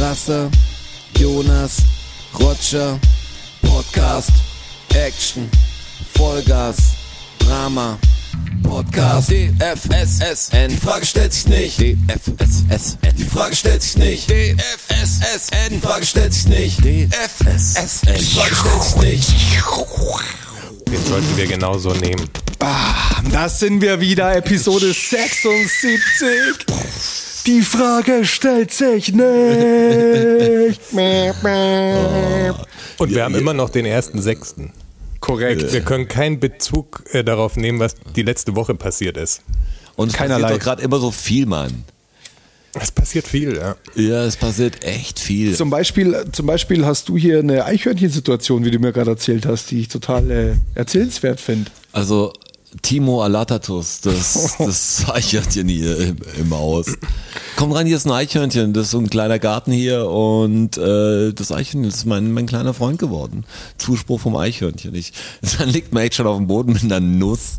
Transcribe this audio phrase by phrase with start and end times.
[0.00, 0.50] Rasse,
[1.18, 1.76] Jonas,
[2.38, 2.98] Roger,
[3.60, 4.30] Podcast,
[4.94, 5.50] Action,
[6.14, 6.78] Vollgas,
[7.38, 7.98] Drama,
[8.62, 15.80] Podcast, DFSSN, die Frage stellt sich nicht, DFSSN, die Frage stellt sich nicht, DFSSN, die
[15.80, 19.36] Frage stellt sich nicht, DFSSN, die Frage stellt sich nicht.
[20.88, 22.24] Den sollten wir genauso nehmen.
[22.60, 27.29] Ah, da sind wir wieder, Episode 76.
[27.50, 29.24] Die Frage stellt sich nicht.
[32.98, 34.72] Und wir haben immer noch den ersten Sechsten.
[35.18, 35.72] Korrekt.
[35.72, 39.42] Wir können keinen Bezug äh, darauf nehmen, was die letzte Woche passiert ist.
[39.96, 40.42] Und es Keinerlei.
[40.42, 41.82] passiert doch gerade immer so viel, Mann.
[42.80, 43.74] Es passiert viel, ja.
[43.96, 45.56] Ja, es passiert echt viel.
[45.56, 49.72] Zum Beispiel, zum Beispiel hast du hier eine Eichhörnchen-Situation, wie du mir gerade erzählt hast,
[49.72, 51.68] die ich total äh, erzählenswert finde.
[51.90, 52.32] Also
[52.82, 56.86] Timo Alatatus, das, das Eichhörnchen hier im, im Haus.
[57.56, 61.32] Komm rein, hier ist ein Eichhörnchen, das ist so ein kleiner Garten hier und äh,
[61.32, 63.44] das Eichhörnchen ist mein, mein kleiner Freund geworden.
[63.76, 64.94] Zuspruch vom Eichhörnchen.
[64.94, 65.12] Ich,
[65.58, 67.58] dann liegt man echt schon auf dem Boden mit einer Nuss,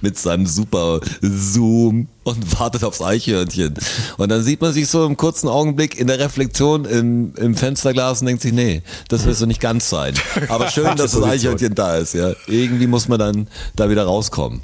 [0.00, 3.74] mit seinem super Zoom und wartet aufs Eichhörnchen.
[4.16, 8.20] Und dann sieht man sich so im kurzen Augenblick in der Reflexion im, im Fensterglas
[8.20, 10.14] und denkt sich, nee, das wirst du nicht ganz sein.
[10.48, 12.32] Aber schön, dass das Eichhörnchen da ist, ja.
[12.46, 14.62] Irgendwie muss man dann da wieder rauskommen.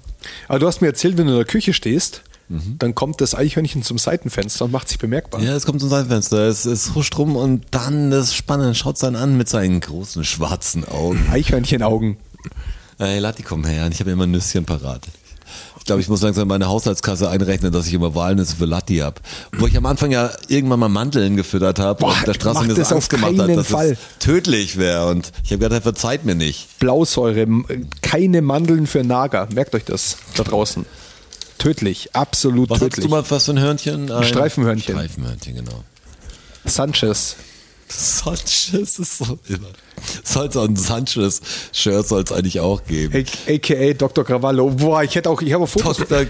[0.48, 3.82] Aber du hast mir erzählt, wenn du in der Küche stehst, dann kommt das Eichhörnchen
[3.82, 5.40] zum Seitenfenster und macht sich bemerkbar.
[5.40, 9.02] Ja, es kommt zum Seitenfenster, es, es huscht rum und dann das ist spannend, schaut
[9.02, 11.26] dann an mit seinen großen schwarzen Augen.
[11.30, 12.18] Eichhörnchenaugen.
[12.98, 15.08] Ey, Lati, komm her, ich habe immer ein Nüsschen parat.
[15.84, 19.20] Ich glaube, ich muss langsam meine Haushaltskasse einrechnen, dass ich immer Walnüsse für Latti hab.
[19.58, 22.90] Wo ich am Anfang ja irgendwann mal Mandeln gefüttert habe und der Straße mir das
[22.90, 23.90] Angst gemacht hat, dass Fall.
[23.90, 25.08] es tödlich wäre.
[25.08, 26.78] Und ich habe gedacht, er verzeiht mir nicht.
[26.78, 27.46] Blausäure,
[28.00, 29.46] keine Mandeln für Nager.
[29.52, 30.86] Merkt euch das da draußen.
[31.58, 32.96] Tödlich, absolut Was tödlich.
[32.96, 34.10] hast du mal was für ein Hörnchen?
[34.10, 34.94] Ein Streifenhörnchen.
[34.94, 35.84] Streifenhörnchen, genau.
[36.64, 37.36] Sanchez.
[37.88, 39.68] Sanchez ist so immer.
[40.22, 43.24] Soll es auch ein Sanchez-Shirt soll es eigentlich auch geben.
[43.48, 44.24] AKA Dr.
[44.24, 44.70] Cavallo.
[44.70, 45.98] Boah, ich hätte auch, ich habe auch Fotos.
[45.98, 46.26] Dr.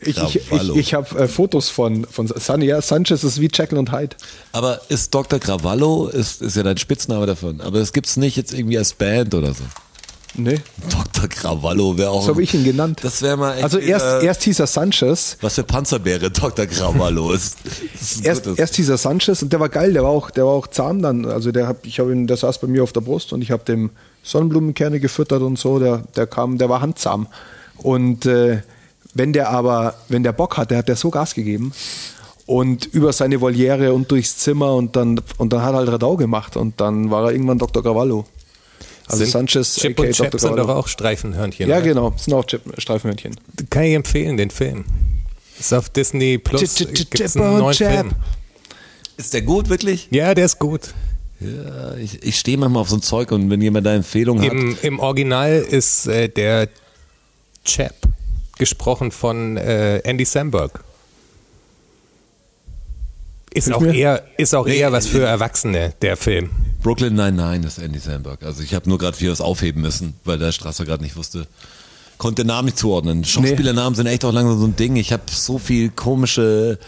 [0.00, 3.78] Ich, ich, ich, ich habe äh, Fotos von, von San, ja, Sanchez ist wie Jekyll
[3.78, 4.16] und Hyde.
[4.52, 5.38] Aber ist Dr.
[5.38, 9.34] Gravallo, ist, ist ja dein Spitzname davon, aber das gibt's nicht jetzt irgendwie als Band
[9.34, 9.64] oder so.
[10.38, 10.60] Nee,
[10.90, 11.28] Dr.
[11.28, 12.22] Gravallo wäre auch.
[12.22, 13.00] so habe ich ihn genannt.
[13.02, 16.66] Das wäre mal echt Also erst, wieder- erst hieß er Sanchez, Was für Panzerbeere Dr.
[16.66, 17.56] Gravallo ist.
[18.00, 20.52] Ist erst, erst hieß er Sanchez und der war geil, der war auch, der war
[20.52, 21.24] auch zahm dann.
[21.24, 23.50] Also der hab, ich habe ihn, der saß bei mir auf der Brust und ich
[23.50, 23.90] habe dem
[24.22, 25.78] Sonnenblumenkerne gefüttert und so.
[25.78, 27.28] Der, der kam, der war handzahm.
[27.78, 28.60] Und äh,
[29.14, 31.72] wenn der aber, wenn der Bock hat, der hat der so Gas gegeben
[32.44, 36.16] und über seine Voliere und durchs Zimmer und dann und dann hat er halt Radau
[36.16, 37.82] gemacht und dann war er irgendwann Dr.
[37.82, 38.24] Cavallo.
[39.08, 41.68] Also Sind Sanchez, Chip aka und Chap sind doch auch Streifenhörnchen.
[41.68, 41.84] Ja, oder?
[41.84, 43.36] genau, das sind auch Chip, Streifenhörnchen.
[43.70, 44.84] Kann ich empfehlen, den Film.
[45.58, 46.74] Ist auf Disney Plus.
[46.74, 47.92] Chip, chip, Gibt's Chip einen und neuen Chap.
[47.92, 48.10] Film.
[49.16, 50.08] Ist der gut, wirklich?
[50.10, 50.92] Ja, der ist gut.
[51.40, 54.52] Ja, ich, ich stehe manchmal auf so ein Zeug und wenn jemand da Empfehlung hat.
[54.52, 56.68] Im, Im Original ist äh, der
[57.64, 57.94] Chap
[58.58, 60.82] gesprochen von äh, Andy Samberg.
[63.52, 66.50] Ist auch, eher, ist auch Nee, eher was für Erwachsene, der Film.
[66.82, 68.42] Brooklyn 99 ist Andy Samberg.
[68.42, 71.46] Also ich habe nur gerade viel was aufheben müssen, weil der Strasser gerade nicht wusste.
[72.18, 73.24] Konnte den Namen nicht zuordnen.
[73.24, 74.96] Schauspielernamen sind echt auch langsam so ein Ding.
[74.96, 76.78] Ich habe so viel komische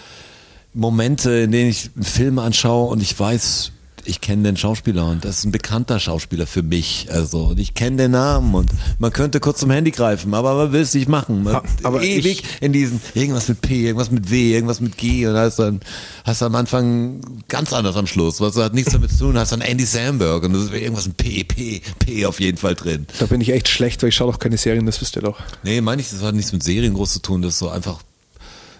[0.75, 3.73] Momente, in denen ich einen Film anschaue und ich weiß,
[4.09, 7.07] ich kenne den Schauspieler und das ist ein bekannter Schauspieler für mich.
[7.11, 10.73] Also und ich kenne den Namen und man könnte kurz zum Handy greifen, aber man
[10.73, 11.43] will es nicht machen.
[11.45, 15.27] Man, Ha- aber ewig in diesen irgendwas mit P, irgendwas mit W, irgendwas mit G
[15.27, 15.81] und hast dann
[16.25, 18.41] hast du am Anfang ganz anders am Schluss.
[18.41, 21.17] Was hat nichts damit zu tun, hast dann Andy Samberg und das ist irgendwas mit
[21.19, 23.07] P, P, P auf jeden Fall drin.
[23.19, 25.39] Da bin ich echt schlecht, weil ich schaue doch keine Serien, das wisst ihr doch.
[25.63, 28.01] Nee, meine ich, das hat nichts mit Serien groß zu tun, das ist so einfach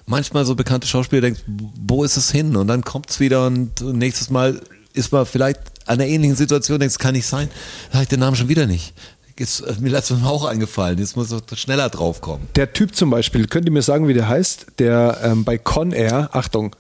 [0.07, 2.57] manchmal so bekannte Schauspieler denkt, wo ist es hin?
[2.57, 4.59] Und dann kommt's wieder und nächstes Mal
[4.95, 7.49] ist man vielleicht an einer ähnlichen Situation, denkst, kann nicht sein,
[7.91, 8.93] da habe ich den Namen schon wieder nicht.
[9.37, 12.49] Ist äh, mir letztes Mal auch eingefallen, jetzt muss ich schneller drauf kommen.
[12.57, 14.67] Der Typ zum Beispiel, könnt ihr mir sagen, wie der heißt?
[14.81, 16.75] Der ähm, bei Con Air, Achtung,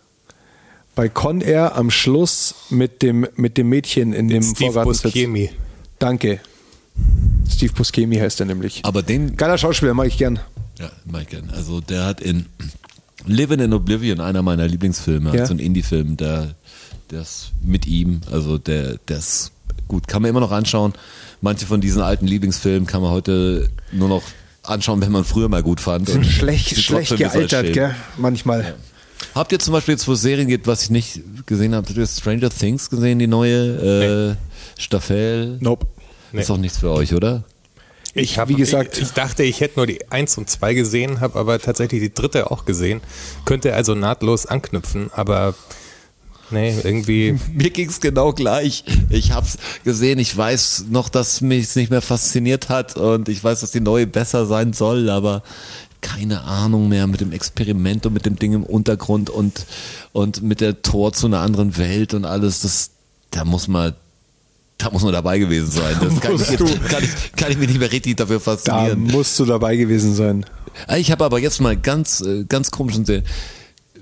[0.96, 5.04] bei Con Air am Schluss mit dem, mit dem Mädchen in dem Steve Vorgarten sitzt.
[5.04, 5.50] Buscemi.
[6.00, 6.40] Danke.
[7.48, 8.80] Steve Buscemi heißt er nämlich.
[8.84, 10.40] Aber den, Geiler Schauspieler, mag ich gern.
[10.80, 11.50] ja, mag ich gern.
[11.54, 12.46] Also der hat in
[13.26, 15.46] Living in Oblivion, einer meiner Lieblingsfilme, Ja.
[15.46, 16.54] so ein Indie-Film, der,
[17.12, 19.52] ist mit ihm, also der, der ist
[19.86, 20.92] gut, kann man immer noch anschauen.
[21.40, 24.22] Manche von diesen alten Lieblingsfilmen kann man heute nur noch
[24.62, 26.08] anschauen, wenn man früher mal gut fand.
[26.14, 27.94] Und Schlecht, schlecht gealtert, gell?
[28.16, 28.74] Manchmal.
[29.34, 31.96] Habt ihr zum Beispiel jetzt, wo es Serien gibt, was ich nicht gesehen habe, habt
[31.96, 34.36] ihr Stranger Things gesehen, die neue
[34.76, 35.58] äh, Staffel?
[35.60, 35.86] Nope.
[36.32, 36.40] Nee.
[36.40, 37.44] Ist doch nichts für euch, oder?
[38.14, 41.38] Ich, wie gesagt, ich, ich dachte, ich hätte nur die 1 und 2 gesehen, habe
[41.38, 43.00] aber tatsächlich die dritte auch gesehen.
[43.44, 45.54] Könnte also nahtlos anknüpfen, aber
[46.50, 47.38] Nee, irgendwie.
[47.52, 48.84] Mir ging's genau gleich.
[49.10, 53.60] Ich hab's gesehen, ich weiß noch, dass mich nicht mehr fasziniert hat und ich weiß,
[53.60, 55.42] dass die neue besser sein soll, aber
[56.00, 59.66] keine Ahnung mehr mit dem Experiment und mit dem Ding im Untergrund und,
[60.12, 62.90] und mit der Tor zu einer anderen Welt und alles, das,
[63.30, 63.94] da muss man,
[64.78, 65.96] da muss man dabei gewesen sein.
[66.00, 66.46] Das kann, ich,
[66.88, 69.02] kann, ich, kann ich mich nicht mehr richtig dafür Da faszinieren.
[69.02, 70.46] musst du dabei gewesen sein.
[70.96, 73.24] Ich habe aber jetzt mal ganz, äh, ganz komischen Sinn.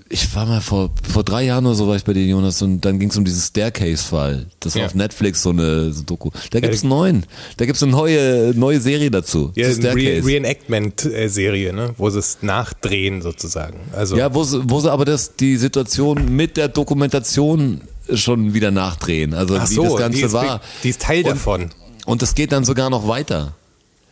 [0.08, 2.80] Ich war mal vor, vor drei Jahren oder so war ich bei dir, Jonas, und
[2.82, 4.46] dann ging es um diesen Staircase-Fall.
[4.60, 4.86] Das war Ja.
[4.86, 6.30] auf Netflix so eine so Doku.
[6.50, 7.26] Da gibt's einen neuen.
[7.56, 9.50] Da gibt's eine neue, neue Serie dazu.
[9.56, 10.24] Ja, eine Re.
[10.24, 11.94] Reenactment-Serie, ne?
[11.98, 13.78] wo sie es nachdrehen sozusagen.
[13.92, 17.80] Also, ja, wo sie, wo sie aber das, die Situation mit der Dokumentation
[18.12, 19.34] schon wieder nachdrehen.
[19.34, 20.60] Also Ach wie so, das Ganze die ist, war.
[20.84, 21.70] Die ist Teil Und- davon.
[22.06, 23.54] Und das geht dann sogar noch weiter.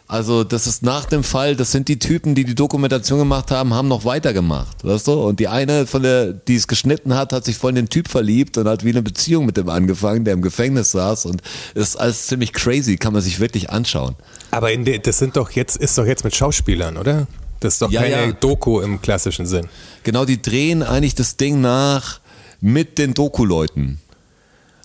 [0.06, 3.72] Also das ist nach dem Fall, das sind die Typen, die die Dokumentation gemacht haben,
[3.72, 5.12] haben noch weitergemacht, weißt du?
[5.14, 8.08] Und die eine von der, die es geschnitten hat, hat sich voll in den Typ
[8.08, 11.42] verliebt und hat wie eine Beziehung mit dem angefangen, der im Gefängnis saß und
[11.74, 14.14] das ist alles ziemlich crazy, kann man sich wirklich anschauen.
[14.50, 17.26] Aber in de, das sind doch jetzt, ist doch jetzt mit Schauspielern, oder?
[17.60, 18.32] Das ist doch Ja, keine ja.
[18.32, 19.66] Doku im klassischen Sinn.
[20.02, 22.20] Genau, die drehen eigentlich das Ding nach
[22.60, 24.00] mit den Doku-Leuten.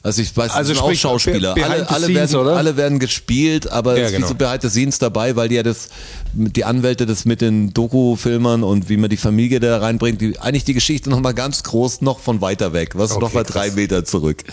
[0.02, 1.56] Also ich weiß, Also das sind auch sprich, Schauspieler.
[1.56, 2.56] be- Alle, the alle, scenes, werden, oder?
[2.56, 4.28] alle werden gespielt, aber Ja, es ist genau.
[4.28, 5.90] wie so Behind the Scenes dabei, weil die ja das,
[6.34, 10.64] die Anwälte das mit den Doku-Filmern und wie man die Familie da reinbringt, die, eigentlich
[10.64, 13.72] die Geschichte nochmal ganz groß, noch von weiter weg, was Okay, noch mal drei.
[13.72, 14.44] Meter zurück.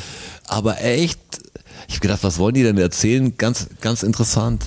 [0.49, 1.21] Aber echt,
[1.87, 3.37] ich habe gedacht, was wollen die denn erzählen?
[3.39, 4.65] Ganz, ganz interessant.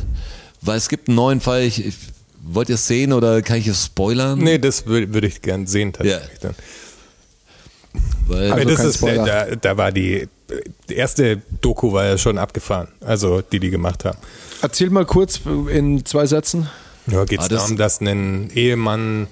[0.62, 1.96] Weil es gibt einen neuen Fall, ich, ich
[2.42, 4.40] wollt ihr es sehen oder kann ich es spoilern?
[4.40, 6.40] Nee, das würde würd ich gern sehen tatsächlich.
[6.40, 6.56] Dann.
[8.28, 9.26] Weil, Also das kein ist, Spoiler.
[9.26, 10.28] da, da war die,
[10.90, 14.18] die erste Doku war ja schon abgefahren, also die die gemacht haben.
[14.62, 15.40] Erzähl mal kurz
[15.72, 16.70] in zwei Sätzen.
[17.08, 19.28] Ja, geht es Ah, das- darum, dass ein Ehemann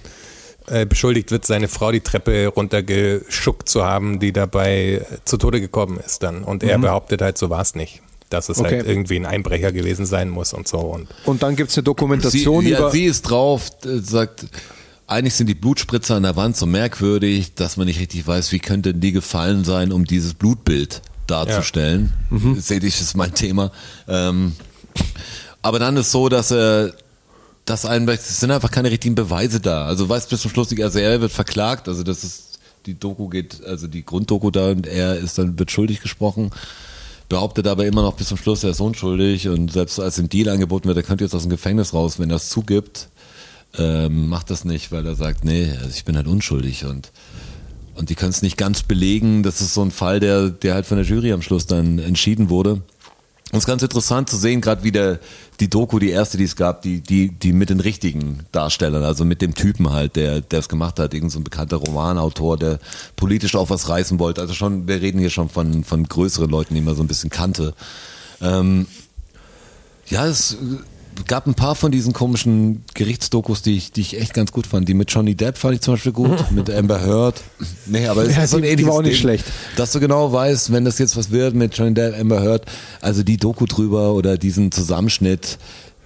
[0.69, 5.61] äh, beschuldigt wird, seine Frau die Treppe runtergeschuckt zu haben, die dabei äh, zu Tode
[5.61, 6.43] gekommen ist dann.
[6.43, 8.01] Und er behauptet halt, so war es nicht.
[8.29, 8.65] Dass es Mhm.
[8.65, 8.75] Okay.
[8.79, 10.79] halt irgendwie ein Einbrecher gewesen sein muss und so.
[10.79, 12.91] Und Und dann gibt es eine Sie, Dokumentation ja, über.
[12.91, 14.45] sie ist drauf, äh, sagt,
[15.07, 18.59] eigentlich sind die Blutspritzer an der Wand so merkwürdig, dass man nicht richtig weiß, wie
[18.59, 22.13] könnte die gefallen sein, um dieses Blutbild darzustellen.
[22.29, 22.59] Mhm.
[22.59, 23.71] Seht ich, ist mein Thema.
[24.07, 24.53] Ähm,
[25.61, 26.93] aber dann ist so, dass er
[27.65, 29.85] das ein, es sind einfach keine richtigen Beweise da.
[29.85, 33.27] Also weißt bis zum Schluss, die- also er wird verklagt, also das ist, die Doku
[33.27, 36.51] geht, also die Grunddoku da und er ist dann, wird schuldig gesprochen
[37.29, 40.47] behauptet aber immer noch bis zum Schluss, er ist unschuldig und selbst als ihm Deal
[40.47, 43.09] angeboten wird, er könnte jetzt aus dem Gefängnis raus, wenn er es zugibt,
[43.77, 47.11] ähm, macht das nicht, weil er sagt, nee, also ich bin halt unschuldig und
[47.97, 49.41] und die können es nicht ganz belegen.
[49.41, 52.49] Das ist so ein Fall, der, der halt von der Jury am Schluss dann entschieden
[52.49, 52.73] wurde.
[52.73, 55.19] Und es ist ganz interessant zu sehen, gerade wie der,
[55.61, 59.25] die Doku, die erste, die es gab, die, die, die mit den richtigen Darstellern, also
[59.25, 62.79] mit dem Typen halt, der, der es gemacht hat, irgend so ein bekannter Romanautor, der
[63.15, 64.41] politisch auch was reißen wollte.
[64.41, 67.29] Also schon, wir reden hier schon von, von größeren Leuten, die man so ein bisschen
[67.29, 67.73] kannte.
[68.41, 68.85] Ähm,
[70.07, 70.57] ja, es
[71.25, 74.87] gab ein paar von diesen komischen Gerichtsdokus, die ich, die ich echt ganz gut fand.
[74.87, 77.41] Die mit Johnny Depp fand ich zum Beispiel gut, mit Amber Heard.
[77.85, 79.45] Nee, aber es Ja, ist so ein die- war auch nicht Ding, schlecht.
[79.75, 82.65] Dass du genau weißt, wenn das jetzt was wird mit Johnny Depp, Amber Heard,
[83.01, 85.57] also die Doku drüber oder diesen Zusammenschnitt,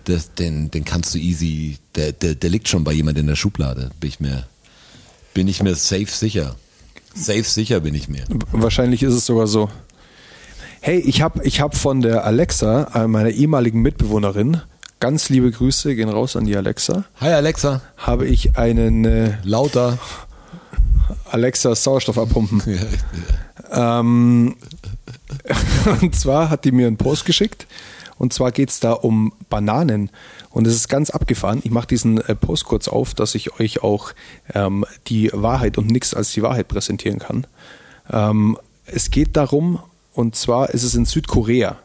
[0.06, 3.36] das, den, den kannst du easy, der, der, der liegt schon bei jemand in der
[3.36, 4.46] Schublade, bin ich mir,
[5.34, 6.56] bin ich mir safe sicher.
[7.14, 8.24] Safe sicher bin ich mir.
[8.52, 9.70] Wahrscheinlich ist es sogar so.
[10.80, 14.62] Hey, ich habe ich hab von der Alexa, äh, meiner ehemaligen Mitbewohnerin,
[15.02, 19.98] ganz liebe Grüße gehen raus an die Alexa, Hi Alexa, habe ich einen äh, lauter.
[21.30, 22.62] Alexa Sauerstoff abpumpen.
[23.72, 24.56] ähm,
[26.02, 27.68] und zwar hat die mir einen Post geschickt.
[28.18, 30.12] Und zwar geht es da um Bananen.
[30.52, 31.62] Und es ist ganz abgefahren.
[31.64, 34.12] Ich mache diesen äh, Post kurz auf, dass ich euch auch
[34.54, 37.48] ähm, die Wahrheit und nichts als die Wahrheit präsentieren kann.
[38.12, 38.56] Ähm,
[38.86, 39.80] es geht darum,
[40.14, 41.80] und zwar ist es in Südkorea.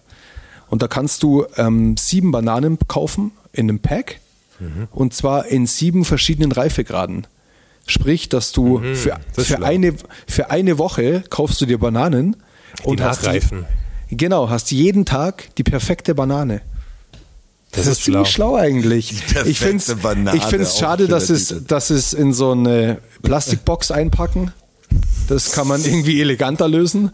[0.69, 4.21] Und da kannst du ähm, sieben Bananen kaufen in einem Pack.
[4.91, 7.27] Und zwar in sieben verschiedenen Reifegraden.
[7.87, 9.21] Sprich, dass du für, Mhm.
[9.35, 9.67] das ist für, schlau.
[9.67, 9.95] eine,
[10.27, 12.37] für eine Woche kaufst du dir Bananen
[12.83, 13.27] und hast.
[13.27, 16.63] Die, genau, hast jeden Tag die perfekte Banane.
[17.71, 18.55] Das, Das ist ist ziemlich schlau.
[18.55, 19.13] schlau eigentlich.
[19.45, 19.83] Ich finde
[20.63, 24.53] es schade, dass es, dass es in so eine Plastikbox einpacken.
[25.29, 27.11] Das kann man irgendwie eleganter lösen.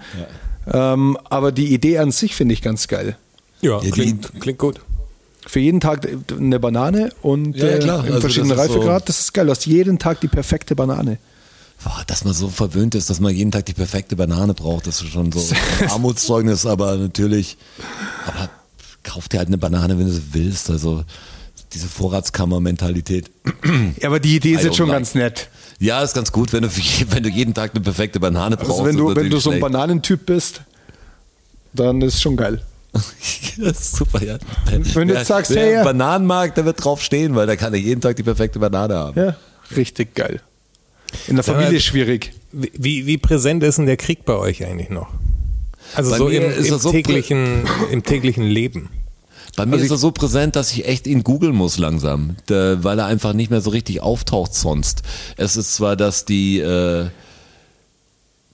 [0.73, 3.17] Ähm, aber die Idee an sich finde ich ganz geil.
[3.63, 4.81] Ja, die- klingt, klingt gut.
[5.47, 6.07] Für jeden Tag
[6.39, 8.01] eine Banane und Ja, ja, äh, klar.
[8.07, 9.09] in Also verschiedenen das ist so- Reifegrad.
[9.09, 9.47] Das ist geil.
[9.47, 11.19] Du hast jeden Tag die perfekte Banane.
[11.83, 15.01] Boah, dass man so verwöhnt ist, dass man jeden Tag die perfekte Banane braucht, das
[15.03, 15.41] ist schon so
[15.81, 17.57] ein Armutszeugnis, aber natürlich,
[18.25, 18.49] aber
[19.03, 21.03] kauf dir halt eine Banane, wenn du sie willst, also
[21.73, 23.33] diese Vorratskammer-Mentalität.
[24.01, 24.99] Ja, aber die Idee ist jetzt schon like.
[24.99, 25.49] ganz nett.
[25.81, 26.69] Ja, ist ganz gut, wenn du,
[27.11, 28.71] wenn du jeden Tag eine perfekte Banane brauchst.
[28.71, 30.61] Also wenn du, ist wenn du so ein Bananentyp bist,
[31.73, 32.63] dann ist schon geil.
[33.59, 34.39] das ist super, ja.
[34.67, 35.85] Wenn du jetzt sagst, wer hey, ja.
[35.85, 38.95] Bananen mag, der wird drauf stehen, weil der kann ja jeden Tag die perfekte Banane
[38.95, 39.19] haben.
[39.19, 39.37] Ja,
[39.77, 40.41] richtig geil.
[41.27, 42.33] In der Familie schwierig.
[42.53, 45.09] Wie, wie, präsent ist denn der Krieg bei euch eigentlich noch?
[45.95, 48.91] Also Bei so im, ist im, er so täglichen, im täglichen Leben.
[49.57, 52.99] Bei mir ist er so präsent, dass ich echt ihn googeln muss langsam, da- weil
[52.99, 55.03] er einfach nicht mehr so richtig auftaucht sonst.
[55.37, 57.09] Es ist zwar, dass die, äh,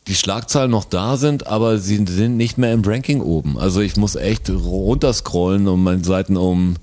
[0.08, 3.58] die Schlagzeilen noch da sind, aber sie sind nicht mehr im Ranking oben.
[3.58, 6.76] Also ich muss echt runterscrollen, um meine Seiten, um,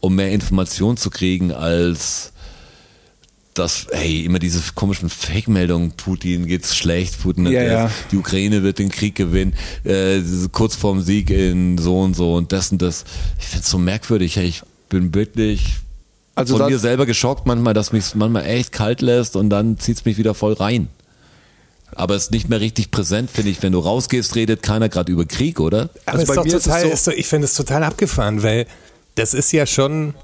[0.00, 2.32] um mehr Informationen zu kriegen, als
[3.54, 7.90] das, hey, immer diese komischen Fake-Meldungen, Putin geht's schlecht, Putin Ja, ja.
[8.12, 10.20] die Ukraine wird den Krieg gewinnen, äh,
[10.52, 13.04] kurz vorm Sieg in so und so und das und das.
[13.40, 14.36] Ich find's so merkwürdig.
[14.36, 15.64] Hey, Ich bin wirklich
[16.36, 20.04] Also von mir selber geschockt manchmal, dass mich manchmal echt kalt lässt und dann zieht's
[20.04, 20.88] mich wieder voll rein.
[21.94, 23.62] Aber es ist nicht mehr richtig präsent, finde ich.
[23.62, 25.90] Wenn du rausgehst, redet keiner gerade über Krieg, oder?
[26.06, 27.54] Aber Also ist bei doch mir ist es total, so- ist doch, ich finde es
[27.54, 28.66] total abgefahren, weil
[29.14, 30.14] das ist ja schon,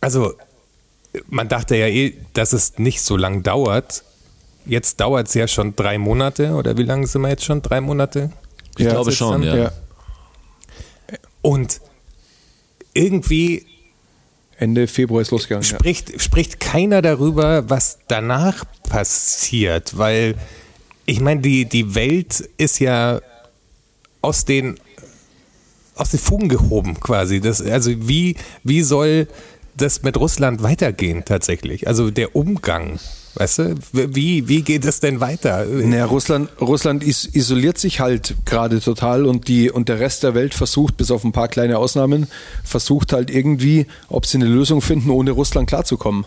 [0.00, 0.32] also
[1.28, 4.04] man dachte ja eh, dass es nicht so lang dauert.
[4.64, 7.60] Jetzt dauert es ja schon drei Monate oder wie lange sind wir jetzt schon?
[7.62, 8.30] Drei Monate?
[8.78, 9.56] Ich Ja, glaube schon, ja.
[9.56, 9.72] Ja.
[11.42, 11.80] Und
[12.94, 13.66] irgendwie
[14.56, 15.64] Ende Februar ist losgegangen.
[15.68, 15.76] Ja.
[15.76, 20.36] spricht, spricht keiner darüber, was danach passiert, weil
[21.06, 23.20] ich meine, die, die Welt ist ja
[24.20, 24.78] aus den,
[25.96, 27.40] aus den Fugen gehoben quasi.
[27.40, 29.26] Das, also wie, wie soll
[29.76, 31.88] das mit Russland weitergehen tatsächlich?
[31.88, 33.00] Also der Umgang,
[33.34, 33.74] weißt du?
[33.92, 35.64] Wie, wie geht es denn weiter?
[35.64, 40.34] Naja, Russland, Russland is isoliert sich halt gerade total und, die, und der Rest der
[40.34, 42.28] Welt versucht, bis auf ein paar kleine Ausnahmen,
[42.62, 46.26] versucht halt irgendwie, ob sie eine Lösung finden, ohne Russland klarzukommen.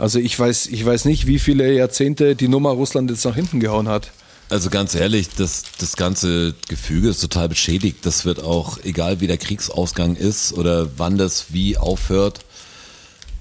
[0.00, 3.60] Also ich weiß, ich weiß nicht, wie viele Jahrzehnte die Nummer Russland jetzt nach hinten
[3.60, 4.10] gehauen hat.
[4.48, 7.98] Also ganz ehrlich, das, das ganze Gefüge ist total beschädigt.
[8.06, 12.40] Das wird auch, egal wie der Kriegsausgang ist oder wann das wie aufhört,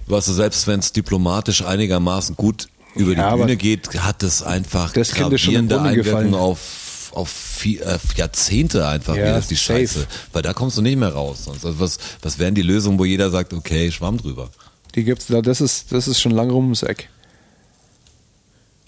[0.07, 4.43] weißt du, selbst wenn es diplomatisch einigermaßen gut über Ja, die Bühne geht, hat es
[4.43, 9.79] einfach das gravierende Einwirkungen auf, auf vi- äh, Jahrzehnte einfach Ja, wieder, ist die safe.
[9.87, 10.07] Scheiße.
[10.33, 11.45] Weil da kommst du nicht mehr raus.
[11.45, 11.65] Sonst.
[11.65, 14.49] Also was, was wären die Lösungen, wo jeder sagt, okay, Schwamm drüber.
[14.95, 17.09] Die gibt's da, das ist, das ist schon lang rum ums Eck.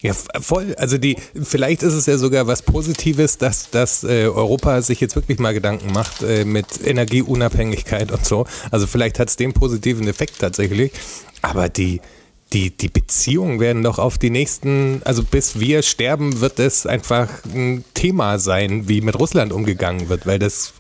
[0.02, 0.74] Ja, voll.
[0.80, 5.16] Also die, vielleicht ist es ja sogar was Positives, dass, dass äh, Europa sich jetzt
[5.16, 8.48] wirklich mal Gedanken macht äh, mit Energieunabhängigkeit und so.
[8.72, 10.92] Also vielleicht hat es den positiven Effekt tatsächlich.
[11.44, 12.02] Aber die,
[12.52, 17.30] die, die Beziehungen werden doch auf die nächsten, also bis wir sterben, wird es einfach
[17.54, 20.74] ein Thema sein, wie mit Russland umgegangen wird, weil das,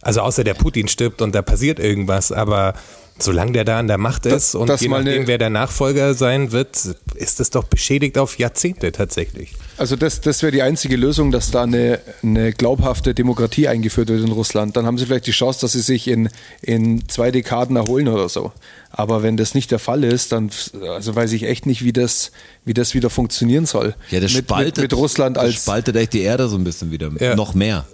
[0.00, 2.72] also außer der Putin stirbt und da passiert irgendwas, aber
[3.18, 5.38] solange der da an der Macht ist Das- und das je mal nachdem, eine- wer
[5.38, 6.76] der Nachfolger sein wird,
[7.14, 9.52] ist es doch beschädigt auf Jahrzehnte tatsächlich.
[9.78, 14.20] Also das, das wäre die einzige Lösung, dass da eine, eine glaubhafte Demokratie eingeführt wird
[14.24, 14.76] in Russland.
[14.76, 16.28] Dann haben sie vielleicht die Chance, dass sie sich in,
[16.60, 18.52] in zwei Dekaden erholen oder so.
[18.90, 20.50] Aber wenn das nicht der Fall ist, dann
[20.88, 22.32] also weiß ich echt nicht, wie das,
[22.64, 23.94] wie das wieder funktionieren soll.
[24.10, 26.64] Ja, das mit, spaltet, mit, mit Russland das als spaltet echt die Erde so ein
[26.64, 27.10] bisschen wieder.
[27.18, 27.34] Ja.
[27.34, 27.86] Noch mehr.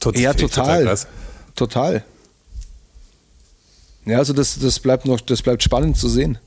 [0.00, 1.06] Tot- ja total, krass.
[1.56, 2.04] total.
[4.04, 6.38] Ja, also das, das bleibt noch, das bleibt spannend zu sehen.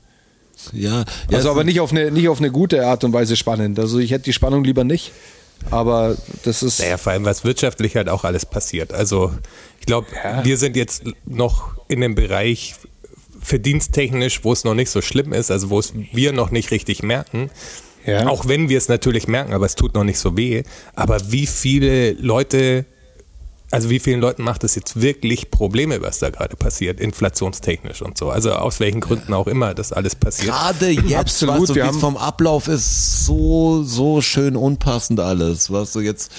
[0.72, 3.78] Ja, ja Also aber nicht auf eine nicht auf eine gute Art und Weise spannend.
[3.78, 5.12] Also ich hätte die Spannung lieber nicht.
[5.70, 8.92] Aber das ist Naja, vor allem was wirtschaftlich halt auch alles passiert.
[8.92, 9.32] Also
[9.80, 10.44] ich glaube, Ja.
[10.44, 12.74] wir sind jetzt noch in dem Bereich
[13.40, 17.02] verdiensttechnisch, wo es noch nicht so schlimm ist, also wo es wir noch nicht richtig
[17.02, 17.50] merken.
[18.04, 18.26] Ja.
[18.26, 20.62] Auch wenn wir es natürlich merken, aber es tut noch nicht so weh.
[20.94, 22.84] Aber wie viele Leute,
[23.70, 28.16] also wie vielen Leuten macht es jetzt wirklich Probleme, was da gerade passiert, inflationstechnisch und
[28.16, 28.30] so.
[28.30, 30.48] Also aus welchen Gründen auch immer das alles passiert.
[30.48, 35.70] Gerade jetzt, Absolut, weißt du, wir haben- vom Ablauf ist, so, so schön unpassend alles.
[35.70, 36.30] Weißt du, jetzt,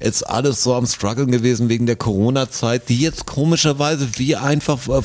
[0.00, 5.02] jetzt alles so am Struggeln gewesen wegen der Corona-Zeit, die jetzt komischerweise wie einfach äh,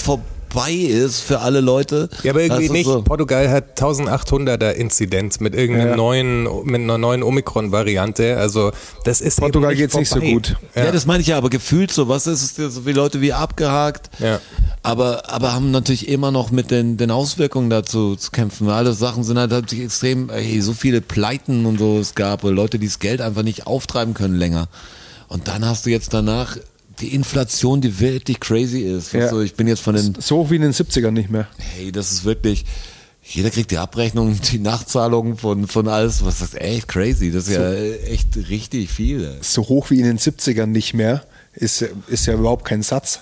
[0.52, 2.10] vorbei ist für alle Leute.
[2.24, 2.86] Ja, aber irgendwie nicht.
[2.86, 3.02] so.
[3.02, 5.96] Portugal hat 1800er Inzidenz mit irgendeinem Ja.
[5.96, 8.38] neuen, mit einer neuen Omikron-Variante.
[8.38, 8.72] Also
[9.06, 10.34] das ist Portugal geht's nicht so vorbei.
[10.34, 10.56] gut.
[10.76, 10.92] Ja.
[10.92, 14.10] das meine ich ja, aber gefühlt so, was ist es, so wie Leute wie abgehakt,
[14.20, 14.40] Ja.
[14.84, 18.70] aber, aber haben natürlich immer noch mit den, den Auswirkungen dazu zu kämpfen.
[18.70, 22.44] Alle Sachen sind halt, halt sich extrem, ey, so viele Pleiten und so es gab,
[22.44, 24.68] Leute, die das Geld einfach nicht auftreiben können länger.
[25.28, 26.58] Und dann hast du jetzt danach
[27.02, 29.14] die Inflation, die wirklich crazy ist.
[29.14, 29.30] Ja.
[29.30, 31.48] Du, ich bin jetzt von den, so hoch wie in den 70ern nicht mehr.
[31.58, 32.66] hey, das ist wirklich,
[33.24, 37.32] jeder kriegt die Abrechnung, die Nachzahlung von, von alles, was das ist echt crazy.
[37.32, 39.26] Das ist ja echt richtig viel.
[39.26, 39.38] ey.
[39.42, 43.22] So hoch wie in den 70ern nicht mehr ist, ist ja überhaupt kein Satz.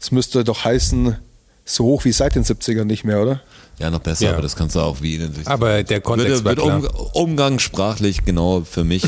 [0.00, 1.16] Es müsste doch heißen,
[1.64, 3.40] so hoch wie seit den 70ern nicht mehr, oder?
[3.78, 4.32] Ja, noch besser, Ja.
[4.32, 6.76] aber das kannst du auch wie in Aber der Kontext wird, wird war
[7.14, 9.04] um, umgangssprachlich genau für mich.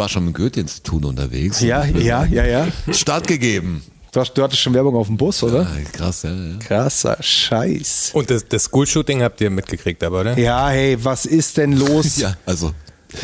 [0.00, 1.60] Ich war schon im Goethe-Institut unterwegs.
[1.60, 2.68] Ja, ja, ja, ja.
[2.90, 3.82] Stattgegeben.
[4.12, 5.64] Du, hast, du hattest schon Werbung auf dem Bus, oder?
[5.64, 6.56] Ja, krass, ja, ja.
[6.58, 8.12] Krasser Scheiß.
[8.14, 10.38] Und das, das School-Shooting habt ihr mitgekriegt, aber, oder?
[10.38, 12.16] Ja, hey, was ist denn los?
[12.16, 12.72] Ja, also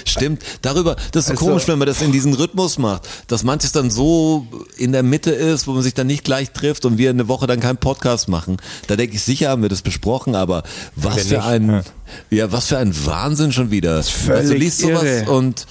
[0.05, 0.43] stimmt.
[0.61, 3.73] Darüber, das ist so Also- komisch, wenn man das in diesen Rhythmus macht, dass manches
[3.73, 7.09] dann so in der Mitte ist, wo man sich dann nicht gleich trifft und wir
[7.09, 8.59] eine Woche dann keinen Podcast machen.
[8.87, 10.63] Da denke ich, sicher haben wir das besprochen, aber
[10.95, 11.83] was für nicht, ein, ja.
[12.31, 14.03] ja, was für ein Wahnsinn schon wieder.
[14.03, 15.31] völlig also, du liest sowas irre.
[15.31, 15.67] und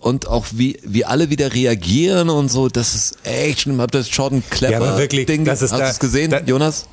[0.00, 3.80] und auch wie, wie alle wieder reagieren und so, das ist echt schlimm.
[3.80, 5.44] Habt ihr das Jordan Clever Ja, aber wirklich, Ding?
[5.44, 6.86] das ist Hast du es gesehen, da- Jonas?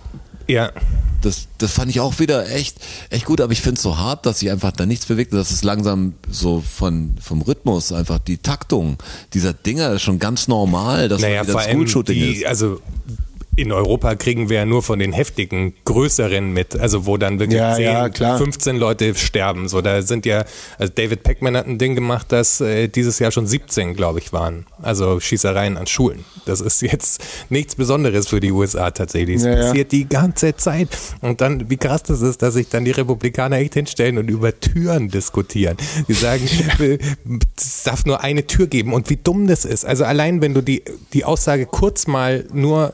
[0.47, 0.71] Ja.
[1.23, 2.77] Das, das fand ich auch wieder echt,
[3.09, 5.49] echt gut, aber ich finde es so hart, dass sich einfach da nichts bewegt, dass
[5.49, 8.97] es langsam so von, vom Rhythmus, einfach die Taktung
[9.33, 12.45] dieser Dinger ist schon ganz normal, dass Naja, man wieder School-Shooting ist.
[12.45, 12.79] also
[13.55, 17.59] in Europa kriegen wir ja nur von den heftigen, größeren mit, also wo dann wirklich
[17.59, 18.37] Ja, 10, ja, klar.
[18.37, 19.67] 15 Leute sterben.
[19.69, 20.43] So, da sind ja,
[20.77, 24.33] also David Peckman hat ein Ding gemacht, dass äh, dieses Jahr schon 17, glaube ich,
[24.33, 24.65] waren.
[24.81, 26.25] Also Schießereien an Schulen.
[26.45, 29.37] Das ist jetzt nichts Besonderes für die USA tatsächlich.
[29.37, 29.61] Es Ja, ja.
[29.67, 30.89] passiert die ganze Zeit.
[31.21, 34.59] Und dann, wie krass das ist, dass sich dann die Republikaner echt hinstellen und über
[34.59, 35.77] Türen diskutieren.
[36.07, 36.47] Die sagen,
[36.79, 36.97] äh,
[37.57, 39.85] es darf nur eine Tür geben und wie dumm das ist.
[39.85, 40.83] Also allein, wenn du die,
[41.13, 42.93] die Aussage kurz mal nur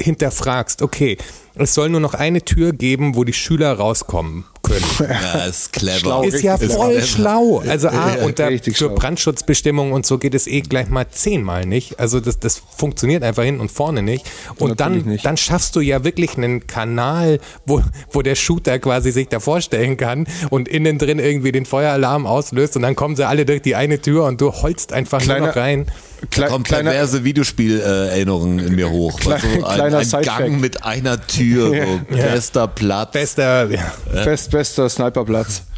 [0.00, 1.16] hinterfragst, okay,
[1.54, 4.84] es soll nur noch eine Tür geben, wo die Schüler rauskommen können.
[5.34, 5.98] Ja, ist clever.
[6.00, 6.22] Schlau.
[6.24, 7.06] Ist ja voll clever.
[7.06, 7.62] schlau.
[7.68, 8.88] Also A, Ja, unter für.
[8.90, 12.00] Brandschutzbestimmungen und so geht es eh gleich mal zehnmal nicht.
[12.00, 14.26] Also das, das funktioniert einfach hinten und vorne nicht.
[14.58, 15.24] Und Natürlich dann, nicht.
[15.24, 19.96] dann schaffst du ja wirklich einen Kanal, wo, wo der Shooter quasi sich da vorstellen
[19.96, 23.76] kann und innen drin irgendwie den Feueralarm auslöst und dann kommen sie alle durch die
[23.76, 25.86] eine Tür und du holst einfach nur Kleiner- noch rein.
[26.20, 29.20] Da Klei- kommen perverse Videospielerinnerungen in mir hoch.
[29.20, 30.22] Klein- du, ein, kleiner ein.
[30.22, 33.12] Gang mit einer Tür, so bester Platz.
[33.12, 33.92] Bester, ja.
[34.24, 35.62] Best, bester Sniperplatz.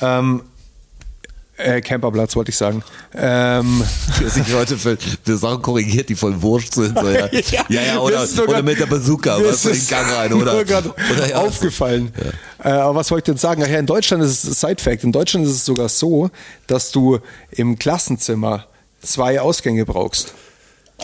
[0.00, 0.42] Ähm,
[1.58, 2.82] äh, Camperplatz wollte ich sagen.
[3.14, 3.84] Ähm,
[4.18, 6.98] der sich heute für, für Sachen korrigiert, die voll wurscht sind.
[6.98, 7.26] So, ja.
[7.68, 10.60] ja, ja, oder, oder grad- mit der Bazooka, was in ist den Gang rein, oder?
[10.60, 12.10] oder ja, aufgefallen.
[12.64, 13.62] Äh, aber was wollte ich denn sagen?
[13.62, 15.04] Ach ja, in Deutschland ist es Side Fact.
[15.04, 16.30] In Deutschland ist es sogar so,
[16.68, 17.18] dass du
[17.50, 18.66] im Klassenzimmer
[19.02, 20.32] zwei Ausgänge brauchst.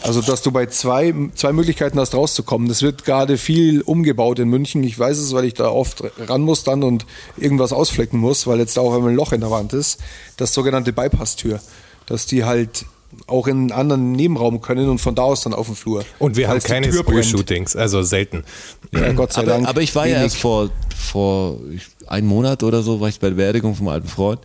[0.02, 2.68] Also, dass du bei zwei, zwei Möglichkeiten hast, rauszukommen.
[2.68, 4.82] Das wird gerade viel umgebaut in München.
[4.82, 7.04] Ich weiß es, weil ich da oft ran muss dann und
[7.36, 9.98] irgendwas ausflecken muss, weil jetzt da auch einmal ein Loch in der Wand ist.
[10.36, 11.60] Das sogenannte Bypass-Tür.
[12.06, 12.86] Dass die halt
[13.26, 16.04] auch in einen anderen Nebenraum können und von da aus dann auf den Flur.
[16.18, 16.92] Und wir haben Falls keine.
[16.92, 18.44] School-Shootings, also selten.
[18.92, 19.68] Ja, Gott sei aber, Dank.
[19.68, 20.24] aber ich war ja wenig.
[20.24, 21.58] erst vor, vor
[22.06, 24.40] einem Monat oder so, war ich bei der Beerdigung vom alten Freund.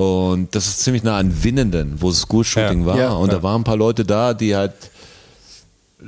[0.00, 2.86] Und das ist ziemlich nah an Winnenden, wo das School-Shooting Ja.
[2.86, 2.98] war.
[2.98, 3.12] Ja.
[3.12, 4.72] und da waren ein paar Leute da, die halt,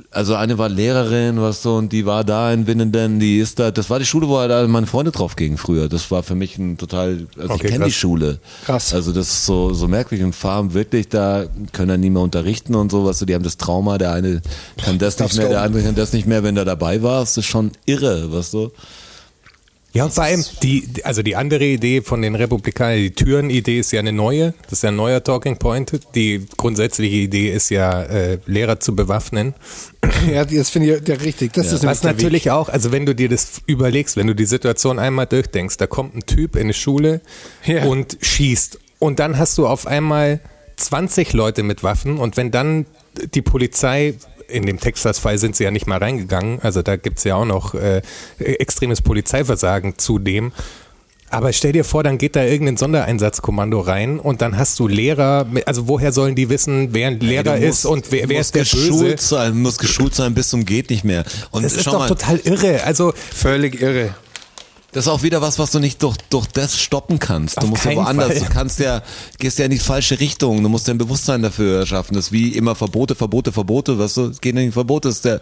[0.09, 3.69] also eine war Lehrerin, was so, und die war da in Winnenden, die ist da,
[3.69, 5.87] das war die Schule, wo halt meine Freunde drauf gingen früher.
[5.87, 7.91] Das war für mich ein total, also Okay, ich kenne die.
[7.91, 8.39] Schule.
[8.65, 8.91] Krass.
[8.93, 12.73] Also das ist so, so merkwürdig und fahren wirklich da, können dann nie mehr unterrichten
[12.73, 14.41] und so, was so, die haben das Trauma, der eine
[14.83, 17.37] kann das nicht mehr, der andere kann das nicht mehr, wenn du dabei warst.
[17.37, 18.71] Das ist schon irre, was du.
[19.93, 23.91] Ja, und vor allem, die, also die andere Idee von den Republikanern, die Türen-Idee ist
[23.91, 25.99] ja eine neue, das ist ja ein neuer Talking Point.
[26.15, 29.53] Die grundsätzliche Idee ist ja, äh, Lehrer zu bewaffnen.
[30.31, 31.53] Ja, das finde ich ja richtig.
[31.53, 34.45] Das ist nämlich Was natürlich auch, also wenn du dir das überlegst, wenn du die
[34.45, 37.21] Situation einmal durchdenkst, da kommt ein Typ in eine Schule
[37.65, 37.83] Ja.
[37.85, 38.79] und schießt.
[38.99, 40.39] Und dann hast du auf einmal
[40.77, 42.85] 20 Leute mit Waffen und wenn dann
[43.33, 44.15] die Polizei,
[44.53, 47.73] in dem Texas-Fall sind sie ja nicht mal reingegangen, also da gibt's ja auch noch
[47.73, 48.01] äh,
[48.37, 50.51] extremes Polizeiversagen zudem.
[51.29, 55.47] Aber stell dir vor, dann geht da irgendein Sondereinsatzkommando rein und dann hast du Lehrer,
[55.65, 58.71] also woher sollen die wissen, wer ein Lehrer du ist und wer, wer musst ist
[58.71, 58.91] der Böse?
[58.91, 61.23] geschult sein, muss geschult sein bis zum geht nicht mehr.
[61.49, 62.83] Und Das ist doch mal, total irre.
[62.83, 63.13] Also.
[63.33, 64.13] Völlig irre.
[64.93, 67.57] Das ist auch wieder was, was du nicht durch, durch das stoppen kannst.
[67.57, 68.39] Du Auf musst ja woanders, Fall.
[68.39, 69.01] du kannst ja,
[69.39, 70.61] gehst ja in die falsche Richtung.
[70.61, 72.13] Du musst dein Bewusstsein dafür schaffen.
[72.13, 75.09] Das ist wie immer Verbote, Verbote, Verbote, weißt du, es geht in Verbote.
[75.09, 75.41] Das ist der,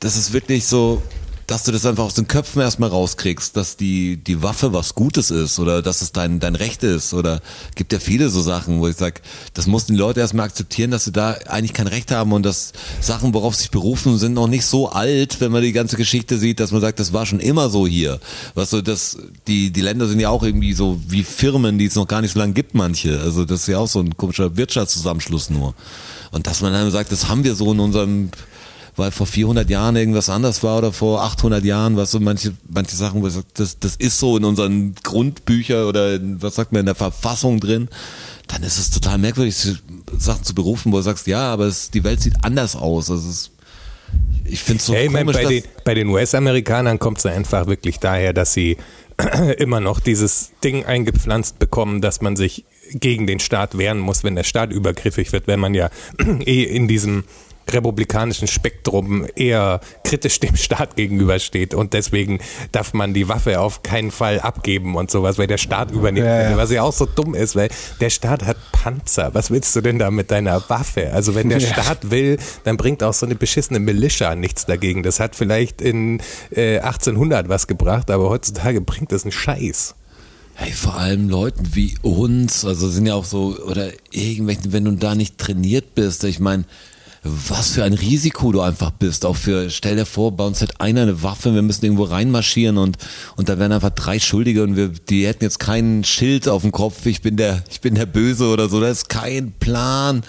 [0.00, 1.00] das ist wirklich so,
[1.46, 5.30] dass du das einfach aus den Köpfen erstmal rauskriegst, dass die, die Waffe was Gutes
[5.30, 7.40] ist oder dass es dein, dein Recht ist oder
[7.76, 9.22] gibt ja viele so Sachen, wo ich sag,
[9.54, 12.72] das mussten die Leute erstmal akzeptieren, dass sie da eigentlich kein Recht haben und dass
[13.00, 16.36] Sachen, worauf sie sich berufen, sind noch nicht so alt, wenn man die ganze Geschichte
[16.36, 18.18] sieht, dass man sagt, das war schon immer so hier.
[18.54, 21.94] Weißt du, das, die, die Länder sind ja auch irgendwie so wie Firmen, die es
[21.94, 23.20] noch gar nicht so lange gibt, manche.
[23.20, 25.74] Also das ist ja auch so ein komischer Wirtschaftszusammenschluss nur.
[26.32, 28.30] Und dass man dann sagt, das haben wir so in unserem
[28.96, 32.96] weil vor 400 Jahren irgendwas anders war oder vor 800 Jahren, was so manche, manche
[32.96, 36.72] Sachen, wo ich sag, das, das ist so in unseren Grundbüchern oder in, was sagt
[36.72, 37.88] man, in der Verfassung drin,
[38.48, 39.54] dann ist es total merkwürdig,
[40.16, 43.10] Sachen zu berufen, wo du sagst, ja, aber es, die Welt sieht anders aus.
[43.10, 43.50] Also es,
[44.44, 47.66] ich finde es so meine, komisch, bei, dass, den, bei den US-Amerikanern kommt es einfach
[47.66, 48.78] wirklich daher, dass sie
[49.58, 54.36] immer noch dieses Ding eingepflanzt bekommen, dass man sich gegen den Staat wehren muss, wenn
[54.36, 55.90] der Staat übergriffig wird, wenn man ja
[56.46, 57.24] eh in diesem
[57.68, 62.38] republikanischen Spektrum eher kritisch dem Staat gegenübersteht und deswegen
[62.72, 66.50] darf man die Waffe auf keinen Fall abgeben und sowas, weil der Staat übernimmt, Ja,
[66.50, 66.56] ja.
[66.56, 67.68] was ja auch so dumm ist, weil
[68.00, 69.30] der Staat hat Panzer.
[69.34, 71.12] Was willst du denn da mit deiner Waffe?
[71.12, 71.66] Also wenn der Ja.
[71.72, 75.02] Staat will, dann bringt auch so eine beschissene Militia nichts dagegen.
[75.02, 79.94] Das hat vielleicht in äh, 1800 was gebracht, aber heutzutage bringt das einen Scheiß.
[80.54, 84.92] Hey, vor allem Leuten wie uns, also sind ja auch so, oder irgendwelchen, wenn du
[84.92, 86.64] da nicht trainiert bist, ich meine,
[87.48, 90.80] was für ein Risiko du einfach bist, auch für, stell dir vor, bei uns hat
[90.80, 92.96] einer eine Waffe, wir müssen irgendwo reinmarschieren und,
[93.36, 96.72] und da wären einfach drei Schuldige und wir, die hätten jetzt kein Schild auf dem
[96.72, 100.22] Kopf, ich bin der, ich bin der Böse oder so, das ist kein Plan.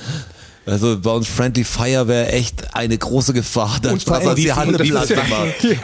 [0.65, 4.51] Also bei uns Friendly Fire wäre echt eine große Gefahr, da Und allem, als die
[4.51, 4.77] Hand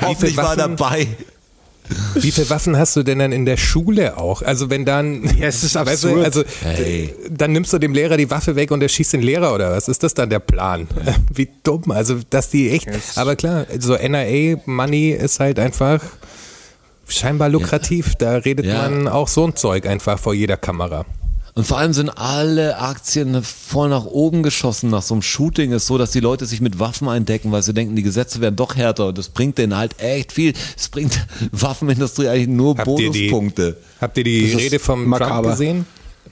[0.02, 1.08] Hoffentlich war dabei.
[2.16, 4.42] Wie viele Waffen hast du denn dann in der Schule auch?
[4.42, 6.26] Also wenn dann, Ja, es ist weißt du, absurd.
[6.26, 7.14] also Hey.
[7.30, 9.88] dann nimmst du dem Lehrer die Waffe weg und er schießt den Lehrer oder was?
[9.88, 10.88] Ist das dann der Plan?
[11.34, 16.02] Wie dumm, also dass die echt, aber klar, so NRA Money ist halt einfach
[17.08, 18.16] scheinbar lukrativ.
[18.16, 18.90] Da redet Ja.
[18.90, 21.06] man auch so ein Zeug einfach vor jeder Kamera.
[21.56, 25.72] Und vor allem sind alle Aktien voll nach oben geschossen nach so einem Shooting.
[25.72, 28.56] Ist so, dass die Leute sich mit Waffen eindecken, weil sie denken, die Gesetze werden
[28.56, 29.08] doch härter.
[29.08, 30.54] Und das bringt denen halt echt viel.
[30.76, 33.78] Es bringt Waffenindustrie eigentlich nur Habt ihr die- Bonuspunkte.
[34.02, 35.52] Habt ihr die Rede vom Trump makaber.
[35.52, 35.86] gesehen?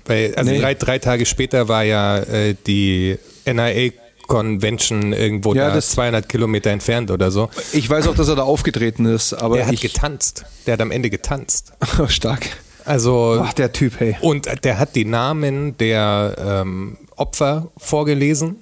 [0.06, 0.60] Weil, also Nee.
[0.60, 3.92] drei, drei Tage später war ja äh, die NRA
[4.28, 7.50] Convention irgendwo Ja, da das- 200 Kilometer entfernt oder so.
[7.74, 10.46] Ich weiß auch, dass er da aufgetreten ist, aber Der hat getanzt.
[10.66, 11.74] Der hat am Ende getanzt.
[12.08, 12.48] Stark.
[12.86, 14.16] Also Ach, der Typ, hey.
[14.22, 18.62] und der hat die Namen der ähm, Opfer vorgelesen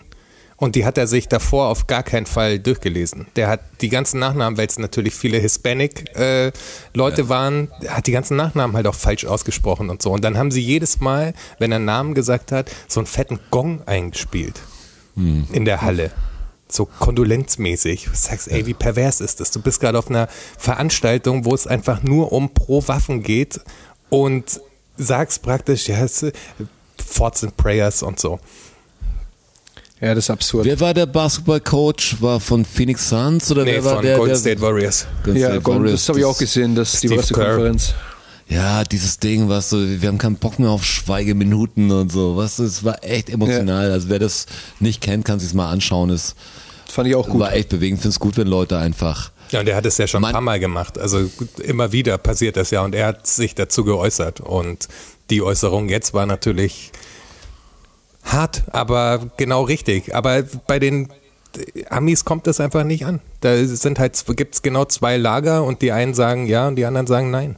[0.60, 3.28] und die hat er sich davor auf gar keinen Fall durchgelesen.
[3.38, 8.76] Der hat die ganzen Nachnamen, weil es natürlich viele Hispanic-Leute waren, hat die ganzen Nachnamen
[8.76, 10.12] halt auch falsch ausgesprochen und so.
[10.12, 13.40] Und dann haben sie jedes Mal, wenn er einen Namen gesagt hat, so einen fetten
[13.50, 14.60] Gong eingespielt
[15.54, 16.12] in der Halle.
[16.72, 18.06] So kondolenzmäßig.
[18.06, 19.50] Du sagst, ey, wie pervers ist das?
[19.50, 20.28] Du bist gerade auf einer
[20.58, 23.60] Veranstaltung, wo es einfach nur um Pro-Waffen geht
[24.10, 24.60] und
[24.98, 26.26] sagst praktisch, ja, es,
[27.16, 28.40] Thoughts and Prayers und so.
[30.02, 30.66] Ja, das ist absurd.
[30.66, 32.22] Wer war der Basketballcoach?
[32.22, 34.18] War von Phoenix Suns oder Nee, wer war von der?
[34.18, 35.06] Golden der State Warriors.
[35.24, 37.94] Golden ja, State Gordon, Warriors, das habe ich auch gesehen, das die Steve Pressekonferenz.
[38.48, 42.36] Ja, dieses Ding, was so, wir haben keinen Bock mehr auf Schweigeminuten und so.
[42.36, 43.92] Was, es war echt emotional.
[43.92, 44.48] Also wer das
[44.80, 46.10] nicht kennt, kann sich mal anschauen.
[46.10, 46.34] Es
[46.86, 47.42] Das fand ich auch gut.
[47.42, 48.00] war echt bewegend.
[48.00, 50.42] Finde es gut, wenn Leute einfach Ja, und er hat es ja schon ein paar
[50.42, 50.98] Mal gemacht.
[50.98, 51.30] Also
[51.64, 54.40] immer wieder passiert das ja und er hat sich dazu geäußert.
[54.42, 54.88] Und
[55.30, 56.92] die Äußerung jetzt war natürlich
[58.24, 60.14] hart, aber genau richtig.
[60.16, 61.10] Aber bei den
[61.90, 63.22] Amis kommt das einfach nicht an.
[63.42, 66.86] Da sind halt, gibt es genau zwei Lager und die einen sagen ja und die
[66.86, 67.56] anderen sagen nein.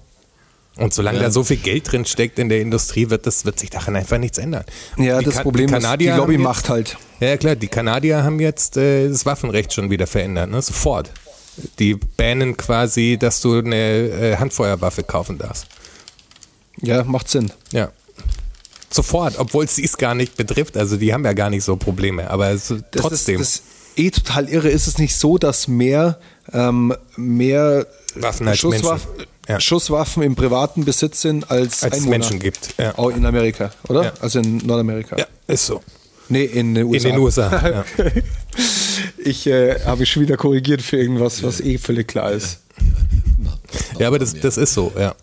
[0.77, 1.25] Und solange Ja.
[1.25, 4.17] da so viel Geld drin steckt in der Industrie, wird, das, wird sich daran einfach
[4.17, 4.63] nichts ändern.
[4.97, 6.97] ja, Die das Ka- Problem ist, die Lobby jetzt- macht halt.
[7.19, 10.61] ja, ja, klar, die Kanadier haben jetzt äh, das Waffenrecht schon wieder verändert, ne?
[10.61, 11.11] sofort.
[11.79, 15.67] Die bannen quasi, dass du eine äh, Handfeuerwaffe kaufen darfst.
[16.81, 17.51] Ja, macht Sinn.
[17.71, 17.91] Ja.
[18.89, 20.75] Sofort, obwohl es dies gar nicht betrifft.
[20.77, 23.39] Also die haben ja gar nicht so Probleme, aber es, Das trotzdem.
[23.39, 23.63] Ist,
[23.95, 24.69] das eh total irre.
[24.69, 26.19] Ist es nicht so, dass mehr,
[26.51, 29.31] ähm, mehr Waffen als Schusswaffen, Menschen.
[29.47, 29.59] Ja.
[29.59, 32.05] Schusswaffen im privaten Besitz sind als, Als es?
[32.05, 32.97] Menschen gibt, ja.
[32.97, 34.03] Auch in Amerika, oder?
[34.05, 34.13] Ja.
[34.19, 35.17] Also in Nordamerika.
[35.17, 35.81] ja, ist so.
[36.29, 37.07] Nee, in den USA.
[37.07, 37.69] In den USA.
[37.69, 37.85] ja.
[39.17, 42.59] Ich äh, habe schon wieder korrigiert für irgendwas, was eh völlig klar ist.
[43.99, 45.15] ja, aber das, das ist so, ja.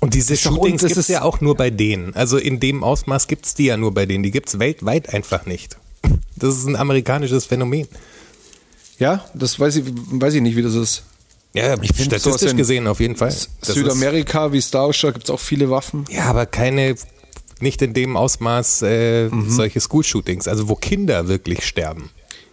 [0.00, 2.14] Und diese Shootings gibt es ja auch nur bei denen.
[2.14, 4.24] Also in dem Ausmaß gibt es die ja nur bei denen.
[4.24, 5.76] Die gibt es weltweit einfach nicht.
[6.34, 7.86] Das ist ein amerikanisches Phänomen.
[8.98, 11.04] Ja, das weiß ich, weiß ich nicht, wie das ist.
[11.54, 13.28] Ja, sowas statistisch gesehen auf jeden Fall.
[13.28, 16.04] Das Südamerika, wie es da ausschaut, gibt es auch viele Waffen.
[16.10, 16.96] Ja, aber keine,
[17.62, 19.50] nicht in dem Ausmaß äh, Mhm.
[19.50, 22.10] solche School-Shootings, also wo Kinder wirklich sterben.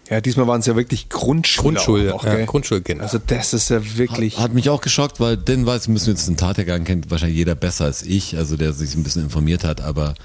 [0.10, 1.62] Ja, diesmal waren es ja wirklich Grundschüler.
[1.64, 2.44] Grundschul, auch ja?
[2.46, 3.04] Grundschulkinder.
[3.04, 4.40] Also das ist ja wirklich.
[4.40, 7.54] Hat mich auch geschockt, weil den weiß, müssen wir jetzt den Tathergang kennt wahrscheinlich jeder
[7.54, 10.16] besser als ich, also der sich ein bisschen informiert hat, aber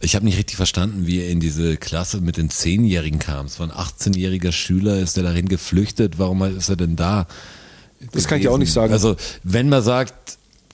[0.00, 3.46] ich habe nicht richtig verstanden, wie er in diese Klasse mit den Zehnjährigen kam.
[3.46, 7.26] Es war ein 18-jähriger Schüler, ist er dahin geflüchtet, warum ist er denn da?
[8.12, 8.92] Das kann ich auch nicht sagen.
[8.92, 10.14] Also, wenn man sagt,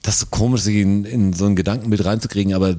[0.03, 2.75] das ist so komisch, sich in, in so ein Gedankenbild reinzukriegen, aber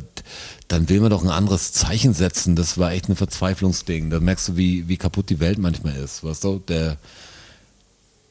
[0.73, 2.57] dann will man doch ein anderes Zeichen setzen.
[2.57, 4.09] Das war echt ein Verzweiflungsding.
[4.09, 6.25] Da merkst du, wie, wie kaputt die Welt manchmal ist.
[6.25, 6.97] Weißt du, der,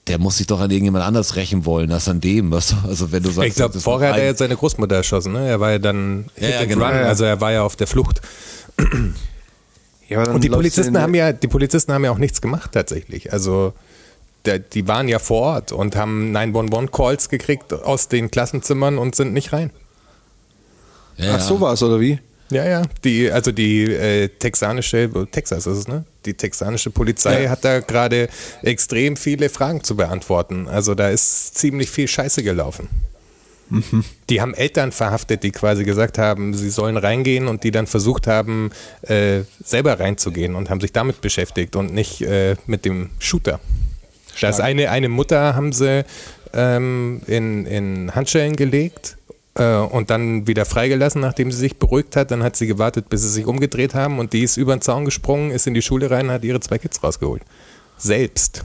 [0.07, 2.49] der muss sich doch an irgendjemand anders rächen wollen, als an dem.
[2.51, 2.75] Weißt du?
[2.87, 5.33] Also, wenn du sagst, ich glaube, vorher hat er jetzt seine Großmutter erschossen.
[5.33, 5.47] Ne?
[5.49, 6.85] Er war ja dann Ja, ja, and genau.
[6.85, 8.21] Run, also er war ja auf der Flucht.
[10.09, 13.31] ja, Und die Polizisten haben ja, die Polizisten haben ja auch nichts gemacht tatsächlich.
[13.31, 13.73] Also
[14.45, 19.31] der, die waren ja vor Ort und haben 911-Calls gekriegt aus den Klassenzimmern und sind
[19.31, 19.69] nicht rein.
[21.17, 22.19] Ja, Ach, so war es, oder wie?
[22.51, 22.83] Ja, ja.
[23.03, 26.05] Die, also die äh, texanische, Texas ist es, ne?
[26.25, 27.49] Die texanische Polizei Ja.
[27.49, 28.29] hat da gerade
[28.61, 30.67] extrem viele Fragen zu beantworten.
[30.67, 32.87] Also da ist ziemlich viel Scheiße gelaufen.
[34.29, 38.27] Die haben Eltern verhaftet, die quasi gesagt haben, sie sollen reingehen und die dann versucht
[38.27, 38.71] haben,
[39.03, 43.61] äh, selber reinzugehen und haben sich damit beschäftigt und nicht äh, mit dem Shooter.
[44.41, 46.03] Das eine, eine Mutter haben sie
[46.53, 49.15] ähm, in, in Handschellen gelegt
[49.59, 52.31] und dann wieder freigelassen, nachdem sie sich beruhigt hat.
[52.31, 55.03] Dann hat sie gewartet, bis sie sich umgedreht haben und die ist über den Zaun
[55.05, 57.41] gesprungen, ist in die Schule rein und hat ihre zwei Kids rausgeholt.
[57.97, 58.63] Selbst.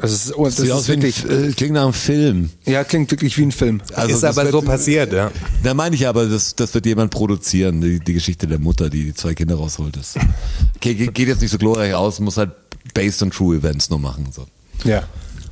[0.00, 1.92] Also es ist, oh, das Sieht ist aus wie ein, wirklich, äh, klingt nach einem
[1.92, 2.50] Film.
[2.64, 3.80] ja, klingt wirklich wie ein Film.
[3.94, 5.32] Also ist aber wird- so passiert, ja.
[5.64, 9.06] Da meine ich aber, das, das wird jemand produzieren, die, die Geschichte der Mutter, die
[9.06, 9.96] die zwei Kinder rausholt.
[9.96, 10.14] Das
[10.76, 12.50] okay, ge- geht jetzt nicht so glorreich aus, muss halt
[12.94, 14.28] based on true events nur machen.
[14.32, 14.46] So.
[14.84, 15.02] Ja.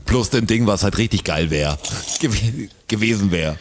[0.07, 1.79] Plus dem Ding, was halt richtig geil wäre,
[2.21, 2.31] gew
[2.89, 3.59] gewesen wäre.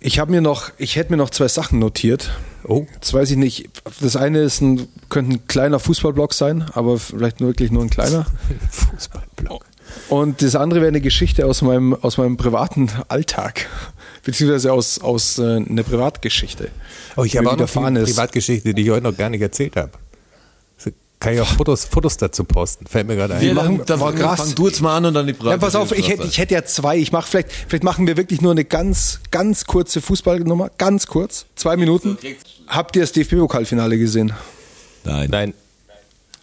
[0.00, 2.30] Ich habe mir noch, ich hätte mir noch zwei Sachen notiert.
[2.62, 2.86] Oh.
[2.94, 3.68] Jetzt weiß ich nicht.
[4.00, 7.90] Das eine ist ein, könnte ein kleiner Fußballblock sein, aber vielleicht nur wirklich nur ein
[7.90, 8.26] kleiner.
[8.70, 9.64] Fußballblock.
[10.08, 13.66] Und das andere wäre eine Geschichte aus meinem, aus meinem privaten Alltag.
[14.22, 16.70] Beziehungsweise aus, aus äh, einer Privatgeschichte.
[17.16, 18.04] Oh, ich habe auch eine.
[18.04, 19.90] Privatgeschichte, die ich heute noch gar nicht erzählt habe.
[21.20, 22.86] Kann ich auch Fotos, Fotos dazu posten?
[22.86, 23.40] Fällt mir gerade ein.
[23.40, 24.38] Wir machen- dann war fang, krass.
[24.40, 26.54] fang du jetzt mal an und dann die Ja, pass auf, ich hätte, ich hätte
[26.54, 26.96] ja zwei.
[26.96, 30.70] Ich mache vielleicht, vielleicht machen wir wirklich nur eine ganz, ganz kurze Fußballnummer.
[30.78, 31.46] Ganz kurz.
[31.56, 32.16] Zwei Minuten.
[32.68, 34.32] Habt ihr das DFB-Pokalfinale gesehen?
[35.04, 35.28] Nein.
[35.30, 35.54] Nein,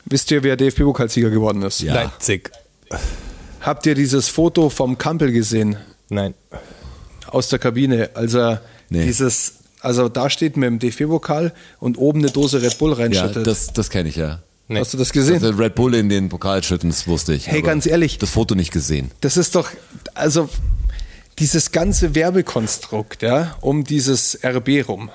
[0.07, 1.81] Wisst ihr, wer DFB-Pokalsieger geworden ist?
[1.81, 1.93] Ja.
[1.95, 2.51] Leipzig.
[3.61, 5.77] Habt ihr dieses Foto vom Kampel gesehen?
[6.09, 6.33] Nein.
[7.27, 8.11] aus der Kabine.
[8.13, 8.57] Also
[8.89, 9.03] Nee.
[9.05, 13.47] dieses, also da steht mit dem DFB-Pokal und oben eine Dose Red Bull Ja, reinschüttet.
[13.47, 14.41] das, das kenne ich ja.
[14.67, 14.79] Nee.
[14.79, 15.35] Hast du das gesehen?
[15.43, 17.47] Also Red Bull in den Pokal schütten, das wusste ich.
[17.47, 18.17] Hey, ganz ehrlich.
[18.17, 19.11] Das Foto nicht gesehen.
[19.21, 19.69] Das ist doch,
[20.15, 20.49] also
[21.37, 25.11] dieses ganze Werbekonstrukt, ja, um dieses RB rum.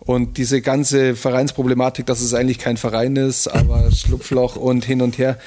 [0.00, 5.18] Und diese ganze Vereinsproblematik, dass es eigentlich kein Verein ist, aber Schlupfloch und hin und
[5.18, 5.38] her.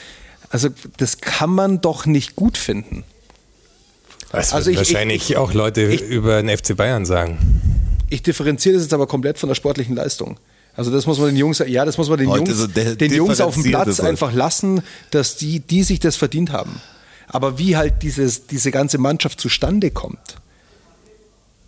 [0.52, 3.04] Also, das kann man doch nicht gut finden.
[4.32, 7.40] Das Also ich- ich- wahrscheinlich ich- auch Leute ich- über den FC Bayern sagen.
[8.10, 10.38] Ich differenziere das jetzt aber komplett von der sportlichen Leistung.
[10.76, 12.96] Also das muss man den Jungs, ja, das muss man den Heute Jungs, so de-
[12.96, 14.82] den Jungs auf dem Platz einfach lassen,
[15.12, 16.82] dass die, die sich das verdient haben.
[17.28, 20.38] Aber wie halt dieses, diese ganze Mannschaft zustande kommt,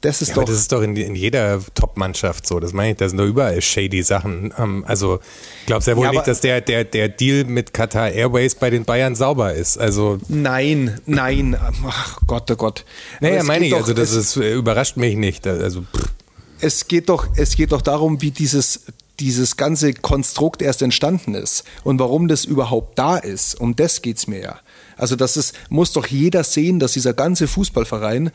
[0.01, 0.41] das ist Ja, doch.
[0.43, 2.59] aber das ist doch in, in jeder Top-Mannschaft so.
[2.59, 4.53] Das meine ich, da sind doch überall shady Sachen.
[4.57, 5.19] Ähm, also
[5.65, 8.83] glaubst ja wohl Ja, nicht, dass der, der, der Deal mit Qatar Airways bei den
[8.83, 9.77] Bayern sauber ist.
[9.77, 12.83] Also, nein, nein, ach Gott, oh Gott.
[13.21, 15.47] Naja, meine ich, doch- also das ist, äh, überrascht mich nicht.
[15.47, 16.09] Also, pff.
[16.63, 18.81] Es geht doch, es geht doch darum, wie dieses,
[19.19, 23.59] dieses ganze Konstrukt erst entstanden ist und warum das überhaupt da ist.
[23.59, 24.59] Um das geht's mir ja.
[24.95, 28.31] Also das ist, muss doch jeder sehen, dass dieser ganze Fußballverein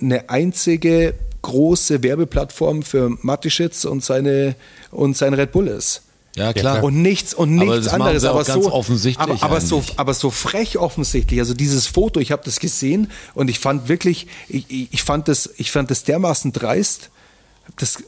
[0.00, 4.56] eine einzige große Werbeplattform für Matischitz und seine
[4.90, 6.02] und sein Red Bull ist.
[6.34, 6.82] Ja, klar.
[6.82, 8.24] Und nichts und Aber nichts das anderes.
[8.24, 11.40] aber so offensichtlich Aber, aber so, aber so frech offensichtlich.
[11.40, 15.28] Also dieses Foto, ich habe das gesehen und ich fand wirklich, ich, ich ich fand
[15.28, 17.10] das, ich fand das dermaßen dreist.
[17.78, 18.02] Das,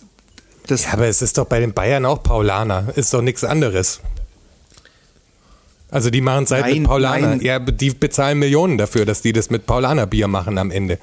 [0.66, 2.86] das, ja, aber es ist doch bei den Bayern auch Paulaner.
[2.96, 4.00] Ist doch nichts anderes.
[5.90, 7.28] Also die machen es halt Nein, mit Paulaner.
[7.28, 7.40] nein.
[7.40, 10.98] Ja, die bezahlen Millionen dafür, dass die das mit Paulaner Bier machen am Ende.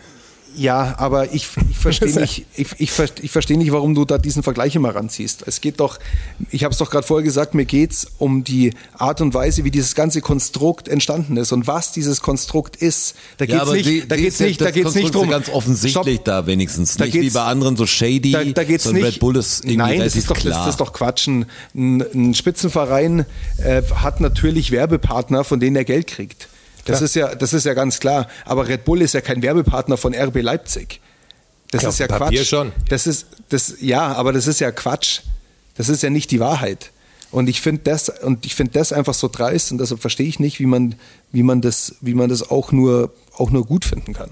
[0.57, 2.91] Ja, aber ich, ich verstehe nicht, ich, ich,
[3.21, 5.43] ich verstehe nicht, warum du da diesen Vergleich immer ranziehst.
[5.47, 5.99] Es geht doch,
[6.51, 9.71] ich habe es doch gerade vorher gesagt, mir geht's um die Art und Weise, wie
[9.71, 13.15] dieses ganze Konstrukt entstanden ist und was dieses Konstrukt ist.
[13.37, 15.25] Da geht's nicht, die- da geht's ja- nicht, da geht's nicht drum.
[15.25, 16.25] ist ja ganz offensichtlich Stopp.
[16.25, 16.95] da wenigstens.
[16.95, 18.31] Da nicht wie bei anderen so shady.
[18.31, 19.13] Da, da geht's sondern nicht.
[19.15, 20.65] Red Bull ist irgendwie Nein, das ist doch, das, klar.
[20.65, 21.27] das ist doch Quatsch.
[21.27, 23.25] Ein, ein, ein Spitzenverein
[23.57, 26.47] äh, hat natürlich Werbepartner, von denen er Geld kriegt.
[26.85, 27.05] Das Klar.
[27.05, 28.27] ist ja, das ist ja ganz klar.
[28.45, 31.01] Aber Red Bull ist ja kein Werbepartner von RB Leipzig.
[31.71, 32.47] Das Ja, ist ja Papier Quatsch.
[32.47, 32.71] schon.
[32.89, 35.21] Das ist, das, ja, aber das ist ja Quatsch.
[35.77, 36.91] Das ist ja nicht die Wahrheit.
[37.31, 40.39] Und ich finde das, und ich finde das einfach so dreist und deshalb verstehe ich
[40.39, 40.95] nicht, wie man,
[41.31, 44.31] wie man das, wie man das auch nur, auch nur gut finden kann.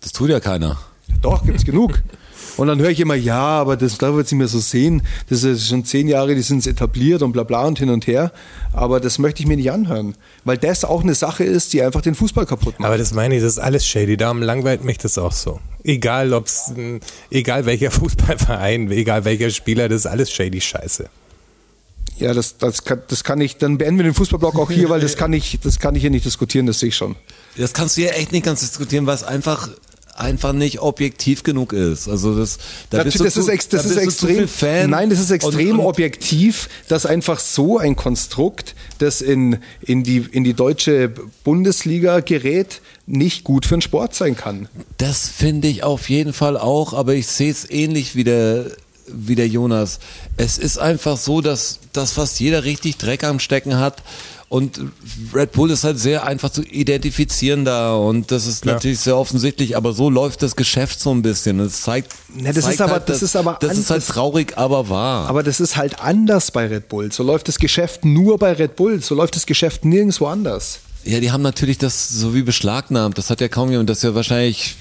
[0.00, 0.78] das tut ja keiner.
[1.22, 2.02] Doch, gibt's genug.
[2.56, 5.02] Und dann höre ich immer, ja, aber das darf jetzt nicht mehr so sehen.
[5.28, 8.32] Das ist schon zehn Jahre, die sind etabliert und bla bla und hin und her.
[8.72, 10.14] Aber das möchte ich mir nicht anhören.
[10.44, 12.86] Weil das auch eine Sache ist, die einfach den Fußball kaputt macht.
[12.86, 14.16] Aber das meine ich, das ist alles shady.
[14.16, 15.60] Darum langweilt mich das auch so.
[15.82, 21.08] Egal ob's, mh, egal welcher Fußballverein, egal welcher Spieler, das ist alles shady Scheiße.
[22.18, 25.00] ja, das, das, kann, das kann ich, dann beenden wir den Fußballblock auch hier, weil
[25.00, 27.16] das kann ich, das kann ich hier nicht diskutieren, das sehe ich schon.
[27.56, 29.68] Das kannst du ja echt nicht ganz diskutieren, weil es einfach
[30.16, 32.08] einfach nicht objektiv genug ist.
[32.08, 32.58] Also das,
[32.90, 34.48] da Natürlich, bist du das zu, ist, das da ist du extrem.
[34.48, 34.90] Fan.
[34.90, 40.02] Nein, das ist extrem Und- und- objektiv, dass einfach so ein Konstrukt, das in, in,
[40.04, 44.68] die, in die deutsche Bundesliga gerät, nicht gut für den Sport sein kann.
[44.98, 48.66] Das finde ich auf jeden Fall auch, aber ich sehe es ähnlich wie der,
[49.06, 49.98] wie der Jonas.
[50.36, 54.02] Es ist einfach so, dass, dass fast jeder richtig Dreck am Stecken hat.
[54.48, 54.80] Und
[55.34, 58.74] Red Bull ist halt sehr einfach zu identifizieren da und das ist Klar.
[58.76, 61.58] natürlich sehr offensichtlich, aber so läuft das Geschäft so ein bisschen.
[61.58, 64.06] Das zeigt, Na, das zeigt ist aber- halt, das dass- ist aber das ist halt
[64.06, 65.28] traurig, aber wahr.
[65.28, 67.10] Aber das ist halt anders bei Red Bull.
[67.10, 69.02] So läuft das Geschäft nur bei Red Bull.
[69.02, 70.78] So läuft das Geschäft nirgendwo anders.
[71.06, 73.18] Ja, die haben natürlich das so wie beschlagnahmt.
[73.18, 73.90] Das hat ja kaum jemand.
[73.90, 74.76] Das ist ja wahrscheinlich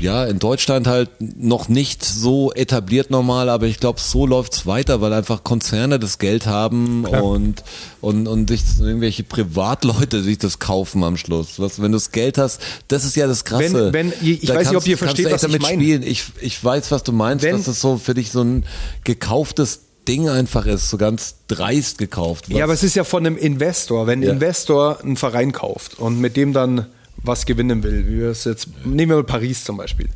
[0.00, 5.00] ja in Deutschland halt noch nicht so etabliert normal, aber ich glaube, so läuft's weiter,
[5.00, 7.62] weil einfach Konzerne das Geld haben und
[8.00, 11.58] und und sich irgendwelche Privatleute sich das kaufen am Schluss.
[11.58, 13.92] Was, wenn du das Geld hast, das ist ja das Krasse.
[13.92, 15.82] Wenn- wenn- ich Da weiß nicht, ob kannst- ihr kannst versteht, was ich damit meine.
[15.82, 16.02] spielen.
[16.02, 17.44] Ich ich weiß, was du meinst.
[17.44, 18.64] Wenn- dass das so für dich so ein
[19.04, 22.48] gekauftes Ding einfach ist, so ganz dreist gekauft.
[22.48, 24.06] Ja, aber es ist ja von einem Investor.
[24.06, 24.32] Wenn ein Ja.
[24.32, 26.86] Investor einen Verein kauft und mit dem dann
[27.18, 30.08] was gewinnen will, wie wir es jetzt, nehmen wir mal Paris zum Beispiel,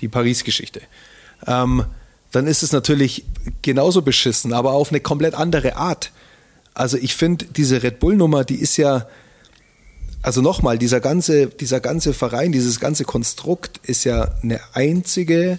[0.00, 0.80] die Paris-Geschichte,
[1.46, 1.84] ähm,
[2.30, 3.24] dann ist es natürlich
[3.62, 6.12] genauso beschissen, aber auf eine komplett andere Art.
[6.74, 9.06] Also ich finde, diese Red Bull-Nummer, die ist ja,
[10.22, 15.58] also nochmal, dieser ganze, dieser ganze Verein, dieses ganze Konstrukt ist ja eine einzige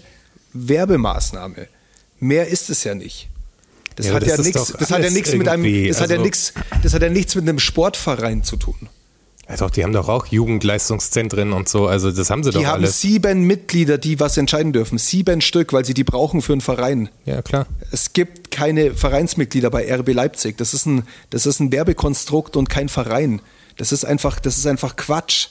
[0.53, 1.67] Werbemaßnahme.
[2.19, 3.27] Mehr ist es ja nicht.
[3.95, 6.09] Das Ja, hat ja das nichts, doch das hat ja nichts mit einem, das hat
[6.09, 8.89] ja also- nichts, das hat ja nichts mit einem Sportverein zu tun.
[9.49, 12.65] Ja, doch, die haben doch auch Jugendleistungszentren und so, also das haben sie Die doch
[12.65, 13.01] haben alles.
[13.01, 14.97] sieben Mitglieder, die was entscheiden dürfen.
[14.97, 17.09] Sieben Stück, weil sie die brauchen für einen Verein.
[17.25, 17.65] Ja, klar.
[17.91, 20.57] Es gibt keine Vereinsmitglieder bei RB Leipzig.
[20.57, 23.41] Das ist ein, das ist ein Werbekonstrukt und kein Verein.
[23.77, 25.47] Das ist einfach, das ist einfach Quatsch.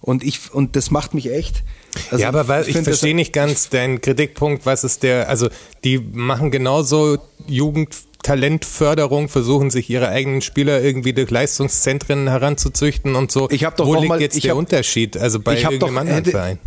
[0.00, 1.62] Und ich, und das macht mich echt.
[2.10, 5.48] Also ja, aber weil, ich verstehe nicht ganz deinen Kritikpunkt, was ist der, also
[5.84, 13.48] die machen genauso Jugendtalentförderung, versuchen sich ihre eigenen Spieler irgendwie durch Leistungszentren heranzuzüchten und so.
[13.50, 15.16] Ich hab doch Wo liegt mal- jetzt der hab- Unterschied?
[15.16, 16.58] Also bei ich hab doch- irgendeinem anderen hätte- Verein.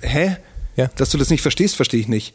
[0.00, 0.36] Hä?
[0.76, 0.90] Ja.
[0.96, 2.34] Dass du das nicht verstehst, verstehe ich nicht.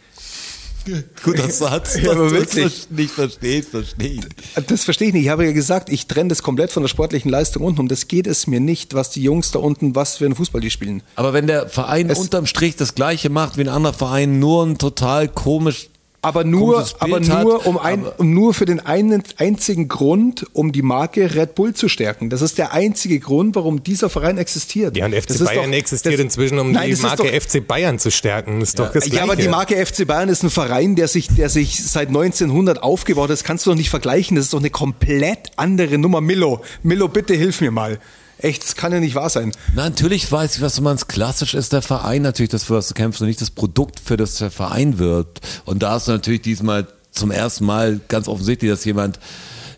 [1.24, 2.88] Guter Satz, Ja, aber wirklich.
[2.90, 4.20] nicht verstehst, verstehe
[4.56, 4.66] ich.
[4.68, 5.24] Das verstehe ich nicht.
[5.24, 7.80] Ich habe ja gesagt, ich trenne das komplett von der sportlichen Leistung unten.
[7.82, 10.62] Um das geht es mir nicht, was die Jungs da unten, was für einen Fußball
[10.62, 11.04] die spielen.
[11.16, 14.66] Aber wenn der Verein Es- unterm Strich das gleiche macht wie ein anderer Verein, nur
[14.66, 15.90] ein total komisch.
[16.24, 20.72] Aber nur, aber nur, hat, um ein, um nur für den einen, einzigen Grund, um
[20.72, 22.30] die Marke Red Bull zu stärken.
[22.30, 24.96] Das ist der einzige Grund, warum dieser Verein existiert.
[24.96, 27.24] Ja, und Das FC ist Bayern doch- existiert das- inzwischen, um Nein, die das Marke
[27.24, 28.60] doch- FC Bayern zu stärken.
[28.60, 29.50] Das ist doch das Ja, aber die Gleiche.
[29.50, 33.32] Marke FC Bayern ist ein Verein, der sich, der sich seit 1900 aufgebaut hat.
[33.32, 34.36] Das kannst du doch nicht vergleichen.
[34.36, 36.22] Das ist doch eine komplett andere Nummer.
[36.22, 37.98] Milo, Milo, bitte hilf mir mal.
[38.42, 39.52] Echt, das kann ja nicht wahr sein.
[39.76, 41.08] Na, natürlich weiß ich, was du meinst.
[41.08, 44.18] Klassisch ist der Verein natürlich das, für was du kämpfst und nicht das Produkt, für
[44.18, 45.42] das der Verein wird.
[45.66, 49.20] Und da hast du natürlich diesmal zum ersten Mal ganz offensichtlich, dass jemand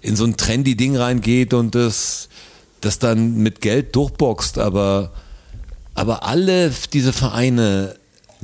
[0.02, 2.30] in so ein trendy Ding reingeht und das,
[2.80, 4.58] das dann mit Geld durchboxt.
[4.58, 5.12] Aber,
[5.94, 7.96] aber alle diese Vereine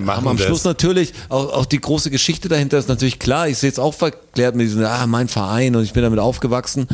[0.06, 0.46] Machen haben am das.
[0.46, 3.48] Schluss natürlich, auch, auch die große Geschichte dahinter ist natürlich klar.
[3.48, 6.88] Ich sehe es auch verklärt mit diesem, ah, mein Verein und ich bin damit aufgewachsen.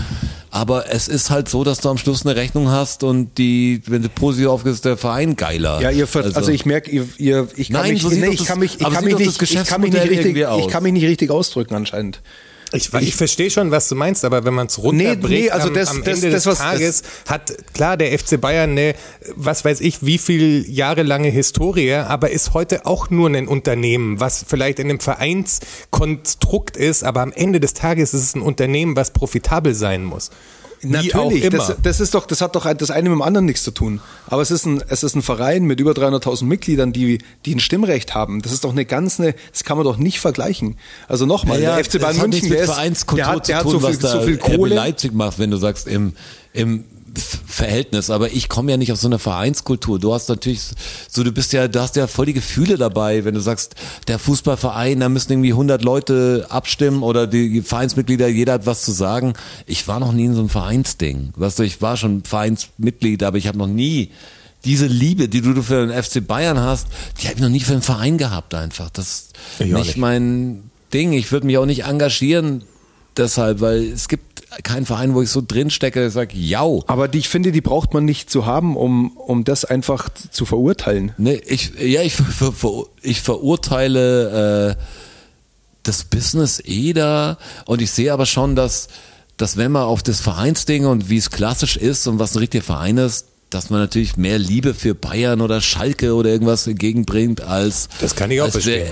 [0.51, 4.01] Aber es ist halt so, dass du am Schluss eine Rechnung hast und die, wenn
[4.01, 5.81] du positiv aufgehst, ist der Verein geiler.
[5.81, 8.37] Ja, ihr, ver also, ich merke, ihr, ihr, ich kann Nein, mich, so nee, ich
[8.37, 10.83] das- kann mich, ich aber kann mich nicht, ich kann mich nicht richtig, ich kann
[10.83, 12.21] mich nicht richtig ausdrücken anscheinend.
[12.73, 15.67] Ich, ich verstehe schon, was du meinst, aber wenn man es runterbricht, Nee, nee, also
[15.69, 18.95] am, das- am das- Ende das, des Tages hat klar der FC Bayern eine,
[19.35, 24.43] was weiß ich, wie viel jahrelange Historie, aber ist heute auch nur ein Unternehmen, was
[24.47, 29.11] vielleicht in einem Vereinskonstrukt ist, aber am Ende des Tages ist es ein Unternehmen, was
[29.11, 30.31] profitabel sein muss.
[30.89, 31.49] Natürlich.
[31.49, 34.01] Das, das ist doch, das hat doch das eine mit dem anderen nichts zu tun.
[34.27, 37.59] Aber es ist ein, es ist ein Verein mit über 300.000 Mitgliedern, die, die ein
[37.59, 38.41] Stimmrecht haben.
[38.41, 40.77] Das ist doch eine ganz, eine, das kann man doch nicht vergleichen.
[41.07, 43.71] Also nochmal, Ja, der FC Bayern München, der, ist, der hat, der zu hat tun,
[43.71, 44.75] so viel, so viel Kohle.
[44.75, 46.13] Leipzig macht, wenn du sagst, im,
[46.53, 46.85] im
[47.19, 49.99] Verhältnis, aber ich komme ja nicht aus so einer Vereinskultur.
[49.99, 50.61] Du hast natürlich
[51.09, 53.75] so, du bist ja, du hast ja voll die Gefühle dabei, wenn du sagst,
[54.07, 58.91] der Fußballverein, da müssen irgendwie 100 Leute abstimmen oder die Vereinsmitglieder, jeder hat was zu
[58.91, 59.33] sagen.
[59.65, 61.33] Ich war noch nie in so einem Vereinsding.
[61.35, 64.11] Weißt du, ich war schon Vereinsmitglied, aber ich habe noch nie
[64.65, 66.87] diese Liebe, die du für den FC Bayern hast,
[67.21, 68.89] die habe ich noch nie für einen Verein gehabt einfach.
[68.89, 69.97] Das ist nicht nicht.
[69.97, 71.13] mein Ding.
[71.13, 72.63] Ich würde mich auch nicht engagieren
[73.17, 76.83] deshalb, weil es gibt keinen Verein, wo ich so drin stecke, ich sage, jau.
[76.87, 80.45] Aber die, ich finde, die braucht man nicht zu haben, um, um das einfach zu
[80.45, 81.13] verurteilen.
[81.17, 84.81] Nee, ich, ja, ich, ver, ver, ich verurteile äh,
[85.83, 88.87] das Business eh da und ich sehe aber schon, dass,
[89.37, 92.63] dass wenn man auf das Vereinsding und wie es klassisch ist und was ein richtiger
[92.63, 97.87] Verein ist, dass man natürlich mehr Liebe für Bayern oder Schalke oder irgendwas entgegenbringt als
[98.01, 98.85] Das kann ich auch verstehen.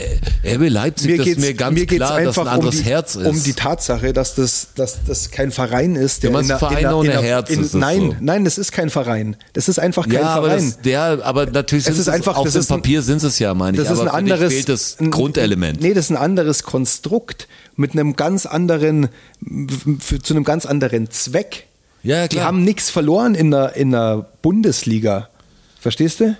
[0.46, 1.18] RB Leipzig.
[1.18, 3.26] das ist mir ganz mir geht's klar, dass ein anderes um die, Herz ist.
[3.28, 6.24] Um die Tatsache, dass das, dass das kein Verein ist.
[6.24, 8.16] Der Du in der- Verein in der- ohne in der- Herz In, ist nein, so.
[8.22, 9.36] nein, das ist kein Verein.
[9.54, 10.66] Das ist einfach kein ja, aber, Verein.
[10.68, 13.54] das, der, aber natürlich Es sind ist einfach- auf das dem Papier sind es ja,
[13.54, 13.84] meine ich.
[13.84, 15.82] das ist aber ein anderes fehlt das ein- Grundelement.
[15.82, 19.10] Nee, das ist ein anderes Konstrukt mit einem ganz anderen
[20.00, 21.68] für, zu einem ganz anderen Zweck.
[22.04, 22.48] Ja, ja, Die klar.
[22.48, 25.30] haben nichts verloren in der in der Bundesliga.
[25.80, 26.38] Verstehst du?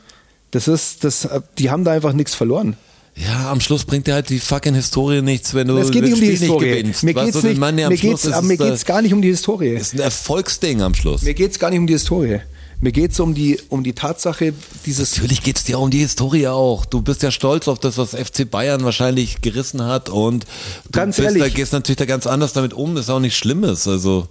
[0.52, 2.76] Das ist das die haben da einfach nichts verloren.
[3.16, 6.14] Ja, am Schluss bringt dir halt die fucking Historie nichts, wenn du Es geht nicht
[6.16, 6.66] um die Historie.
[6.66, 7.04] nicht gewinnst.
[7.04, 9.22] mir Weißt geht's du, nicht, am mir geht's, ist mir da- geht's gar nicht um
[9.22, 9.70] die Historie.
[9.76, 11.22] ist ein Erfolgsding am Schluss.
[11.22, 12.40] Mir geht's gar nicht um die Historie.
[12.82, 14.54] Mir geht's um die um die Tatsache
[14.86, 16.86] dieses Natürlich geht's dir um die Historie auch.
[16.86, 20.44] Du bist ja stolz auf das, was FC Bayern wahrscheinlich gerissen hat und
[20.86, 21.54] du Ganz bist, da ehrlich.
[21.54, 22.96] gehst natürlich da ganz anders damit um.
[22.96, 23.88] Das ist auch nicht Schlimmes.
[23.88, 24.28] Also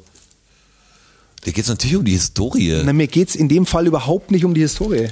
[1.45, 2.81] dir geht's natürlich um die Historie.
[2.85, 5.09] Na, mir geht's in dem Fall überhaupt nicht um die Historie.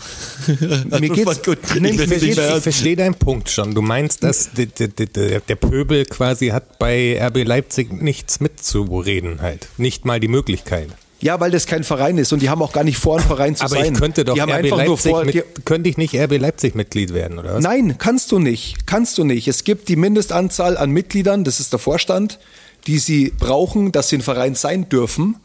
[0.91, 1.59] mir geht's, gut.
[1.81, 3.75] Nee, Ich mir geht's, Ich verstehe deinen Punkt schon.
[3.75, 9.43] Du meinst, dass der, der, der, der Pöbel quasi hat bei RB Leipzig nichts mitzureden
[9.43, 9.69] halt.
[9.77, 10.89] Nicht mal die Möglichkeit.
[11.21, 13.55] ja, weil das kein Verein ist und die haben auch gar nicht vor, ein Verein
[13.57, 13.93] zu Aber sein.
[13.93, 16.15] ich könnte doch die haben RB einfach nur Leipzig vor, die, mit, könnte ich nicht
[16.15, 17.63] RB Leipzig Mitglied werden, oder was?
[17.63, 18.87] Nein, kannst du nicht.
[18.87, 19.47] Kannst du nicht.
[19.49, 22.39] Es gibt die Mindestanzahl an Mitgliedern, das ist der Vorstand,
[22.87, 25.37] die sie brauchen, dass sie ein Verein sein dürfen.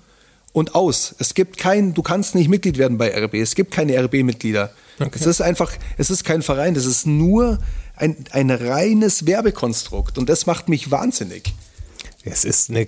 [0.56, 1.14] Und aus.
[1.20, 3.34] Es gibt kein, du kannst nicht Mitglied werden bei RB.
[3.34, 4.72] Es gibt keine RB-Mitglieder.
[5.12, 7.60] Es ist einfach, es ist kein Verein, das ist nur
[7.98, 10.18] ein, ein reines Werbekonstrukt.
[10.18, 11.54] Und das macht mich wahnsinnig.
[12.24, 12.88] Es ist eine,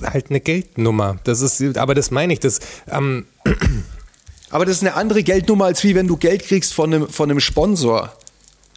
[0.00, 1.18] halt eine Geldnummer.
[1.24, 3.26] Das ist, aber das meine ich, das, ähm,
[4.50, 7.30] Aber das ist eine andere Geldnummer, als wie wenn du Geld kriegst von einem, von
[7.30, 8.10] einem Sponsor,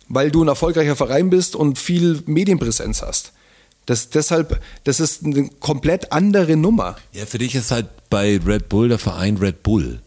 [0.10, 3.32] weil du ein erfolgreicher Verein bist und viel Medienpräsenz hast.
[3.86, 6.98] Das, deshalb, das ist eine komplett andere Nummer.
[7.14, 10.00] Ja, für dich ist halt bei Red Bull der Verein Red Bull.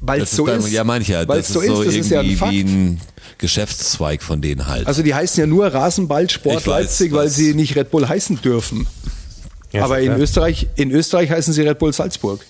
[0.00, 0.72] Weil Das es so dann- ist.
[0.72, 1.26] Ja, meine ich ja.
[1.28, 2.52] Weil Das so ist so ist, das ist ja ein Fakt.
[2.52, 3.00] wie ein
[3.38, 4.86] Geschäftszweig von denen halt.
[4.86, 8.06] Also die heißen ja nur Rasenball Sport Ich weiß, Leipzig, weil sie nicht Red Bull
[8.08, 8.86] heißen dürfen.
[9.72, 10.18] ja, Aber in klar.
[10.18, 12.44] Österreich, in Österreich heißen sie Red Bull Salzburg.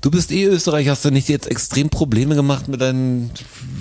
[0.00, 3.30] Du bist eh Österreich, hast du nicht jetzt extrem Probleme gemacht mit deinem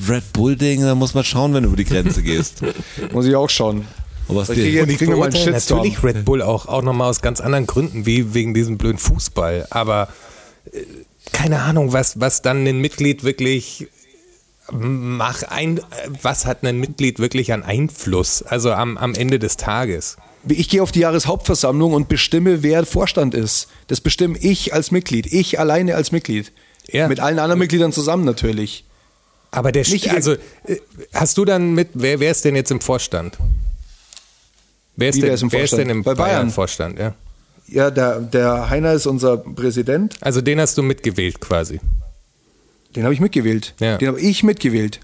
[0.08, 0.82] Red Bull-Ding?
[0.84, 2.62] Da muss man schauen, wenn du über die Grenze gehst.
[3.12, 3.86] Muss ich auch schauen.
[4.28, 5.80] Aber was Ich kriege Und ich kriegen wir mal einen Shitstorm.
[5.80, 9.68] natürlich Red Bull auch, auch nochmal aus ganz anderen Gründen, wie wegen diesem blöden Fußball.
[9.70, 10.08] Aber
[10.72, 10.82] äh,
[11.34, 13.88] keine Ahnung, was, was dann ein Mitglied wirklich
[14.72, 15.82] mach ein,
[16.22, 18.42] was hat ein Mitglied wirklich an Einfluss?
[18.44, 20.18] Also am, am Ende des Tages.
[20.48, 23.68] Ich gehe auf die Jahreshauptversammlung und bestimme, wer Vorstand ist.
[23.88, 25.28] Das bestimme ich als Mitglied.
[25.32, 26.52] Ich alleine als Mitglied.
[26.88, 27.08] Ja.
[27.08, 28.86] Mit allen anderen Mitgliedern zusammen natürlich.
[29.52, 30.34] Aber der, Nicht- also
[30.66, 30.78] äh,
[31.14, 33.38] hast du dann mit, wer, wer ist denn jetzt im Vorstand?
[35.02, 35.82] Wer ist, denn, im wer ist Vorstand?
[35.82, 36.30] denn im Bei Bayern?
[36.30, 37.00] Bayern-Vorstand?
[37.00, 37.14] Ja.
[37.68, 40.16] Ja, der, der Heiner ist unser Präsident.
[40.22, 41.80] Also den hast du mitgewählt quasi.
[42.96, 43.74] Den habe ich mitgewählt.
[43.80, 43.98] Ja.
[43.98, 45.00] Den habe ich mitgewählt.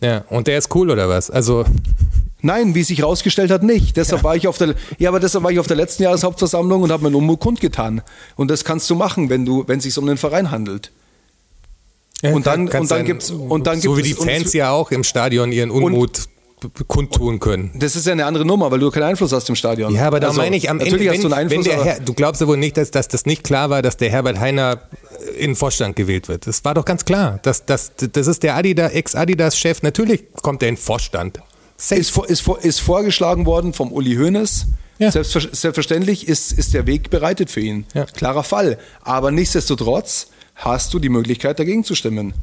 [0.00, 1.30] Ja, und der ist cool oder was?
[1.30, 1.64] Also
[2.42, 3.96] Nein, wie sich herausgestellt hat, nicht.
[3.96, 6.92] Deshalb war ich auf der, ja, aber deshalb war ich auf der letzten Jahreshauptversammlung und
[6.92, 8.00] habe meinen Unmut kundgetan.
[8.36, 10.92] Und das kannst du machen, wenn du, wenn es sich um den Verein handelt.
[12.22, 14.70] Ja, Und dann- und dann kann gibt's- und dann so wie die und Fans ja
[14.70, 16.20] auch im Stadion ihren Unmut b-
[16.86, 17.70] kundtun können.
[17.74, 19.94] Das ist ja eine andere Nummer, weil du keinen Einfluss hast im Stadion.
[19.94, 21.80] Ja, aber da Also, meine ich am Ende, wenn, hast du einen Einfluss, wenn der
[21.80, 24.10] aber- Herr, du glaubst ja wohl nicht, dass, dass das nicht klar war, dass der
[24.10, 24.82] Herbert Heiner
[25.38, 26.46] in den Vorstand gewählt wird.
[26.46, 27.38] Das war doch ganz klar.
[27.42, 29.82] Das, das, das ist der Adidas, Ex-Adidas-Chef.
[29.82, 31.40] Natürlich kommt er in den Vorstand.
[31.76, 34.66] Ist, ist, ist vorgeschlagen worden vom Uli Hoeneß.
[34.98, 35.12] Ja.
[35.12, 37.86] Selbstver selbstverständlich ist, ist der Weg bereitet für ihn.
[37.94, 38.04] Ja.
[38.06, 38.78] Klarer Fall.
[39.02, 42.34] Aber nichtsdestotrotz hast du die Möglichkeit, dagegen zu stimmen.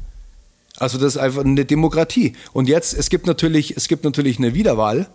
[0.78, 2.34] Also das ist einfach eine Demokratie.
[2.52, 5.08] Und jetzt, es gibt natürlich, es gibt natürlich eine Wiederwahl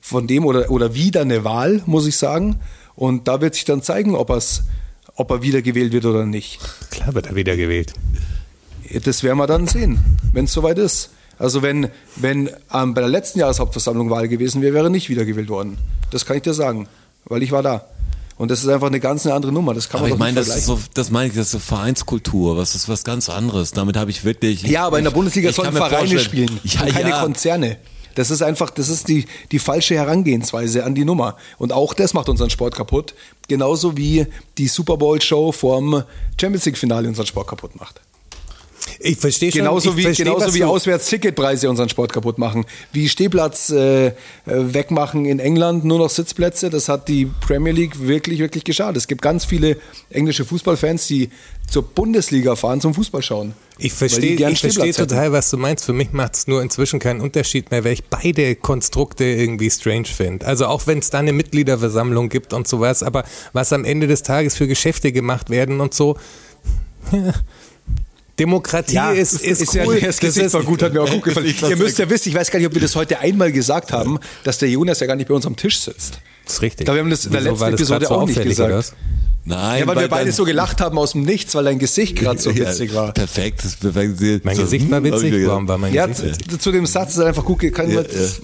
[0.00, 2.60] von dem oder, oder wieder eine Wahl, muss ich sagen.
[2.94, 4.30] Und da wird sich dann zeigen, ob,
[5.14, 6.60] ob er wiedergewählt wird oder nicht.
[6.90, 7.92] Klar wird er wieder gewählt.
[9.04, 11.10] Das werden wir dann sehen, wenn es soweit ist.
[11.38, 15.48] Also wenn, wenn ähm, bei der letzten Jahreshauptversammlung Wahl gewesen wäre, wäre er nicht wiedergewählt
[15.48, 15.78] worden.
[16.10, 16.88] Das kann ich dir sagen,
[17.24, 17.86] weil ich war da.
[18.42, 19.72] Und das ist einfach eine ganz eine andere Nummer.
[19.72, 21.46] Das kann Aber man ich doch meine, nicht das ist so, das meine ich, das
[21.46, 23.70] ist so Vereinskultur, was ist was ganz anderes.
[23.70, 24.62] Damit habe ich wirklich.
[24.62, 27.22] ja, aber in der ich- Bundesliga ich sollen Vereine spielen Ja, keine ja.
[27.22, 27.76] Konzerne.
[28.16, 31.36] Das ist einfach, das ist die, die falsche Herangehensweise an die Nummer.
[31.58, 33.14] Und auch das macht unseren Sport kaputt.
[33.46, 34.26] Genauso wie
[34.58, 36.02] die Super Bowl-Show vorm
[36.40, 38.00] Champions League-Finale unseren Sport kaputt macht.
[38.98, 39.60] Ich verstehe schon.
[39.60, 42.64] Genauso wie, verstehe, genauso wie du- Auswärtsticketpreise unseren Sport kaputt machen.
[42.92, 44.12] Wie Stehplatz äh, äh,
[44.46, 48.96] wegmachen in England, nur noch Sitzplätze, das hat die Premier League wirklich, wirklich geschadet.
[48.96, 49.76] Es gibt ganz viele
[50.10, 51.30] englische Fußballfans, die
[51.70, 53.54] zur Bundesliga fahren zum Fußball schauen.
[53.78, 55.08] Ich verstehe verstehe Stehplatz hätten.
[55.08, 55.84] total, was du meinst.
[55.86, 60.04] Für mich macht es nur inzwischen keinen Unterschied mehr, weil ich beide Konstrukte irgendwie strange
[60.06, 60.46] finde.
[60.46, 64.22] Also auch wenn es da eine Mitgliederversammlung gibt und sowas, aber was am Ende des
[64.22, 66.16] Tages für Geschäfte gemacht werden und so,
[68.38, 70.00] Demokratie ist, ist, ja, cool.
[70.00, 71.54] das Gesicht war gut, hat mir auch gut gefallen.
[71.68, 74.18] Ihr müsst ja wissen, ich weiß gar nicht, ob wir das heute einmal gesagt haben,
[74.44, 76.18] dass der Jonas ja gar nicht bei uns am Tisch sitzt.
[76.44, 76.80] Das ist richtig.
[76.80, 78.94] Ich glaube, wir haben das in der Wieso, letzten das Episode so auch nicht gesagt.
[79.44, 82.16] Nein, Ja, weil wir beide dann- so gelacht haben aus dem Nichts, weil dein Gesicht
[82.16, 83.12] gerade so witzig war.
[83.12, 84.44] Perfekt, das ist perfekt.
[84.44, 85.46] Mein So, Gesicht war hm, witzig.
[85.46, 86.50] Warum war mein Ja, Gesicht?
[86.50, 88.40] zu, zu dem Satz ist einfach gut, kann, Ja, man, das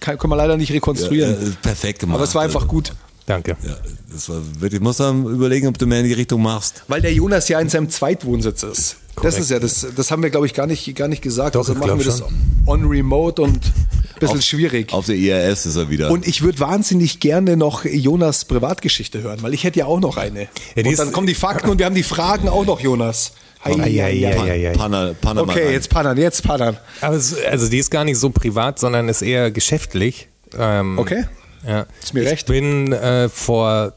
[0.00, 1.32] kann, kann man leider nicht rekonstruieren.
[1.40, 2.16] Ja, äh, perfekt gemacht.
[2.16, 2.92] Aber es war einfach gut.
[3.26, 3.56] Danke.
[3.66, 3.76] Ja,
[4.12, 6.84] das war wirklich, ich muss dann überlegen, ob du mehr in die Richtung machst.
[6.86, 8.96] Weil der Jonas ja in seinem Zweitwohnsitz ist.
[9.16, 9.38] Das Korrekt.
[9.38, 11.56] ist ja, das, das haben wir, glaube ich, gar nicht, gar nicht gesagt.
[11.56, 12.32] Doch, also machen wir das schon.
[12.66, 14.92] on remote und ein bisschen schwierig.
[14.92, 16.10] Auf der IRS ist er wieder.
[16.10, 20.18] Und ich würde wahnsinnig gerne noch Jonas Privatgeschichte hören, weil ich hätte ja auch noch
[20.18, 20.48] eine.
[20.76, 23.32] Ja, und dann kommen die Fakten und wir haben die Fragen auch noch, Jonas.
[23.64, 24.72] Ei.
[24.76, 26.76] Panna, Panna mal Okay, jetzt paddern, jetzt paddern.
[27.00, 30.28] Aber es, also die ist gar nicht so privat, sondern ist eher geschäftlich.
[30.56, 31.24] Ähm, Okay.
[31.66, 31.86] Ja.
[32.02, 32.46] Ist mir ich recht.
[32.46, 33.92] bin äh, vor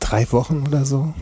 [0.00, 1.14] drei Wochen oder so.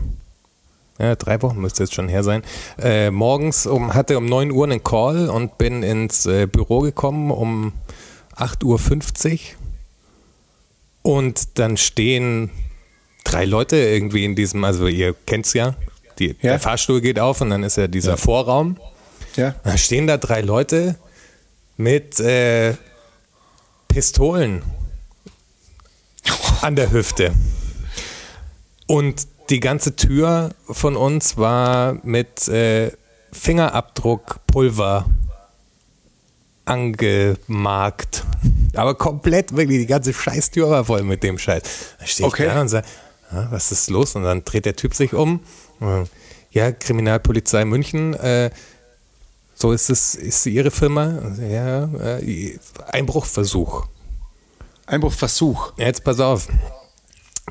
[0.97, 2.41] Ja, drei Wochen müsste jetzt schon her sein.
[2.81, 7.31] Äh, morgens um, hatte um 9 Uhr einen Call und bin ins äh, Büro gekommen
[7.31, 7.73] um
[8.37, 9.39] 8.50 Uhr.
[11.01, 12.49] Und dann stehen
[13.25, 15.75] drei Leute irgendwie in diesem, also ihr kennt's ja,
[16.19, 16.51] die, Ja.
[16.51, 18.77] der Fahrstuhl geht auf und dann ist ja dieser Vorraum.
[19.35, 19.53] Ja.
[19.63, 20.95] Da stehen da drei Leute
[21.75, 22.75] mit äh,
[23.89, 24.63] Pistolen
[26.61, 27.33] an der Hüfte.
[28.87, 32.91] Und die ganze Tür von uns war mit äh,
[33.31, 35.05] Fingerabdruckpulver
[36.65, 38.23] angemarkt.
[38.75, 41.61] Aber komplett, wirklich, die ganze Scheißtür war voll mit dem Scheiß.
[41.99, 42.45] Da stehe ich Okay.
[42.47, 42.87] da und sage,
[43.31, 44.15] ah, was ist los?
[44.15, 45.41] Und dann dreht der Typ sich um.
[46.51, 48.49] Ja, Kriminalpolizei München, äh,
[49.53, 51.19] so ist es, ist Ihre Firma?
[51.49, 51.85] Ja,
[52.17, 52.57] äh,
[52.91, 53.87] Einbruchversuch.
[54.85, 55.73] Einbruchversuch.
[55.77, 56.47] Jetzt pass auf.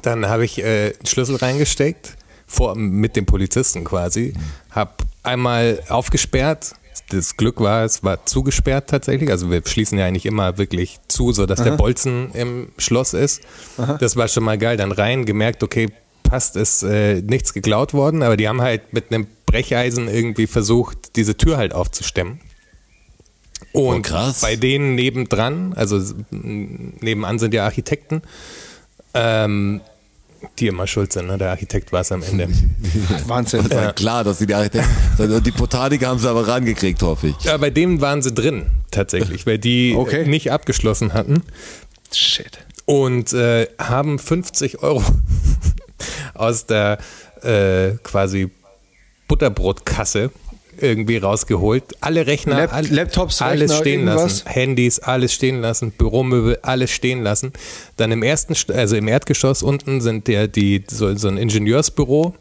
[0.02, 2.16] Dann habe ich äh, einen Schlüssel reingesteckt,
[2.46, 4.34] vor, mit dem Polizisten quasi,
[4.70, 6.74] habe einmal aufgesperrt.
[7.10, 9.30] Das Glück war, es war zugesperrt tatsächlich.
[9.30, 13.42] Also wir schließen ja eigentlich immer wirklich zu, sodass der Bolzen im Schloss ist.
[13.98, 14.76] Das war schon mal geil.
[14.76, 15.90] Dann rein, gemerkt, okay,
[16.22, 21.16] passt, ist äh, nichts geklaut worden, aber die haben halt mit einem Brecheisen irgendwie versucht,
[21.16, 22.40] diese Tür halt aufzustemmen.
[23.74, 24.40] Und Oh, krass.
[24.40, 26.00] bei denen nebendran, also
[26.30, 28.22] nebenan sind ja Architekten,
[29.14, 29.80] ähm,
[30.60, 31.38] die immer schuld sind, ne?
[31.38, 32.48] der Architekt war es am Ende.
[33.26, 33.68] Wahnsinn.
[33.70, 37.44] War klar, dass sie die Architekten, die Botaniker haben sie aber rangekriegt, hoffe ich.
[37.44, 40.24] Ja, bei dem waren sie drin, tatsächlich, weil die Okay.
[40.26, 41.42] nicht abgeschlossen hatten
[42.12, 42.58] Shit.
[42.84, 45.02] und äh, haben 50 Euro
[46.34, 46.98] aus der
[47.42, 48.50] äh, quasi
[49.26, 50.30] Butterbrotkasse
[50.80, 51.84] irgendwie rausgeholt.
[52.00, 54.22] Alle Rechner, Lap- all- Laptops, alles Rechner, stehen irgendwas?
[54.44, 57.52] lassen, Handys, alles stehen lassen, Büromöbel, alles stehen lassen.
[57.96, 62.34] Dann im ersten, St- also im Erdgeschoss unten sind der die so, so ein Ingenieursbüro.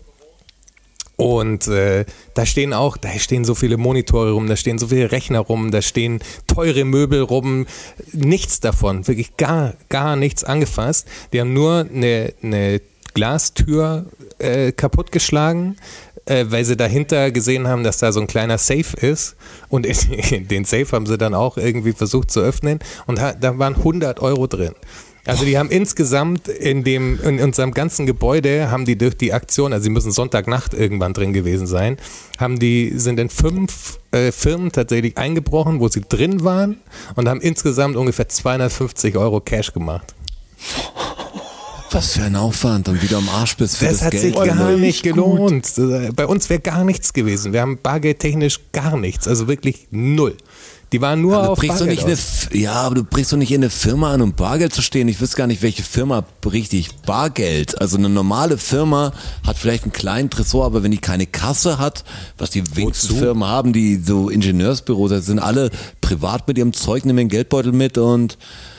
[1.16, 5.12] Und äh, da stehen auch, da stehen so viele Monitore rum, da stehen so viele
[5.12, 7.68] Rechner rum, da stehen teure Möbel rum,
[8.14, 11.08] nichts davon, wirklich gar, gar nichts angefasst.
[11.32, 12.82] Die haben nur eine, eine
[13.14, 14.08] Glastür
[14.40, 15.78] äh, kaputtgeschlagen,
[16.26, 19.36] äh, weil sie dahinter gesehen haben, dass da so ein kleiner Safe ist.
[19.70, 19.96] Und in,
[20.32, 24.22] in den Safe haben sie dann auch irgendwie versucht zu öffnen und da waren 100
[24.22, 24.74] Euro drin.
[25.26, 29.72] Also die haben insgesamt in dem in unserem ganzen Gebäude haben die durch die Aktion,
[29.72, 31.98] also sie müssen Sonntagnacht irgendwann drin gewesen sein,
[32.38, 36.82] haben die sind in fünf äh, Firmen tatsächlich eingebrochen, wo sie drin waren
[37.16, 40.14] und haben insgesamt ungefähr 250 Euro Cash gemacht.
[41.94, 44.24] Was für ein Aufwand und wieder am Arsch bist für Das, das, hat Geld.
[44.24, 45.72] sich gar Richtig nicht gelohnt.
[46.16, 47.54] Bei uns wäre gar nichts gewesen.
[47.54, 50.36] Wir haben bargeldtechnisch gar nichts, also wirklich null.
[50.92, 53.38] Die waren nur Aber du auf brichst Bargeld nicht eine, ja, aber du brichst doch
[53.38, 55.08] nicht in eine Firma an, um Bargeld zu stehen.
[55.08, 57.80] Ich wüsste gar nicht, welche Firma bricht dich Bargeld.
[57.80, 59.12] Also eine normale Firma
[59.46, 62.04] hat vielleicht einen kleinen Tresor, aber wenn die keine Kasse hat,
[62.40, 63.20] was die wenigsten Wozu?
[63.20, 65.70] Firmen haben, die so Ingenieursbüros, das sind alle
[66.02, 68.38] privat mit ihrem Zeug, nehmen den Geldbeutel mit und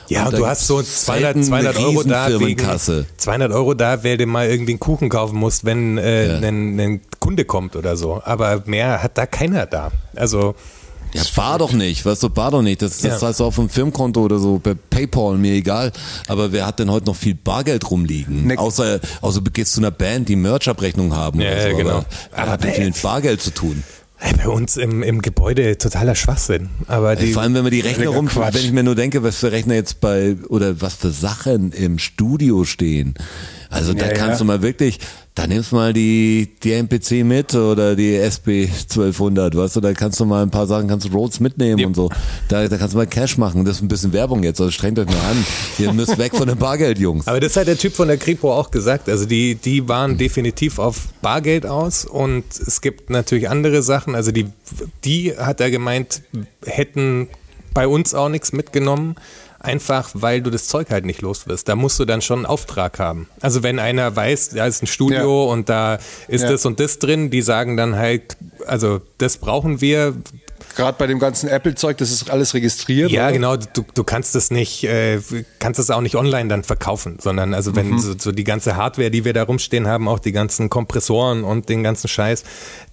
[0.09, 3.05] Ja, und du hast so gibt's 200, selten 200 eine Euro da wegen, Riesenfirmenkasse.
[3.17, 6.47] 200 Euro da, wer dir mal irgendwie einen Kuchen kaufen muss, wenn äh, Ja.
[6.47, 8.21] ein, ein Kunde kommt oder so.
[8.23, 9.91] Aber mehr hat da keiner da.
[10.15, 10.55] Also
[11.13, 12.81] Ja, bar doch nicht, weißt du, bar doch nicht.
[12.81, 13.27] Das, das Ja.
[13.27, 15.91] heißt auf dem Firmenkonto oder so, per Paypal, mir egal.
[16.27, 18.47] Aber wer hat denn heute noch viel Bargeld rumliegen?
[18.47, 21.77] Ne- außer, außer du gehst zu einer Band, die Merch-Abrechnung haben Ja, oder so.
[21.77, 21.89] genau.
[21.97, 23.83] Aber wer hat denn viel mit Bargeld zu tun?
[24.37, 26.69] Bei uns im, im Gebäude totaler Schwachsinn.
[26.87, 28.53] Aber die, Vor allem, wenn man die Rechner Völliger rum, Quatsch.
[28.55, 31.99] wenn ich mir nur denke, was für Rechner jetzt bei, oder was für Sachen im
[31.99, 33.13] Studio stehen.
[33.69, 34.37] Also da Ja, kannst ja.
[34.39, 34.99] du mal wirklich,
[35.35, 40.17] Da nimmst mal die, die MPC mit oder die SB 1200, weißt du, da kannst
[40.21, 41.87] du mal ein paar Sachen, kannst du Rhodes mitnehmen Ja.
[41.87, 42.09] und so.
[42.47, 43.65] Da, da kannst du mal Cash machen.
[43.65, 45.45] Das ist ein bisschen Werbung jetzt, also strengt euch mal an.
[45.77, 47.27] Ihr müsst weg von dem Bargeld, Jungs.
[47.27, 49.09] Aber das hat der Typ von der Kripo auch gesagt.
[49.09, 54.15] Also die, die waren definitiv auf Bargeld aus und es gibt natürlich andere Sachen.
[54.15, 54.47] Also die,
[55.03, 56.21] die hat er gemeint,
[56.65, 57.27] hätten
[57.73, 59.15] bei uns auch nichts mitgenommen.
[59.65, 61.67] Einfach, weil du das Zeug halt nicht los wirst.
[61.67, 63.27] Da musst du dann schon einen Auftrag haben.
[63.41, 65.51] Also wenn einer weiß, da ist ein Studio Ja.
[65.51, 65.97] und da
[66.27, 66.51] ist Ja.
[66.51, 68.37] das und das drin, die sagen dann halt,
[68.67, 70.13] also das brauchen wir,
[70.75, 73.09] Gerade bei dem ganzen Apple-Zeug, das ist alles registriert.
[73.09, 73.31] Ja, oder?
[73.31, 73.55] genau.
[73.55, 75.21] Du, du kannst das nicht, äh,
[75.59, 79.09] kannst das auch nicht online dann verkaufen, sondern also wenn so, so die ganze Hardware,
[79.09, 82.43] die wir da rumstehen haben, auch die ganzen Kompressoren und den ganzen Scheiß,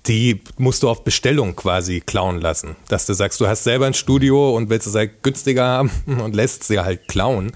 [0.07, 2.77] die musst du auf Bestellung quasi klauen lassen.
[2.89, 6.35] Dass du sagst, du hast selber ein Studio und willst es halt günstiger haben und
[6.35, 7.53] lässt sie halt klauen.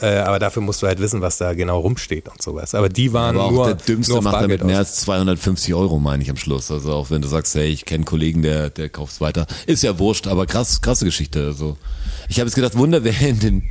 [0.00, 2.74] Äh, aber dafür musst du halt wissen, was da genau rumsteht und sowas.
[2.74, 4.88] Aber die waren Aber auch nur, der Dümmste nur macht damit Bargeld mehr aus.
[4.88, 6.70] als 250 Euro, meine ich am Schluss.
[6.70, 9.46] Also auch wenn du sagst, hey, ich kenne einen Kollegen, der, der kauft's weiter.
[9.66, 11.44] Ist ja wurscht, aber krass, krasse Geschichte.
[11.46, 11.76] Also
[12.28, 13.62] ich habe jetzt gedacht, Wunder, wer in den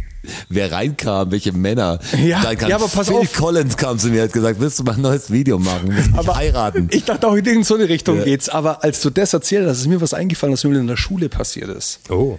[0.49, 1.99] wer reinkam, welche Männer.
[2.23, 3.33] Ja, Dann kam ja, aber pass Phil auf.
[3.33, 5.95] Collins kam zu mir und hat gesagt, willst du mal ein neues Video machen?
[5.95, 6.87] Willst mich heiraten?
[6.91, 8.23] Ich dachte auch in so eine Richtung Ja.
[8.25, 8.49] geht's.
[8.49, 11.29] Aber als du das erzählt hast, ist mir was eingefallen, was mir in der Schule
[11.29, 11.99] passiert ist.
[12.09, 12.37] Oh.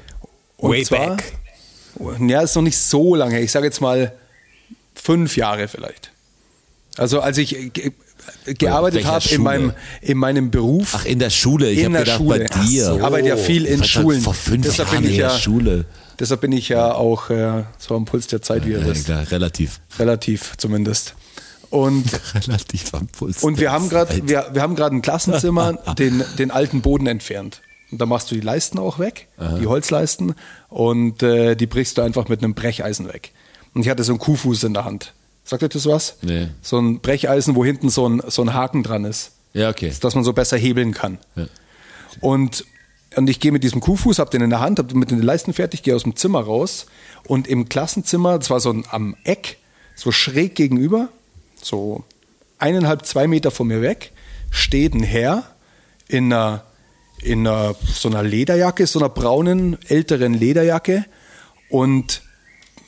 [0.57, 1.33] Und Way zwar- back.
[2.21, 3.41] Ja, ist noch nicht so lange.
[3.41, 4.13] Ich sage jetzt mal
[4.95, 6.13] fünf Jahre vielleicht.
[6.97, 7.93] Also als ich ge
[8.59, 9.73] gearbeitet habe in meinem,
[10.03, 10.93] in meinem Beruf.
[10.95, 11.71] Ach, in der Schule.
[11.71, 12.39] Ich in habe der gedacht, Schule.
[12.49, 12.85] bei dir.
[12.85, 12.97] So.
[12.97, 14.21] Ich arbeite ja viel in Schulen.
[14.21, 15.85] Vor fünf Deshalb Jahren bin ich in der ja- Schule.
[16.21, 19.07] Deshalb bin ich ja auch äh, so am Puls der Zeit, wie ihr Ja, wisst.
[19.07, 19.81] klar, relativ.
[19.99, 21.15] Relativ zumindest.
[21.71, 22.05] Und
[22.35, 23.43] Relativ am Puls.
[23.43, 27.63] Und wir haben gerade wir, wir haben gerade ein Klassenzimmer den, den alten Boden entfernt.
[27.93, 29.27] Und da machst du die Leisten auch weg,
[29.61, 30.37] die Holzleisten,
[30.69, 33.33] und äh, die brichst du einfach mit einem Brecheisen weg.
[33.75, 35.13] Und ich hatte so einen Kuhfuß in der Hand.
[35.43, 36.17] Sagt euch das was?
[36.23, 36.49] Nee.
[36.63, 39.93] So ein Brecheisen, wo hinten so ein, so ein Haken dran ist, Ja, okay.
[40.01, 41.19] dass man so besser hebeln kann.
[41.35, 41.47] Ja.
[42.21, 42.65] Und,
[43.17, 45.53] und ich gehe mit diesem Kuhfuß, hab den in der Hand, hab mit den Leisten
[45.53, 46.87] fertig, gehe aus dem Zimmer raus.
[47.25, 49.59] Und im Klassenzimmer, das war so ein, am Eck,
[49.97, 51.09] so schräg gegenüber,
[51.61, 52.05] so
[52.59, 54.13] eineinhalb, zwei Meter von mir weg,
[54.51, 55.45] steht ein Herr
[56.07, 56.65] in einer,
[57.23, 61.05] in einer, so einer Lederjacke, so einer braunen, älteren Lederjacke.
[61.69, 62.23] Und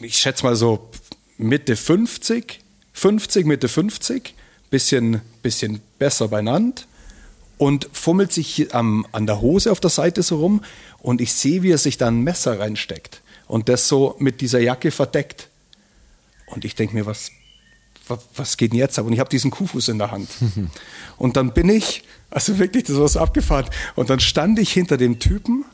[0.01, 0.89] ich schätze mal so
[1.37, 2.61] Mitte 50,
[2.93, 4.35] 50, Mitte 50,
[4.71, 6.87] bisschen, bisschen besser benannt
[7.63, 10.65] und fummelt sich am, an der Hose auf der Seite so rum
[10.99, 14.59] und ich sehe, wie er sich da ein Messer reinsteckt und das so mit dieser
[14.59, 15.49] Jacke verdeckt.
[16.47, 17.31] Und ich denke mir, was,
[18.09, 19.07] was, was geht denn jetzt ab?
[19.07, 20.29] Und ich habe diesen Kuhfuß in der Hand.
[21.19, 23.67] und dann bin ich, also wirklich, das war so abgefahren.
[23.95, 25.65] Und dann stand ich hinter dem Typen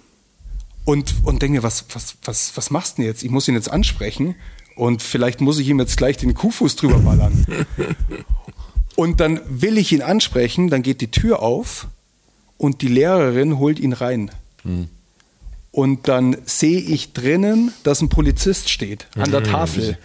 [0.85, 3.23] und, und denke mir, was, was, was, was machst du denn jetzt?
[3.23, 4.35] Ich muss ihn jetzt ansprechen
[4.77, 7.47] und vielleicht muss ich ihm jetzt gleich den Kuhfuß drüber ballern.
[8.99, 11.87] und dann will ich ihn ansprechen, dann geht die Tür auf
[12.57, 14.33] und die Lehrerin holt ihn rein.
[15.71, 19.99] Und dann sehe ich drinnen, dass ein Polizist steht an der Tafel.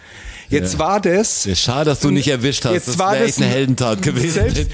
[0.48, 1.44] Jetzt war das.
[1.44, 2.72] Ja, schade, dass du nicht erwischt hast.
[2.72, 4.30] Jetzt Das war das eine ein Heldentat gewesen.
[4.30, 4.70] Selbst,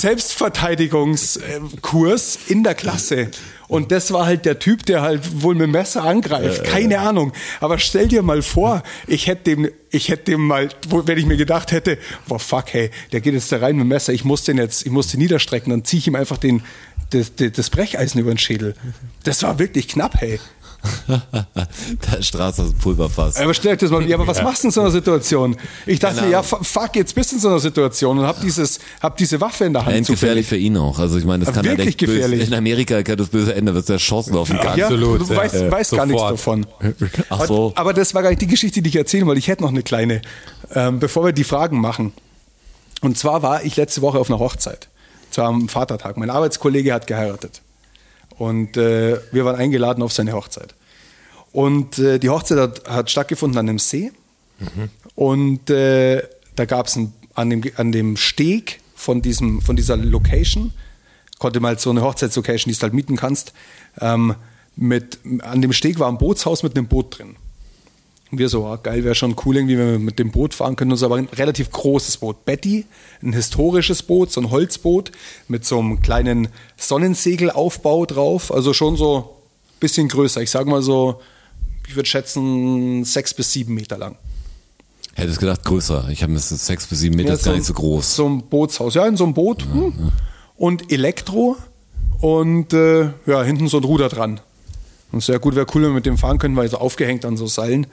[0.00, 3.30] Selbstverteidigungskurs in der Klasse.
[3.68, 6.64] Und das war halt der Typ, der halt wohl mit dem Messer angreift.
[6.64, 7.32] Keine Ahnung.
[7.60, 11.36] Aber stell dir mal vor, ich hätte dem, ich hätte dem mal, wenn ich mir
[11.36, 14.44] gedacht hätte, boah, fuck, hey, der geht jetzt da rein mit dem Messer, ich muss
[14.44, 16.62] den jetzt, ich muss den niederstrecken, dann ziehe ich ihm einfach den,
[17.10, 18.74] das, das Brecheisen über den Schädel.
[19.24, 20.40] Das war wirklich knapp, hey.
[22.12, 23.36] Der Straße ist ein Pulverfass.
[23.36, 25.56] Aber stell dir das mal, ja, aber was machst du in so einer Situation?
[25.86, 29.16] Ich dachte ja, fuck, jetzt bist du in so einer Situation und hab dieses, hab
[29.16, 29.96] diese Waffe in der Hand.
[29.96, 30.98] Endgefährlich für ihn auch.
[30.98, 32.48] Also ich meine, das Aber kann ja wirklich böse, gefährlich.
[32.48, 34.76] in Amerika kann das böse Ende, wird erschossen auf den Gang.
[34.76, 36.66] Ja, Absolut, du ja, weißt, ja, weißt gar nichts davon.
[37.28, 37.72] Ach so.
[37.74, 39.38] Aber das war gar nicht die Geschichte, die ich erzählen wollte.
[39.38, 40.22] Ich hätte noch eine kleine,
[40.74, 42.12] ähm, bevor wir die Fragen machen.
[43.00, 44.88] Und zwar war ich letzte Woche auf einer Hochzeit.
[45.30, 46.16] Zwar am Vatertag.
[46.16, 47.62] Mein Arbeitskollege hat geheiratet.
[48.38, 50.74] Und äh, wir waren eingeladen auf seine Hochzeit.
[51.52, 54.12] Und äh, die Hochzeit hat, hat stattgefunden an einem See.
[55.14, 56.22] Und äh,
[56.56, 56.98] da gab es
[57.34, 60.72] an dem, an dem Steg von, diesem, von dieser Location,
[61.38, 63.52] konnte man halt so eine Hochzeitslocation, die du halt mieten kannst,
[64.00, 64.34] ähm,
[64.74, 67.36] mit, an dem Steg war ein Bootshaus mit einem Boot drin.
[68.30, 70.76] Und wir so, ah, geil, wäre schon cool, irgendwie, wenn wir mit dem Boot fahren
[70.76, 70.90] können.
[70.90, 72.44] Das ist aber ein relativ großes Boot.
[72.44, 72.84] Betty,
[73.22, 75.12] ein historisches Boot, so ein Holzboot
[75.48, 78.52] mit so einem kleinen Sonnensegelaufbau drauf.
[78.52, 80.42] Also schon so ein bisschen größer.
[80.42, 81.20] Ich sage mal so,
[81.86, 84.16] ich würde schätzen, sechs bis sieben Meter lang.
[85.14, 86.08] Hättest gedacht größer.
[86.10, 88.14] Ich habe mir das sechs bis sieben Meter Ja, ist gar ein- nicht so groß.
[88.14, 89.64] So ein Bootshaus, ja, in so einem Boot.
[89.64, 90.12] hm.
[90.56, 91.56] Und Elektro
[92.20, 94.40] und äh, ja, hinten so ein Ruder dran.
[95.12, 97.36] Und sehr gut, wäre cool, wenn wir mit dem fahren können, weil so aufgehängt an
[97.36, 97.86] so Seilen.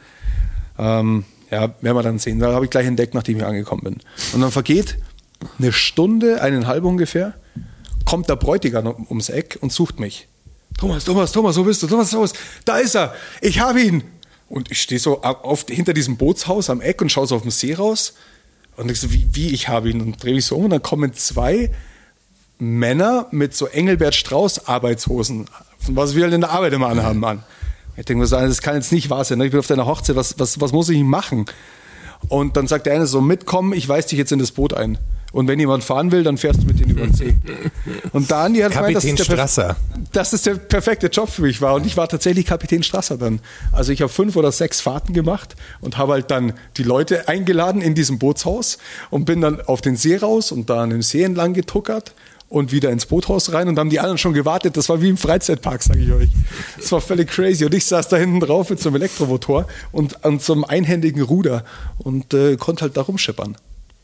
[0.77, 2.39] Ähm, ja, werden wir dann sehen.
[2.39, 3.97] Da habe ich gleich entdeckt, nachdem ich angekommen bin.
[4.33, 4.97] Und dann vergeht
[5.59, 7.35] eine Stunde, eineinhalb ungefähr,
[8.05, 10.27] kommt der Bräutigam um- ums Eck und sucht mich.
[10.77, 11.87] Thomas, Thomas, Thomas, wo bist du?
[11.87, 12.33] Thomas, Thomas,
[12.65, 13.15] da ist er.
[13.41, 14.03] Ich habe ihn.
[14.49, 17.51] Und ich stehe so auf, hinter diesem Bootshaus am Eck und schaue so auf den
[17.51, 18.13] See raus.
[18.75, 20.01] Und ich so, wie, wie ich habe ihn?
[20.01, 21.71] Und drehe mich so um und dann kommen zwei
[22.59, 25.45] Männer mit so Engelbert Strauß Arbeitshosen,
[25.91, 27.43] was wir halt in der Arbeit immer anhaben, Mann.
[27.97, 29.37] Ich denke mir so, das kann jetzt nicht wahr sein.
[29.37, 29.45] ne?
[29.45, 31.45] Ich bin auf deiner Hochzeit, was, was, was muss ich machen?
[32.27, 34.97] Und dann sagt der eine so, mitkommen, ich weise dich jetzt in das Boot ein.
[35.31, 37.35] Und wenn jemand fahren will, dann fährst du mit denen über den See.
[38.13, 39.75] Und da Andi hat gemeint, dass Kapitän der perf- Strasser.
[40.13, 41.73] dass es der perfekte Job für mich war.
[41.75, 43.39] Und ich war tatsächlich Kapitän Strasser dann.
[43.73, 47.81] Also ich habe fünf oder sechs Fahrten gemacht und habe halt dann die Leute eingeladen
[47.81, 48.77] in diesem Bootshaus
[49.09, 52.13] und bin dann auf den See raus und da an dem See entlang getuckert
[52.55, 54.77] und wieder ins Boothaus rein und haben die anderen schon gewartet.
[54.77, 56.29] Das war wie im Freizeitpark, sage ich euch.
[56.77, 57.65] Das war völlig crazy.
[57.65, 61.21] Und ich saß da hinten drauf mit so einem Elektromotor und an so einem einhändigen
[61.21, 61.65] Ruder
[61.97, 63.57] und äh, konnte halt da rumschippern.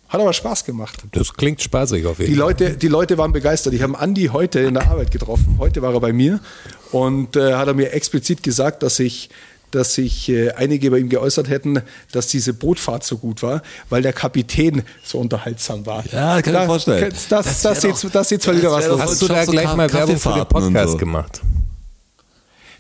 [0.10, 1.02] Hat aber Spaß gemacht.
[1.14, 2.47] Das klingt spaßig auf jeden Die Fall.
[2.49, 3.74] Leute, die Leute waren begeistert.
[3.74, 5.56] Ich habe Andi heute in der Arbeit getroffen.
[5.58, 6.41] Heute war er bei mir
[6.91, 9.30] und äh, hat er mir explizit gesagt, dass ich
[9.72, 14.01] dass sich äh, einige bei ihm geäußert hätten, dass diese Bootfahrt so gut war, weil
[14.01, 16.03] der Kapitän so unterhaltsam war.
[16.11, 17.09] Ja, kann ich mir vorstellen.
[17.11, 18.97] Das, das, Das das, jetzt, doch- das jetzt mal wieder was los.
[18.99, 20.97] doch- Hast du da gleich mal Werbung für den Podcast so.
[20.97, 21.41] gemacht?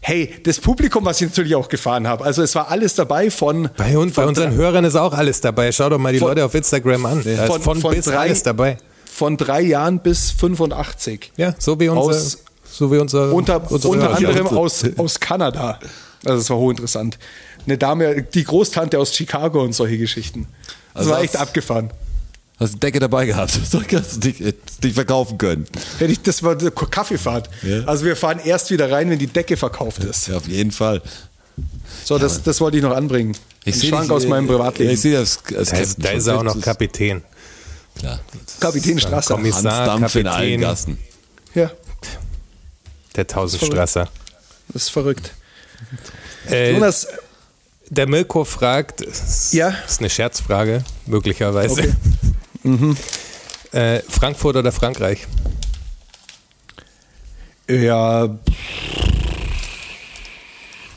[0.03, 2.23] Hey, das Publikum, was ich natürlich auch gefahren habe.
[2.25, 5.13] Also es war alles dabei von Bei, uns, bei von unseren drei- Hörern ist auch
[5.13, 5.71] alles dabei.
[5.71, 7.21] Schau doch mal die Von- Leute auf Instagram an.
[7.23, 8.77] Da ist von- von, von bis drei- alles dabei.
[9.05, 11.31] von drei Jahren bis 85.
[11.37, 12.37] Ja, so wie unser, Aus-
[12.67, 15.79] so wie unser, unter, unsere unter anderem aus, aus Kanada.
[16.25, 17.17] Also das war hochinteressant.
[17.65, 20.47] Eine Dame, die Großtante aus Chicago und solche Geschichten.
[20.93, 21.91] Das Also war echt hast- abgefahren.
[22.59, 23.59] Hast du Decke dabei gehabt?
[23.71, 23.79] Du
[24.19, 24.53] dich,
[24.83, 25.65] dich verkaufen können.
[25.97, 27.49] Hätte ich, das war eine Kaffeefahrt.
[27.63, 27.85] Ja.
[27.85, 30.27] Also wir fahren erst wieder rein, wenn die Decke verkauft ist.
[30.27, 31.01] Ja, auf jeden Fall.
[32.03, 33.35] So, das, das wollte ich noch anbringen.
[33.65, 34.89] Ein seh Schrank dich, aus meinem Privatleben.
[34.89, 35.39] Ja, ich sehe das.
[35.55, 36.61] als Da ist, Captain da ist er auch noch.
[36.61, 37.23] Kapitän.
[37.97, 38.19] Klar.
[38.59, 39.35] Kapitän Strasser.
[39.35, 40.61] Kommis- Hans Kommissar, Dampf in allen Kapitän.
[40.61, 40.97] Gassen.
[41.55, 41.71] Ja,
[43.15, 44.07] Der Tausendstrasser.
[44.69, 45.33] das ist verrückt.
[46.49, 47.07] Äh, Jonas,
[47.89, 49.73] der Mirko fragt, ist, Ja?
[49.87, 51.95] ist eine Scherzfrage, möglicherweise.
[52.63, 52.95] Okay.
[53.73, 55.27] Äh, Frankfurt oder Frankreich?
[57.69, 58.37] Ja.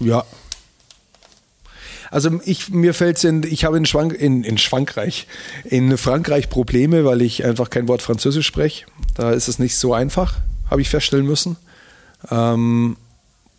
[0.00, 0.24] Ja.
[2.10, 5.26] Also ich, mir fällt in, ich habe in, Schwank, in, in Frankreich,
[5.64, 8.86] in Frankreich Probleme, weil ich einfach kein Wort Französisch spreche.
[9.14, 10.36] Da ist es nicht so einfach,
[10.70, 11.56] habe ich feststellen müssen.
[12.30, 12.96] Ähm,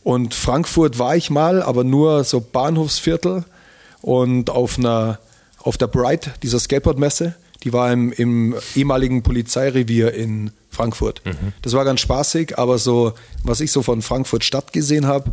[0.06, 3.44] und Frankfurt war ich mal, aber nur so Bahnhofsviertel
[4.04, 5.18] und auf einer,
[5.58, 7.34] auf der Bright, dieser Skateboardmesse,
[7.64, 11.24] die war im, im ehemaligen Polizeirevier in Frankfurt.
[11.64, 15.32] Das war ganz spaßig, aber so, was ich so von Frankfurt Stadt gesehen habe,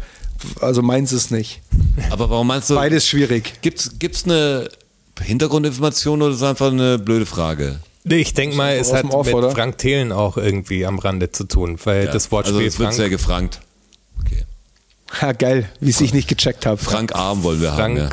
[0.62, 1.60] also meins ist nicht.
[2.08, 3.60] Aber warum meinst du, Beides schwierig.
[3.60, 4.70] gibt's, gibt's eine
[5.20, 7.80] Hintergrundinformation oder ist es einfach eine blöde Frage?
[8.04, 9.50] Nee, Ich denke mal, es hat Off, mit oder?
[9.50, 12.96] Frank Thelen auch irgendwie am Rande zu tun, weil das Wortspiel also es wird Frank,
[12.96, 13.60] sehr gefrankt.
[14.18, 14.46] Okay.
[15.20, 16.78] Ha, geil, wie ich es nicht gecheckt habe.
[16.78, 17.96] Frank Arm wollen wir haben.
[17.96, 18.08] Ja.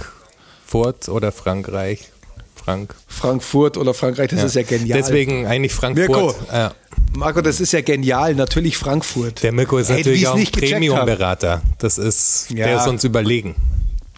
[0.67, 2.09] Frankfurt oder Frankreich.
[2.55, 2.93] Frank.
[3.07, 4.99] Frankfurt oder Frankreich, das ist ja genial.
[4.99, 6.09] Deswegen eigentlich Frankfurt.
[6.09, 6.35] Mirko.
[6.51, 6.73] Ja.
[7.15, 8.35] Marco, das ist ja genial.
[8.35, 9.41] Natürlich Frankfurt.
[9.41, 10.45] Der Mirko ist Hey, natürlich auch ein.
[10.45, 11.61] Premium-Berater.
[11.79, 12.65] Das ist, Ja.
[12.67, 13.55] der ist uns überlegen.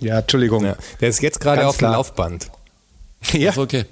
[0.01, 0.65] Ja, Entschuldigung.
[0.65, 0.75] Ja.
[0.99, 1.91] Der ist jetzt gerade auf dem.
[1.91, 2.49] Laufband.
[3.34, 3.51] Ja.
[3.51, 3.86] Ist okay.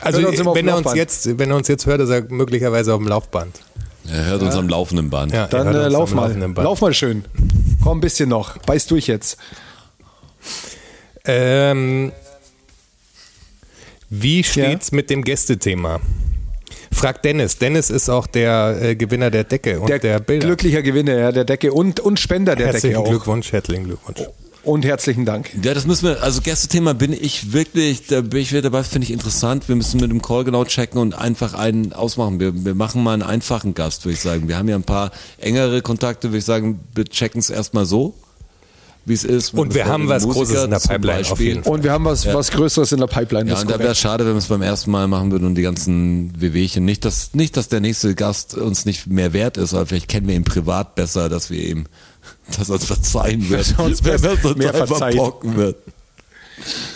[0.00, 0.22] Also
[0.54, 3.60] wenn er uns jetzt, wenn er uns jetzt hört, ist er möglicherweise auf dem Laufband.
[4.10, 5.32] Er hört uns am laufenden Band.
[5.32, 6.32] Ja, Dann äh, lauf mal.
[6.56, 7.24] Lauf mal schön.
[7.82, 8.58] Komm ein bisschen noch.
[8.58, 9.38] Beiß durch jetzt.
[11.24, 12.12] Ähm,
[14.10, 16.00] wie steht's mit dem Gästethema?
[16.92, 17.58] Fragt Dennis.
[17.58, 20.46] Dennis ist auch der äh, Gewinner der Decke und Der, der, Bilder.
[20.46, 23.04] glücklicher Gewinner ja, der Decke und, und Spender der Decke Herzlichen.
[23.04, 24.20] Glückwunsch, herzlichen Glückwunsch.
[24.64, 25.50] Und herzlichen Dank.
[25.62, 29.04] Ja, das müssen wir, also Gästethema bin ich wirklich, da bin ich wieder dabei, finde
[29.04, 29.68] ich interessant.
[29.68, 32.40] Wir müssen mit dem Call genau checken und einfach einen ausmachen.
[32.40, 34.48] Wir, wir machen mal einen einfachen Gast, würde ich sagen.
[34.48, 38.14] Wir haben ja ein paar engere Kontakte, würde ich sagen, wir checken es erstmal so,
[39.04, 39.52] wie es ist.
[39.52, 41.46] Und wir haben was befreundeten Großes in der Pipeline auf Beispiel.
[41.46, 41.72] jeden Fall.
[41.74, 43.50] Und wir haben was, was Größeres in der Pipeline.
[43.50, 45.56] Ja, und da wäre es schade, wenn wir es beim ersten Mal machen würden und
[45.56, 46.86] die ganzen Wehwehchen.
[46.86, 50.26] Nicht dass, nicht, dass der nächste Gast uns nicht mehr wert ist, aber vielleicht kennen
[50.26, 51.84] wir ihn privat besser, dass wir ihm,
[52.56, 53.60] dass er uns verzeihen wird.
[53.78, 55.76] Dass uns Wenn er mehr bocken wird.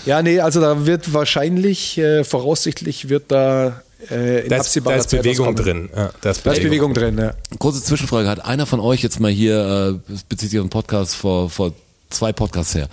[0.06, 4.94] Ja, nee, also da wird wahrscheinlich, äh, voraussichtlich wird da äh, in Da ist, absehbarer
[4.96, 5.90] da ist Zeit Bewegung drin.
[5.94, 7.34] Ja, da ist Da ist Bewegung drin, ja.
[7.58, 8.28] Kurze Zwischenfrage.
[8.28, 11.72] Hat einer von euch jetzt mal hier, äh, bezieht sich auf einen Podcast vor, vor
[12.10, 12.88] zwei Podcasts her,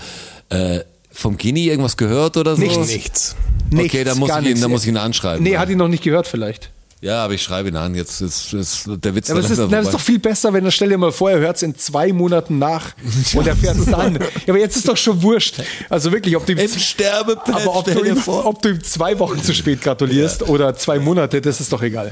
[0.49, 0.79] äh,
[1.11, 2.61] vom Genie irgendwas gehört oder so?
[2.61, 2.87] Nichts.
[2.87, 3.35] Nichts.
[3.73, 5.43] Okay, da muss, ich ihn, da muss ich ihn anschreiben.
[5.43, 5.59] Nee, ja.
[5.59, 6.71] hat ihn noch nicht gehört vielleicht.
[7.01, 7.93] Ja, aber ich schreibe ihn an.
[7.93, 10.53] Jetzt ist, ist der Witz Ja, aber dann das ist, das ist doch viel besser,
[10.53, 12.93] wenn er stell dir mal vor, er hört es in zwei Monaten nach
[13.33, 14.15] und er fährt es dann.
[14.15, 15.61] Ja, aber jetzt ist doch schon wurscht.
[15.89, 19.19] Also wirklich, ob du ihm, Im Sterbebett, aber ob du, ihm, ob du ihm zwei
[19.19, 22.11] Wochen zu spät gratulierst oder zwei Monate, das ist doch egal.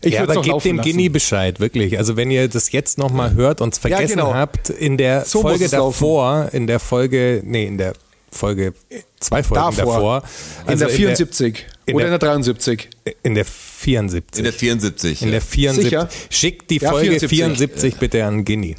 [0.00, 0.80] Ich ja, aber gebt dem.
[0.80, 1.96] Guinea Bescheid, wirklich.
[1.98, 4.34] Also wenn ihr das jetzt nochmal hört und es vergessen genau.
[4.34, 5.94] habt, in der So Folge es laufen.
[5.94, 7.94] davor, in der Folge, nee, in der
[8.30, 8.74] Folge,
[9.20, 9.94] zwei Folgen Davor.
[9.94, 10.22] davor.
[10.64, 12.88] in also der 74 in oder der- in der 73.
[13.22, 14.38] In der 74.
[14.38, 15.22] In der 74.
[15.22, 15.84] In der 74.
[15.84, 16.08] Sicher?
[16.30, 17.30] Schickt die Ja, Folge 74.
[17.30, 18.76] 74, bitte an Guinea.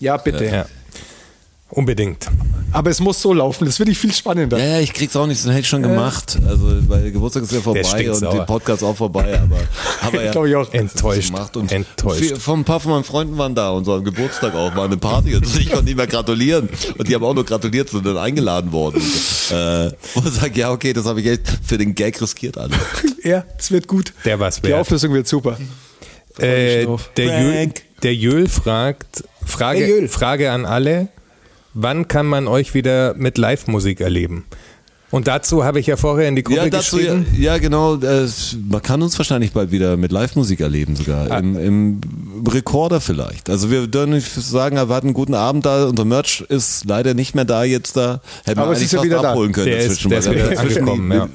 [0.00, 0.44] Ja, bitte.
[0.44, 0.66] Ja.
[1.70, 2.26] Unbedingt.
[2.72, 4.58] Aber es muss so laufen, das finde ich viel spannender.
[4.58, 6.38] Ja, ja, ich krieg's auch nicht, das hätte ich schon gemacht.
[6.46, 9.56] Also, weil der Geburtstag ist ja vorbei und der Podcast auch vorbei, aber,
[10.02, 10.32] aber ja.
[10.32, 10.72] Glaube ich auch.
[10.72, 11.30] Enttäuscht.
[11.30, 12.20] gemacht und Enttäuscht.
[12.20, 14.84] viel- Von ein paar von meinen Freunden waren da und so am Geburtstag auch, war
[14.86, 16.70] eine Party und ich konnte nicht mehr gratulieren.
[16.96, 19.02] Und die haben auch nur gratuliert, sind dann eingeladen worden.
[19.50, 22.76] Äh, und ich sag, ja, okay, das habe ich echt für den Gag riskiert alles.
[23.24, 24.14] Ja, es wird gut.
[24.24, 24.80] Der war's Die wert.
[24.80, 25.58] Auflösung wird super.
[26.38, 30.08] Äh, der, Jöl, der Jöl fragt, Frage, Hey, Jöl.
[30.08, 31.08] Frage an alle,
[31.80, 34.44] wann kann man euch wieder mit Live-Musik erleben?
[35.10, 37.40] Und dazu habe ich ja vorher in die Gruppe Ja, dazu, ja, geschrieben.
[37.42, 37.94] ja, genau.
[37.96, 38.26] äh,
[38.68, 41.30] man kann uns wahrscheinlich bald wieder mit Live-Musik erleben, sogar.
[41.30, 41.38] Ah.
[41.38, 42.00] Im, Im
[42.46, 43.48] Rekorder vielleicht.
[43.48, 45.86] Also wir dürfen nicht sagen, wir hatten einen guten Abend da.
[45.86, 48.20] Unser Merch ist leider nicht mehr da jetzt da.
[48.44, 49.30] Hätten Aber wir eigentlich ist ja fast wieder da.
[49.30, 50.10] abholen können Der ist, dazwischen.
[50.10, 51.28] der ist weil wir wieder dazwischen angekommen, ja.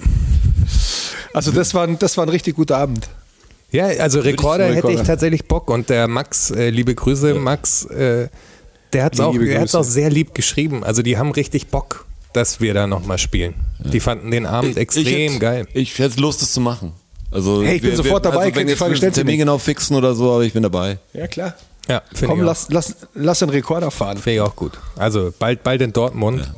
[1.33, 3.07] Also das war, ein- das war ein richtig guter Abend.
[3.71, 4.89] Ja, also Rekorder Rekorder.
[4.89, 8.27] hätte ich tatsächlich Bock und der Max, äh, liebe Grüße, Max, äh,
[8.93, 10.83] der hat es auch, hat's auch sehr lieb geschrieben.
[10.83, 13.53] Also die haben richtig Bock, dass wir da nochmal spielen.
[13.79, 15.67] Die fanden den Abend extrem ich hätte, geil.
[15.73, 16.93] Ich hätte Lust, das zu machen.
[17.31, 20.13] Also Hey, ich bin sofort dabei, Also wenn die jetzt Frage Termin genau fixen oder
[20.15, 20.97] so, aber ich bin dabei.
[21.13, 21.55] Ja, klar.
[21.89, 24.17] Ja, Komm, ich lass, lass, lass den Rekorder fahren.
[24.17, 24.73] Finde ich auch gut.
[24.95, 26.49] Also bald, bald in Dortmund,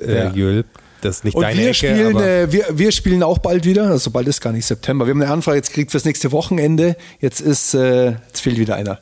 [0.00, 0.30] Äh, Ja.
[0.32, 0.64] Jöl.
[1.00, 3.64] Das ist nicht Und deine wir Ecke, spielen, aber äh, wir, wir spielen auch bald
[3.64, 3.88] wieder.
[3.88, 5.04] Also bald ist gar nicht September.
[5.04, 6.96] Wir haben eine Anfrage jetzt gekriegt fürs nächste Wochenende.
[7.20, 9.00] Jetzt ist, äh, jetzt fehlt wieder einer.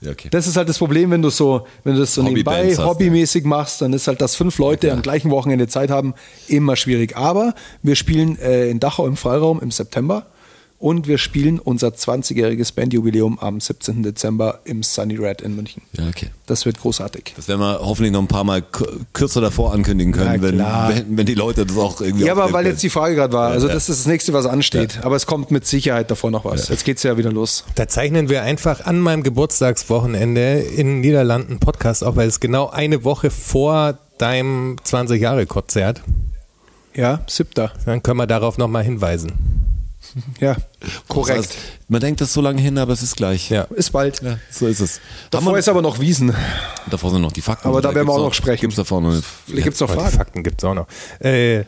[0.00, 0.28] Ja, okay.
[0.30, 2.86] Das ist halt das Problem, wenn du so, wenn du das so nebenbei Hobbybands hast,
[2.86, 6.14] hobbymäßig machst, dann ist halt, dass fünf Leute am gleichen Wochenende Zeit haben,
[6.48, 7.16] immer schwierig.
[7.16, 10.26] Aber wir spielen äh, in Dachau im Freiraum im September
[10.80, 14.02] und wir spielen unser 20-jähriges Bandjubiläum am 17.
[14.02, 15.82] Dezember im Sunny Red in München.
[15.92, 16.30] Ja, okay.
[16.46, 17.34] Das wird großartig.
[17.36, 18.62] Das werden wir hoffentlich noch ein paar Mal
[19.12, 22.66] kürzer davor ankündigen können, wenn, wenn, wenn die Leute das auch irgendwie Ja, aber weil
[22.66, 25.00] jetzt die Frage gerade war, also Ja, das ist das nächste, was ansteht.
[25.02, 26.68] Aber es kommt mit Sicherheit davor noch was.
[26.70, 27.64] Jetzt geht's ja wieder los.
[27.74, 32.40] da zeichnen wir einfach an meinem Geburtstagswochenende in den Niederlanden einen Podcast auf, weil es
[32.40, 36.00] genau eine Woche vor deinem 20-Jahre-Konzert.
[36.94, 37.70] Ja, siebter.
[37.84, 39.69] Dann können wir darauf nochmal hinweisen.
[40.40, 40.56] Ja,
[41.08, 41.38] korrekt.
[41.38, 41.56] heißt,
[41.88, 43.50] man denkt das so lange hin, aber es ist gleich.
[43.50, 43.62] Ja.
[43.64, 44.20] Ist bald.
[44.22, 45.00] Ja, so ist es.
[45.30, 46.34] Davor wir- ist aber noch Wiesen.
[46.90, 47.68] davor sind noch die Fakten.
[47.68, 48.62] Aber da werden wir auch noch sprechen.
[48.62, 50.16] Gibt es davor noch Vielleicht gibt's noch die Fragen.
[50.16, 50.86] Fakten gibt es auch noch.
[51.20, 51.64] Äh,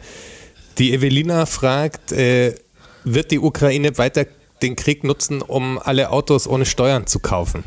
[0.79, 2.55] die Evelina fragt, äh,
[3.05, 4.27] wird die Ukraine weiter
[4.63, 7.65] den Krieg nutzen, um alle Autos ohne Steuern zu kaufen?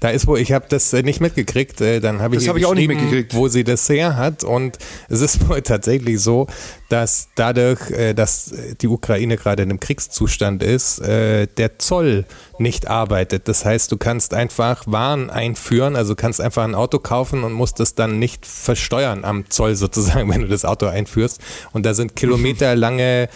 [0.00, 2.56] Da ist wohl, ich habe das äh, nicht mitgekriegt, äh, dann habe ich, Das hab
[2.56, 3.34] ich auch nicht mitgekriegt.
[3.34, 6.46] wo sie das her hat und es ist wohl tatsächlich so,
[6.88, 12.24] dass dadurch, äh, dass die Ukraine gerade in einem Kriegszustand ist, der Zoll
[12.58, 13.48] nicht arbeitet.
[13.48, 17.80] Das heißt, du kannst einfach Waren einführen, also kannst einfach ein Auto kaufen und musst
[17.80, 21.40] es dann nicht versteuern am Zoll sozusagen, wenn du das Auto einführst.
[21.72, 23.28] Und da sind kilometerlange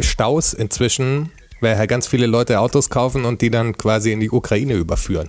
[0.00, 4.30] Staus inzwischen, weil halt ganz viele Leute Autos kaufen und die dann quasi in die
[4.30, 5.28] Ukraine überführen.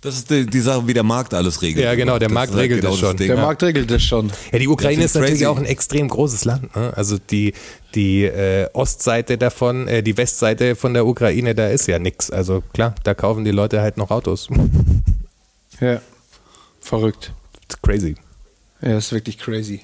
[0.00, 1.84] Das ist die, die Sache, wie der Markt alles regelt.
[1.84, 3.16] Ja, genau, der Das Markt halt regelt das schon.
[3.16, 3.26] Ding.
[3.26, 3.42] Der Ja.
[3.42, 4.30] Markt regelt das schon.
[4.52, 5.46] Ja, die Ukraine Ja, ist natürlich crazy.
[5.46, 6.74] auch ein extrem großes Land.
[6.76, 6.92] Ne?
[6.96, 7.52] Also die,
[7.96, 12.30] die äh, Ostseite davon, äh, die Westseite von der Ukraine, da ist ja nichts.
[12.30, 14.48] Also klar, da kaufen die Leute halt noch Autos.
[15.80, 16.00] Ja.
[16.80, 17.32] Verrückt.
[17.82, 18.14] Crazy.
[18.80, 19.80] Ja, das ist wirklich crazy.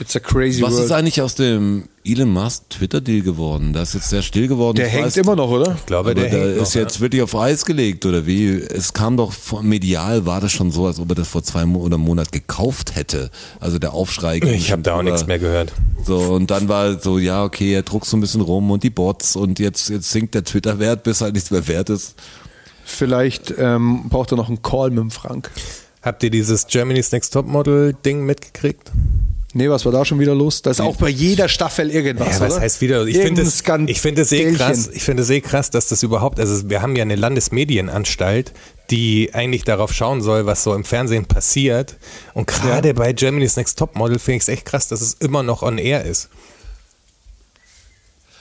[0.00, 0.84] It's a crazy Was world.
[0.86, 3.72] ist eigentlich aus dem Elon Musk Twitter-Deal geworden?
[3.72, 4.76] Da ist jetzt sehr still geworden.
[4.76, 5.76] der Ich hängt weiß- immer noch, oder?
[5.78, 8.48] Ich glaube, der hängt ist noch, jetzt wirklich auf Eis gelegt, oder wie?
[8.56, 9.32] Es kam doch
[9.62, 12.32] medial, war das schon so, als ob er das vor zwei Mo oder einem Monat
[12.32, 13.30] gekauft hätte.
[13.60, 14.38] Also der Aufschrei.
[14.38, 15.72] Ich habe da auch nichts mehr gehört.
[16.04, 18.90] So, und dann war so, ja, okay, er druckt so ein bisschen rum und die
[18.90, 22.16] Bots und jetzt, jetzt sinkt der Twitter-Wert, bis halt nichts mehr wert ist.
[22.84, 25.52] Vielleicht ähm, braucht er noch einen Call mit dem Frank.
[26.02, 28.90] Habt ihr dieses Germany's Next Topmodel Ding mitgekriegt?
[29.56, 30.62] Nee, was war da schon wieder los?
[30.62, 32.62] Da ist auch bei jeder Staffel irgendwas, Ja, was oder?
[32.62, 33.06] heißt wieder?
[33.06, 34.90] Ich finde es, ich finde es eh krass.
[34.92, 38.52] Ich finde es eh krass, dass das überhaupt, also wir haben ja eine Landesmedienanstalt,
[38.90, 41.96] die eigentlich darauf schauen soll, was so im Fernsehen passiert.
[42.34, 45.62] Und gerade bei Germany's Next Topmodel finde ich es echt krass, dass es immer noch
[45.62, 46.30] on air ist.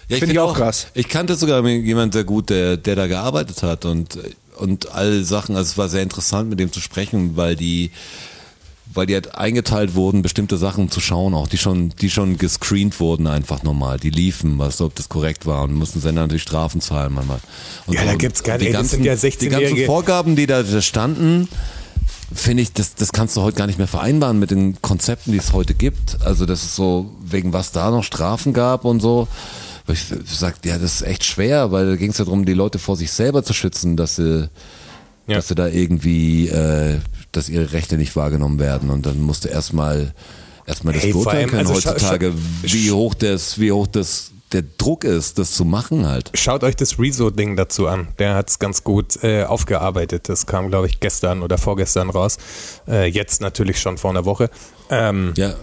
[0.07, 0.88] Ja, Finde ich auch krass.
[0.95, 4.18] Ich kannte sogar jemanden sehr gut, der, der da gearbeitet hat und,
[4.57, 5.55] und all Sachen.
[5.55, 7.91] Also es war sehr interessant, mit dem zu sprechen, weil die
[8.93, 12.99] weil die halt eingeteilt wurden, bestimmte Sachen zu schauen, auch die schon, die schon gescreent
[12.99, 16.81] wurden einfach normal, die liefen, was ob das korrekt war und mussten Sender natürlich Strafen
[16.81, 17.39] zahlen manchmal.
[17.87, 19.85] Und Ja, da gibt's gar die nicht- das ganzen, sind ja die ganzen 16-Jährige.
[19.85, 21.47] Vorgaben, die da da standen,
[22.33, 25.37] finde ich, das, das kannst du heute gar nicht mehr vereinbaren mit den Konzepten, die
[25.37, 26.21] es heute gibt.
[26.23, 29.27] Also das ist so, wegen was da noch Strafen gab und so.
[29.87, 32.79] Ich sag, ja, das ist echt schwer, weil da ging es ja darum, die Leute
[32.79, 34.49] vor sich selber zu schützen, dass sie,
[35.27, 35.35] Ja.
[35.35, 36.99] dass sie da irgendwie, äh,
[37.36, 38.89] dass ihre Rechte nicht wahrgenommen werden.
[38.89, 40.13] Und dann musst du erstmal
[40.65, 45.03] erstmal das Hey, beurteilen können also heutzutage, wie hoch das, wie hoch das der Druck
[45.03, 46.29] ist, das zu machen halt.
[46.36, 48.09] Schaut euch das Rezo-Ding dazu an.
[48.19, 50.29] Der hat es ganz gut äh, aufgearbeitet.
[50.29, 52.38] Das kam, glaube ich, gestern oder vorgestern raus.
[52.88, 54.51] Äh, jetzt natürlich schon vor einer Woche.
[54.91, 55.55] Ähm, Ja,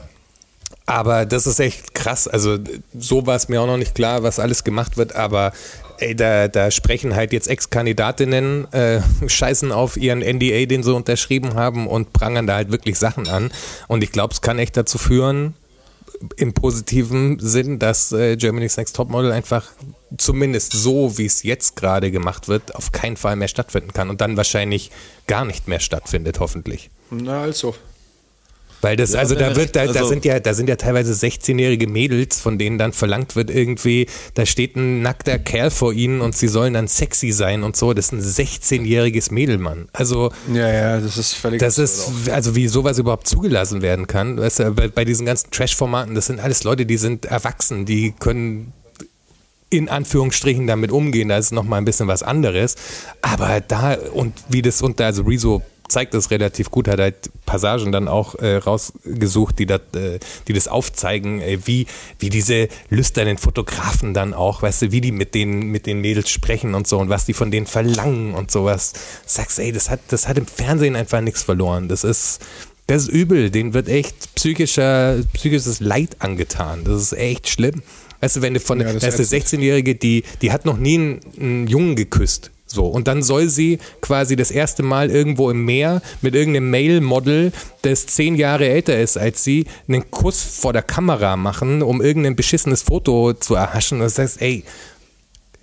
[0.90, 2.26] Aber das ist echt krass.
[2.26, 2.58] Also
[2.98, 5.14] so war es mir auch noch nicht klar, was alles gemacht wird.
[5.14, 5.52] Aber
[5.98, 11.54] ey, da, da sprechen halt jetzt Ex-Kandidatinnen, äh, scheißen auf ihren NDA, den sie unterschrieben
[11.54, 13.52] haben und prangern da halt wirklich Sachen an.
[13.86, 15.54] Und ich glaube, es kann echt dazu führen,
[16.36, 19.68] im positiven Sinn, dass äh, Germany's Next Topmodel einfach
[20.18, 24.20] zumindest so, wie es jetzt gerade gemacht wird, auf keinen Fall mehr stattfinden kann und
[24.20, 24.90] dann wahrscheinlich
[25.28, 26.90] gar nicht mehr stattfindet, hoffentlich.
[27.10, 27.76] Na also.
[28.82, 30.68] Weil das, Ja, also da wir wird, da, recht- da also- sind ja, da sind
[30.68, 35.70] ja teilweise 16-jährige Mädels, von denen dann verlangt wird irgendwie, da steht ein nackter Kerl
[35.70, 37.92] vor ihnen und sie sollen dann sexy sein und so.
[37.92, 39.88] Das ist ein 16-jähriges Mädel, Mann.
[39.92, 41.60] Also, Ja, ja, das ist völlig.
[41.60, 44.38] das ist, also wie sowas überhaupt zugelassen werden kann.
[44.38, 48.12] Weißt du, bei, bei diesen ganzen Trash-Formaten, das sind alles Leute, die sind erwachsen, die
[48.18, 48.72] können
[49.72, 52.74] in Anführungsstrichen damit umgehen, da ist nochmal ein bisschen was anderes.
[53.22, 57.92] Aber da, und wie das unter, also Rezo zeigt das relativ gut, hat halt Passagen
[57.92, 60.18] dann auch äh, rausgesucht, die, dat, äh,
[60.48, 61.86] die das aufzeigen, äh, wie,
[62.18, 66.30] wie diese lüsternen Fotografen dann auch, weißt du, wie die mit den, mit den Mädels
[66.30, 68.92] sprechen und so und was die von denen verlangen und sowas.
[69.26, 71.88] Sagst, ey, das hat, das hat im Fernsehen einfach nichts verloren.
[71.88, 72.40] Das ist,
[72.86, 76.84] das ist übel, denen wird echt psychischer, psychisches Leid angetan.
[76.84, 77.82] Das ist echt schlimm.
[78.20, 79.62] Weißt du, wenn du von, Ja, das da ist eine ist ätzend.
[79.62, 82.50] 16-Jährige, die, die hat noch nie einen, einen Jungen geküsst.
[82.72, 87.50] So, und dann soll sie quasi das erste Mal irgendwo im Meer mit irgendeinem Male-Model,
[87.82, 92.36] das zehn Jahre älter ist als sie, einen Kuss vor der Kamera machen, um irgendein
[92.36, 93.98] beschissenes Foto zu erhaschen.
[93.98, 94.62] Und du sagst, ey,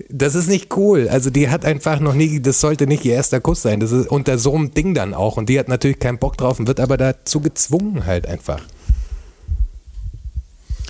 [0.09, 1.07] das ist nicht cool.
[1.09, 3.79] Also die hat einfach noch nie, das sollte nicht ihr erster Kuss sein.
[3.79, 5.37] Das ist unter so einem Ding dann auch.
[5.37, 8.59] Und die hat natürlich keinen Bock drauf und wird aber dazu gezwungen halt einfach.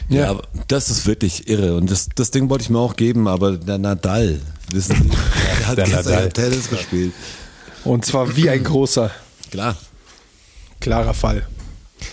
[0.10, 0.30] Ja, Ja.
[0.32, 1.76] aber das ist wirklich irre.
[1.78, 4.40] Und das, das Ding wollte ich mir auch geben, aber der Nadal,
[4.72, 5.10] wissen Sie,
[5.76, 6.30] der hat Der gestern Nadal.
[6.32, 7.14] Tennis gespielt.
[7.84, 9.12] Und zwar wie ein großer,
[9.52, 9.78] Klar.
[10.80, 11.48] klarer Fall.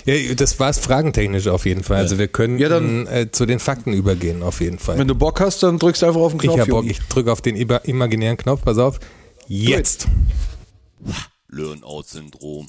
[0.07, 1.99] Ja, das war es fragentechnisch auf jeden Fall.
[1.99, 4.99] Also wir können Ja, dann- äh, zu den Fakten übergehen auf jeden Fall.
[4.99, 6.61] Wenn du Bock hast, dann drückst du einfach auf den Ich Knopf.
[6.61, 8.99] hab Bock, ich drücke auf den imaginären Knopf, pass auf.
[9.47, 10.07] Jetzt.
[11.49, 12.67] Learn-out-Syndrom.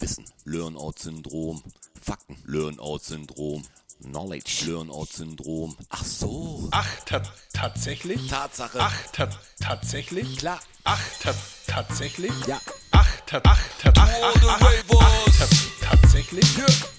[0.00, 0.24] Wissen.
[0.44, 1.62] Learn-out-Syndrom.
[2.00, 2.36] Fakten.
[2.46, 3.62] Learn-out-Syndrom.
[4.02, 4.64] Knowledge.
[4.66, 5.76] Learn-out-Syndrom.
[5.90, 6.68] Ach so.
[6.70, 7.22] Ach, ta
[7.52, 8.28] tatsächlich?
[8.28, 8.78] Tatsache.
[8.80, 9.28] Ach, ta
[9.60, 10.38] tatsächlich?
[10.38, 10.60] Klar.
[10.84, 11.34] Ach, ta
[11.66, 12.32] tatsächlich?
[12.46, 12.60] Ja.
[12.92, 15.46] Ach, ta ach, ta ach, ach, ach, ach, ach, ta
[15.90, 16.46] tatsächlich?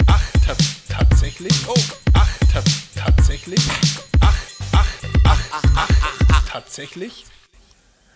[0.07, 0.55] Ach, ta
[0.89, 1.53] tatsächlich?
[1.67, 1.75] Oh.
[2.13, 2.63] Ach, ta
[2.95, 3.61] tatsächlich?
[4.19, 4.35] Ach,
[4.73, 4.87] ach,
[5.23, 5.89] ach, ach, ach,
[6.29, 7.25] ach, tatsächlich?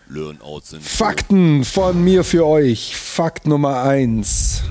[0.08, 0.86] Learn-out-Syndrom.
[0.88, 2.96] Fakten von mir für euch.
[2.96, 4.62] Fakt Nummer eins.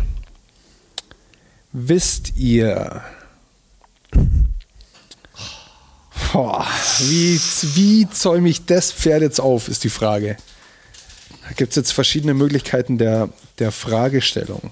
[1.72, 3.02] Wisst ihr,
[6.32, 6.66] Boah,
[7.00, 7.40] wie,
[7.76, 10.38] wie zäume ich das Pferd jetzt auf, ist die Frage.
[11.44, 14.72] Da gibt es jetzt verschiedene Möglichkeiten der, der Fragestellung.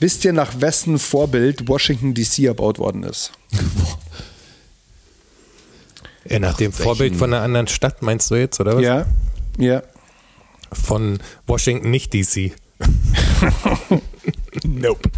[0.00, 3.32] Wisst ihr, nach wessen Vorbild Washington DC erbaut worden ist?
[6.28, 8.82] Ja, nach dem Vorbild von einer anderen Stadt meinst du jetzt, oder was?
[8.82, 9.06] Ja,
[9.58, 9.82] ja.
[10.72, 12.52] Von Washington, nicht DC.
[14.64, 15.10] nope.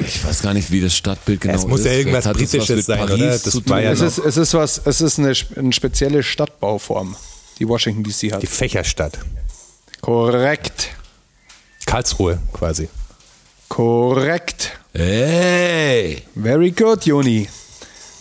[0.00, 1.86] Ich weiß gar nicht, wie das Stadtbild genau es muss ist.
[1.86, 3.30] ja irgendwas Britisches sein, Paris oder?
[3.38, 3.78] Das war tun.
[3.82, 7.16] ja Es ist, es ist was, es ist eine, eine spezielle Stadtbauform,
[7.58, 8.42] die Washington DC hat.
[8.42, 9.18] die Fächerstadt.
[10.00, 10.90] Korrekt.
[11.86, 12.88] Karlsruhe quasi.
[13.68, 14.72] Korrekt.
[14.94, 16.22] Hey!
[16.34, 17.48] Very good, Joni.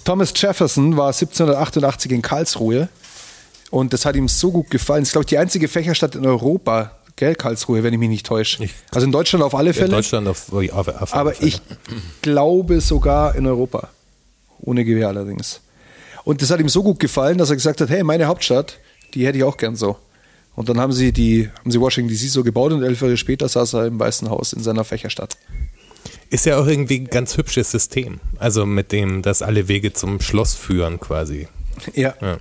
[0.04, 2.90] Thomas Jefferson war 1788 in Karlsruhe
[3.72, 5.02] und das hat ihm so gut gefallen.
[5.04, 8.26] Das ist, glaube ich, die einzige Fächerstadt in Europa, gell, Karlsruhe, wenn ich mich nicht
[8.26, 8.68] täusche.
[8.92, 11.50] Also in Deutschland auf alle Fälle, Deutschland auf, auf, auf aber Fälle.
[11.50, 11.62] ich
[12.22, 13.90] glaube sogar in Europa.
[14.62, 15.62] Ohne Gewehr allerdings.
[16.24, 18.78] Und das hat ihm so gut gefallen, dass er gesagt hat, hey, meine Hauptstadt,
[19.14, 19.98] die hätte ich auch gern so.
[20.56, 23.48] Und dann haben sie die, haben sie Washington DC so gebaut und elf Jahre später
[23.48, 25.38] saß er im Weißen Haus in seiner Fächerstadt.
[26.30, 28.20] Ist ja auch irgendwie ein ganz hübsches System.
[28.38, 31.48] Also mit dem, dass alle Wege zum Schloss führen quasi.
[31.94, 32.14] Ja.
[32.22, 32.38] Ja.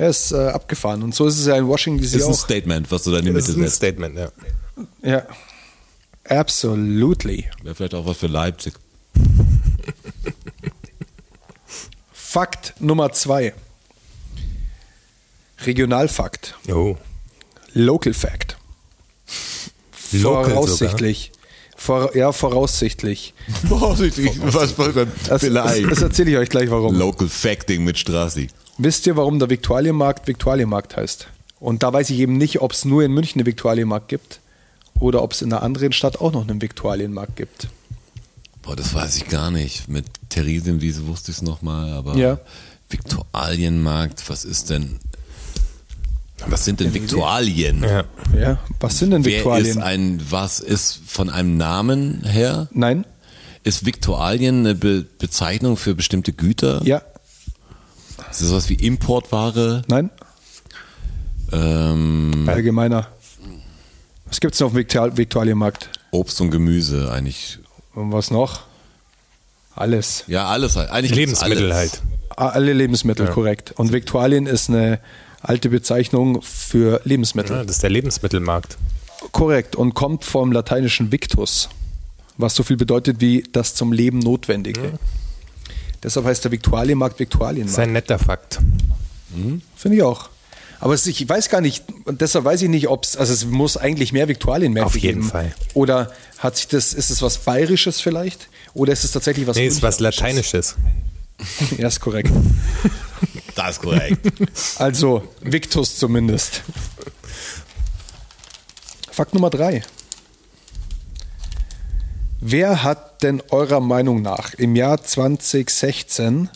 [0.00, 1.02] Er ist äh, abgefahren.
[1.02, 2.38] Und so ist es ja in Washington DC Ist ein auch.
[2.38, 3.76] Statement, was du da in die Das Mitte ist ein setzt.
[3.76, 4.32] Statement, ja.
[5.02, 5.26] Ja.
[6.24, 7.50] Absolutely.
[7.62, 8.72] Wäre vielleicht auch was für Leipzig.
[12.14, 13.52] Fakt Nummer zwei.
[15.66, 16.56] Regionalfakt.
[16.72, 16.96] Oh.
[17.74, 18.56] Local Fact.
[20.12, 21.32] Local voraussichtlich.
[21.76, 23.34] Vor, ja, voraussichtlich.
[23.68, 26.94] Vorsichtig, was dann Das, das, das erzähle ich euch gleich warum.
[26.96, 28.48] Local Facting mit Strassi.
[28.82, 31.26] Wisst ihr, warum der Viktualienmarkt Viktualienmarkt heißt?
[31.58, 34.40] Und da weiß ich eben nicht, ob es nur in München einen Viktualienmarkt gibt
[34.98, 37.68] oder ob es in einer anderen Stadt auch noch einen Viktualienmarkt gibt.
[38.62, 39.88] Boah, das weiß ich gar nicht.
[39.88, 42.38] Mit Theresienwiese wusste ich es nochmal, aber Ja.
[42.88, 44.98] Viktualienmarkt, was ist denn.
[46.46, 47.82] Was sind denn Viktualien?
[47.82, 48.04] Ja.
[48.34, 49.82] Ja, was sind denn Wer ist Viktualien?
[49.82, 52.68] ein, was ist von einem Namen her?
[52.72, 53.04] Nein?
[53.62, 56.80] Ist Viktualien eine Be Bezeichnung für bestimmte Güter?
[56.84, 57.02] Ja?
[58.30, 59.82] Ist das sowas wie Importware?
[59.88, 60.10] Nein?
[61.52, 63.08] Ähm, Allgemeiner.
[64.26, 65.90] Was gibt es noch auf dem Viktual Viktualienmarkt?
[66.12, 67.58] Obst und Gemüse eigentlich.
[67.94, 68.62] Und was noch?
[69.74, 70.24] Alles.
[70.26, 70.90] Ja, alles halt.
[70.90, 71.76] Eigentlich Lebensmittel alles.
[71.76, 72.02] halt.
[72.36, 73.72] Alle Lebensmittel, korrekt.
[73.72, 75.00] Und Viktualien ist eine
[75.42, 77.56] alte Bezeichnung für Lebensmittel.
[77.56, 78.78] Ja, das ist der Lebensmittelmarkt.
[79.32, 79.76] Korrekt.
[79.76, 81.68] Und kommt vom lateinischen Victus,
[82.36, 84.98] was so viel bedeutet wie das zum Leben Notwendige.
[86.02, 87.78] Deshalb heißt der Viktualienmarkt Das ist Viktualienmarkt.
[87.78, 88.58] ein netter Fakt.
[89.76, 90.28] Finde ich auch.
[90.80, 93.44] Aber es, ich weiß gar nicht, und deshalb weiß ich nicht, ob es, also es
[93.44, 95.30] muss eigentlich mehr Viktualienmärkte Auf jeden geben.
[95.30, 95.54] Fall.
[95.74, 98.48] Oder hat sich das, ist es was Bayerisches vielleicht?
[98.72, 100.00] Oder ist es tatsächlich was Nee, ist was?
[100.00, 100.76] Lateinisches.
[101.78, 102.30] Ja, ist korrekt.
[103.54, 104.18] Das ist korrekt.
[104.78, 106.62] Also, Victus zumindest.
[109.10, 109.82] Fakt Nummer drei.
[112.40, 116.48] Wer hat denn eurer Meinung nach im Jahr 2016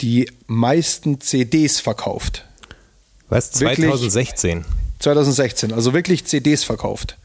[0.00, 2.44] die meisten CDs verkauft?
[3.28, 3.58] Was?
[3.60, 3.88] Wirklich?
[3.88, 4.64] 2016.
[4.98, 7.16] 2016, also wirklich CDs verkauft.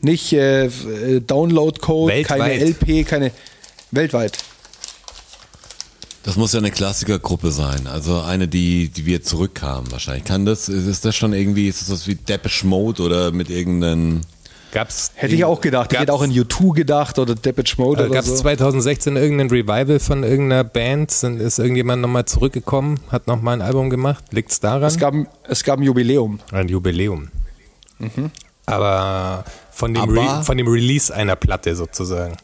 [0.00, 2.88] Nicht äh, äh, Download-Code, keine Weltweit.
[2.88, 3.32] LP, keine.
[3.90, 4.38] Weltweit.
[6.22, 7.86] Das muss ja eine Klassikergruppe sein.
[7.86, 10.24] Also eine, die, die wir zurückkamen wahrscheinlich.
[10.24, 14.20] Kann das, ist das schon irgendwie, ist das was wie Depeche Mode oder mit irgendeinem.
[14.70, 15.92] Gab's Hätte ich auch gedacht.
[15.92, 18.42] Ich hätte auch an U2 gedacht oder Depeche Mode Also oder gab es so.
[18.42, 21.10] 2016 irgendein Revival von irgendeiner Band?
[21.10, 24.24] Sind, ist irgendjemand nochmal zurückgekommen, hat nochmal ein Album gemacht?
[24.30, 24.82] Liegt es daran?
[24.82, 25.14] Es gab,
[25.48, 26.40] es gab ein Jubiläum.
[26.52, 27.30] ein Jubiläum.
[28.66, 32.36] Aber von dem, Aber- von dem Release einer Platte sozusagen.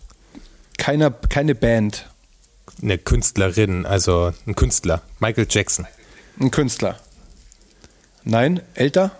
[0.79, 2.09] Keiner, keine Band.
[2.83, 5.03] Eine Künstlerin, also ein Künstler.
[5.21, 5.87] Michael Jackson.
[6.41, 6.97] Ein Künstler.
[8.25, 9.13] Nein, älter?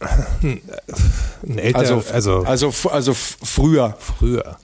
[0.00, 4.58] Ein älter, Also, also, also, also, also früher, früher.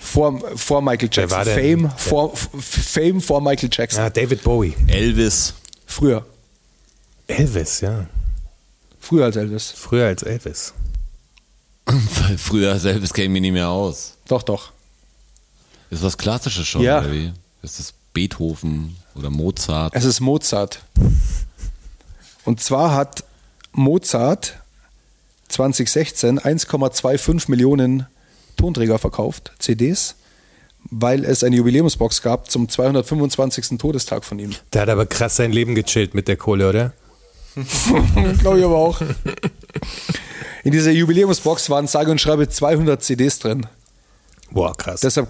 [0.00, 1.30] vor, vor Michael Jackson.
[1.30, 1.54] war denn?
[1.54, 4.02] Fame, Der- vor, Fame vor Michael Jackson.
[4.02, 4.74] Ja, David Bowie.
[4.88, 5.54] Elvis.
[5.86, 6.24] Früher.
[7.28, 8.06] Elvis, ja.
[8.98, 9.70] Früher als Elvis.
[9.76, 10.72] Früher als Elvis.
[12.38, 14.14] Früher selbst käme mir nicht mehr aus.
[14.28, 14.72] Doch, doch.
[15.90, 17.00] Ist was Klassisches schon, Ja.
[17.00, 17.32] oder wie?
[17.62, 19.94] Ist das Beethoven oder Mozart?
[19.94, 20.80] Es ist Mozart.
[22.44, 23.24] Und zwar hat
[23.72, 24.58] Mozart
[25.48, 28.06] 2016 1,25 Millionen
[28.56, 30.14] Tonträger verkauft, CDs,
[30.90, 33.78] weil es eine Jubiläumsbox gab zum 225.
[33.78, 34.54] Todestag von ihm.
[34.72, 36.92] Der hat aber krass sein Leben gechillt mit der Kohle, oder?
[38.40, 39.00] Glaube ich aber auch.
[40.64, 43.66] In dieser Jubiläumsbox waren sage und schreibe 200 CDs drin.
[44.50, 45.00] Boah, krass.
[45.00, 45.28] Deshalb,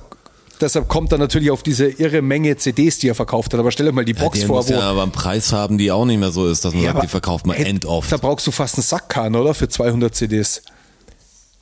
[0.62, 3.60] deshalb kommt er natürlich auf diese irre Menge CDs, die er verkauft hat.
[3.60, 5.92] Aber stell dir mal die Box die vor, muss ja aber einen Preis haben, die
[5.92, 8.10] auch nicht mehr so ist, dass man Ja, sagt, die verkauft man Ey, end oft.
[8.10, 9.52] Da brauchst du fast einen Sackkahn, oder?
[9.54, 10.62] Für 200 CDs.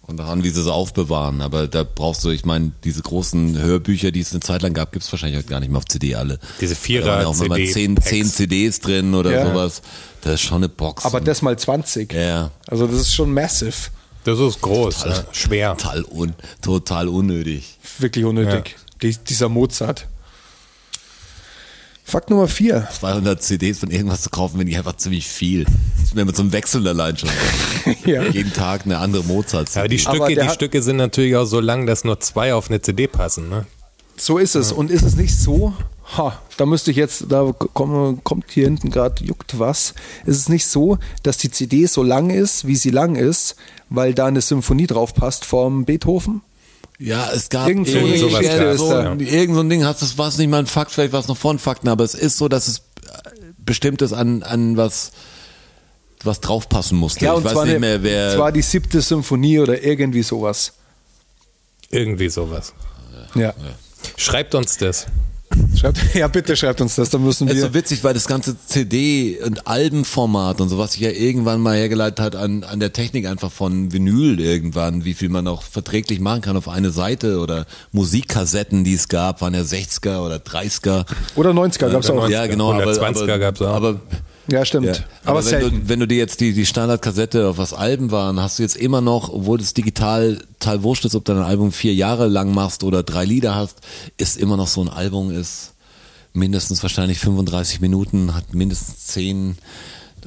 [0.07, 1.41] Und daran, wie sie sie aufbewahren.
[1.41, 4.91] Aber da brauchst du, ich meine, diese großen Hörbücher, die es eine Zeit lang gab,
[4.91, 6.41] gibt es wahrscheinlich heute gar nicht mehr auf CD alle.
[6.61, 9.47] Diese Da waren ja auch immer Vierer-CD zehn, zehn CDs drin oder Ja.
[9.47, 9.83] sowas.
[10.23, 11.05] Das ist schon eine Box.
[11.05, 12.13] Aber das mal 20.
[12.13, 13.73] ja, Also das ist schon massive.
[14.25, 15.25] Das ist groß, ja.
[15.33, 15.77] schwer.
[15.77, 17.79] total, un, total unnötig.
[17.99, 18.77] Wirklich unnötig.
[18.77, 20.07] Die, dieser Mozart.
[22.11, 22.89] Fakt Nummer 4.
[22.99, 25.65] 200 CDs von irgendwas zu kaufen, wenn ich einfach ziemlich viel.
[25.65, 27.29] Das ist mir mit so einem Wechsel allein schon.
[28.05, 28.25] Ja.
[28.25, 31.45] Jeden Tag eine andere mozart Aber die Aber Stücke, der die Stücke sind natürlich auch
[31.45, 33.49] so lang, dass nur zwei auf eine CD passen.
[33.49, 33.67] Ne?
[34.17, 34.73] So ist es.
[34.73, 35.73] Und ist es nicht so,
[36.17, 39.95] ha, da müsste ich jetzt, da komm, kommt hier hinten gerade, juckt was.
[40.27, 43.57] Ist es nicht so, dass die CD so lang ist, wie sie lang ist,
[43.89, 46.43] weil da eine Symphonie drauf passt vom Beethoven?
[47.01, 49.15] Ja, es gab Irgend so irgend irgend ist so, da.
[49.15, 51.29] irgend so ein Ding, hast das war es nicht mal ein Fakt, vielleicht war es
[51.29, 52.83] noch vor ein Fakten, aber es ist so, dass es
[53.57, 55.13] bestimmt ist an, an was,
[56.23, 57.25] was draufpassen musste.
[57.25, 58.35] Ja, ich und weiß zwar, nicht eine, mehr, wer.
[58.37, 60.75] zwar die siebte Symphonie oder irgendwie sowas.
[61.89, 62.75] Irgendwie sowas.
[63.35, 63.55] Ja.
[64.17, 65.07] Schreibt uns das.
[65.77, 67.69] Schreibt, ja, bitte schreibt uns das, dann müssen Es ist wir.
[67.69, 71.77] so witzig, weil das ganze CD- und Albenformat und so, was sich ja irgendwann mal
[71.77, 76.21] hergeleitet hat an, an der Technik einfach von Vinyl irgendwann, wie viel man auch verträglich
[76.21, 81.07] machen kann auf eine Seite oder Musikkassetten, die es gab, waren ja 60er oder 30er.
[81.37, 82.29] Oder 90er gab's auch.
[82.29, 82.75] Ja, genau.
[82.75, 83.75] Oder aber, 20er aber, gab's auch.
[83.75, 84.01] Aber
[84.51, 84.87] Ja, stimmt.
[84.87, 84.93] Ja,
[85.25, 88.41] aber aber wenn du, wenn du dir jetzt die, die Standardkassette auf was Alben waren,
[88.41, 91.73] hast du jetzt immer noch, obwohl das digital total wurscht ist, ob du ein Album
[91.73, 93.79] vier Jahre lang machst oder drei Lieder hast,
[94.19, 95.73] ist immer noch so ein Album, ist
[96.33, 99.57] mindestens wahrscheinlich 35 Minuten, hat mindestens zehn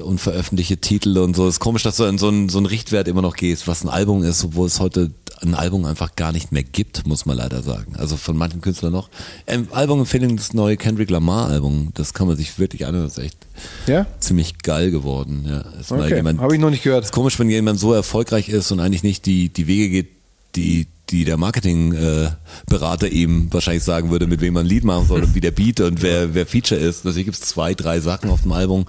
[0.00, 1.46] unveröffentlichte Titel und so.
[1.46, 3.88] ist komisch, dass du in so einen, so einen Richtwert immer noch gehst, was ein
[3.88, 5.12] Album ist, obwohl es heute
[5.44, 7.94] ein Album einfach gar nicht mehr gibt, muss man leider sagen.
[7.96, 9.08] Also von manchen Künstlern noch.
[9.46, 13.24] Ähm, Albumempfehlung, das neue Kendrick Lamar Album, das kann man sich wirklich anhören, das ist
[13.24, 13.38] echt
[13.86, 14.06] Ja?
[14.20, 15.44] ziemlich geil geworden.
[15.48, 17.04] Ja, ist Okay, habe ich noch nicht gehört.
[17.04, 20.08] ist komisch, wenn jemand so erfolgreich ist und eigentlich nicht die, die Wege geht,
[20.56, 25.06] die, die der Marketingberater äh, ihm wahrscheinlich sagen würde, mit wem man ein Lied machen
[25.06, 27.04] soll und wie der Beat und wer, wer Feature ist.
[27.04, 28.86] Deswegen gibt es zwei, drei Sachen auf dem Album,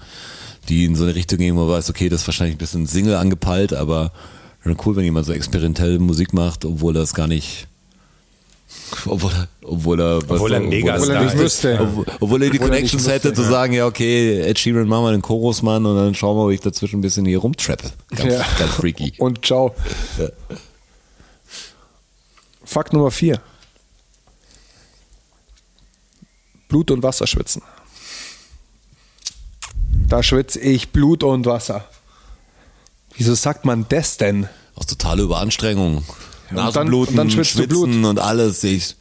[0.69, 2.87] die in so eine Richtung gehen, wo man weiß, okay, das ist wahrscheinlich ein bisschen
[2.87, 4.11] Single angepeilt, aber
[4.65, 7.67] schon cool, wenn jemand so experimentell Musik macht, obwohl er es gar nicht
[9.05, 11.79] obwohl er, obwohl er, Obwohl er Megastar Obwohl er nicht müsste.
[11.79, 13.49] obwohl, obwohl er die Obwohl er Connections hätte, müsste, zu ja.
[13.49, 16.59] sagen, ja, okay, Ed Sheeran, machen wir den Chorusmann und dann schauen wir, ob ich
[16.61, 17.91] dazwischen ein bisschen hier rumtrappe.
[18.15, 18.45] Ganz, Ja.
[18.59, 19.13] ganz freaky.
[19.19, 19.75] Und ciao.
[20.17, 20.29] Ja.
[22.63, 23.39] Fakt Nummer vier.
[26.67, 27.61] Blut und Wasser schwitzen.
[30.09, 31.85] Da schwitze ich Blut und Wasser.
[33.17, 34.47] Wieso sagt man das denn?
[34.75, 35.97] Aus totale Überanstrengung.
[35.97, 36.05] und
[36.49, 38.09] dann- Nasenbluten, und dann schwitzt du Schwitzen Blut.
[38.11, 38.63] und alles.
[38.63, 38.95] Ich,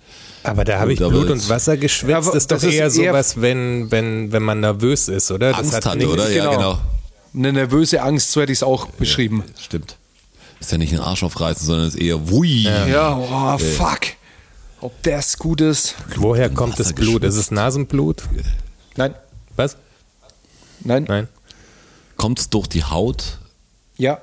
[0.44, 2.10] Aber da habe ich Blut und Wasser geschwitzt.
[2.10, 5.08] Ja, aber das ist doch das ist eher eher- sowas, wenn, wenn, wenn man nervös
[5.08, 5.50] ist, oder?
[5.50, 6.30] Das Angst hatte, nicht- oder?
[6.30, 6.78] Ja, genau.
[7.34, 9.42] Eine nervöse Angst, so hätte ich es auch beschrieben.
[9.60, 9.96] Stimmt.
[10.60, 12.62] Ist ja nicht ein Arsch aufreißen, sondern ist eher wui.
[12.62, 14.00] Ja, oh, fuck.
[14.80, 15.96] Ob das gut ist?
[16.16, 17.24] Woher kommt das Wasser Blut?
[17.24, 18.22] Ist es Nasenblut?
[18.96, 19.14] Nein,
[19.56, 19.76] Was?
[20.80, 21.28] nein, Nein.
[22.16, 23.38] Kommt es durch die Haut?
[23.96, 24.20] Ja,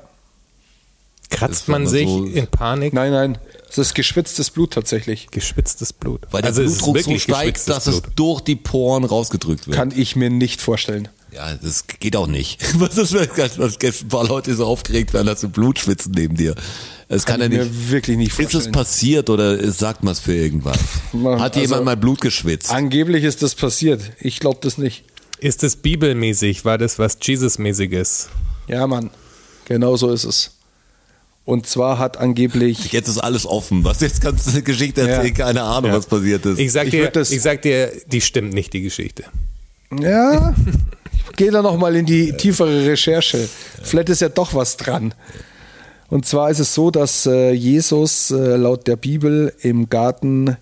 [1.30, 2.93] Kratzt man sich so- in Panik?
[2.93, 3.38] nein, nein.
[3.69, 5.27] Es ist geschwitztes Blut tatsächlich.
[5.31, 6.27] Geschwitztes Blut.
[6.31, 8.14] Weil der also es Blutdruck so wirklich steigt, dass es Blut.
[8.18, 9.77] durch die Poren rausgedrückt wird.
[9.77, 11.07] Kann ich mir nicht vorstellen.
[11.31, 12.60] Ja, das geht auch nicht.
[12.81, 16.53] Was ist, gestern ein paar Leute so aufgeregt werden, dass sie Blut schwitzen neben dir?
[17.07, 17.89] Es kann, ich ja mir nicht.
[17.91, 18.72] wirklich nicht Ist es vorstellen.
[18.73, 20.77] passiert oder sagt man es für irgendwas?
[21.14, 22.69] Man- Hat also- jemand mal Blut geschwitzt?
[22.72, 24.02] Angeblich ist das passiert.
[24.19, 25.06] Ich glaube das nicht.
[25.39, 26.65] Ist es bibelmäßig?
[26.65, 28.27] War das was Jesus-mäßig ist?
[28.68, 29.11] Ja, Mann.
[29.72, 30.52] Genau so ist es.
[31.45, 32.91] Und zwar hat angeblich.
[32.91, 33.84] Jetzt ist alles offen.
[33.84, 35.34] Was jetzt kannst du eine Geschichte erzählen?
[35.35, 35.45] Ja.
[35.45, 35.98] Keine Ahnung, Ja.
[35.98, 36.60] was passiert ist.
[36.60, 39.23] Ich sag, Ich dir, ich sag dir, die stimmt nicht, die Geschichte.
[39.99, 40.53] Ja,
[41.30, 43.49] ich gehe da nochmal in die tiefere Recherche.
[43.81, 45.14] Vielleicht ist ja doch was dran.
[46.10, 50.57] Und zwar ist es so, dass äh, Jesus äh, laut der Bibel im Garten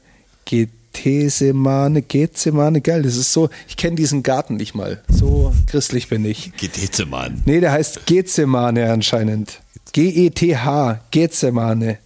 [0.46, 5.02] Gethsemane, Gethsemane, geil, das ist so, ich kenne diesen Garten nicht mal.
[5.10, 6.52] So christlich bin ich.
[6.58, 7.42] Gedete, Mann.
[7.46, 9.62] Nee, der heißt Gethsemane anscheinend.
[9.94, 11.98] G-E-T-H, Gethsemane.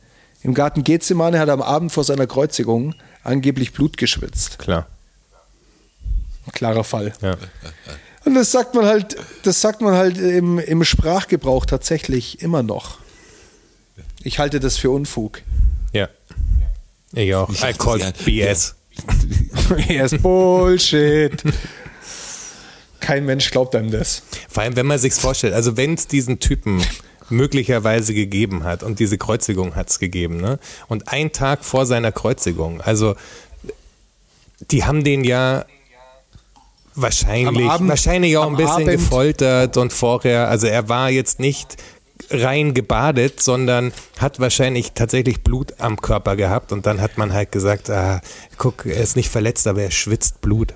[0.43, 4.59] Im Garten Gethsemane hat er am Abend vor seiner Kreuzigung angeblich Blut geschwitzt.
[4.59, 4.87] Klar.
[6.51, 7.13] Klarer Fall.
[7.21, 7.37] Ja.
[8.25, 12.99] Und das sagt man halt, das sagt man halt im, im Sprachgebrauch tatsächlich immer noch.
[14.23, 15.41] Ich halte das für Unfug.
[15.93, 16.09] ja.
[17.15, 17.49] Ich auch.
[17.49, 18.11] I dachte, call ja.
[18.25, 18.75] BS.
[19.87, 21.41] Er ist Bullshit.
[22.99, 24.23] Kein Mensch glaubt einem das.
[24.49, 26.81] Vor allem, wenn man sich's vorstellt, also wenn es diesen Typen
[27.29, 30.59] möglicherweise gegeben hat und diese Kreuzigung hat es gegeben, ne?
[30.87, 33.15] Und ein Tag vor seiner Kreuzigung, also
[34.71, 35.65] die haben den ja
[36.95, 41.77] wahrscheinlich, Abend- wahrscheinlich auch ein bisschen Abend- gefoltert und vorher, also er war jetzt nicht
[42.33, 47.51] rein gebadet, sondern hat wahrscheinlich tatsächlich Blut am Körper gehabt und dann hat man halt
[47.51, 48.21] gesagt, ah,
[48.57, 50.73] guck, er ist nicht verletzt, aber er schwitzt Blut.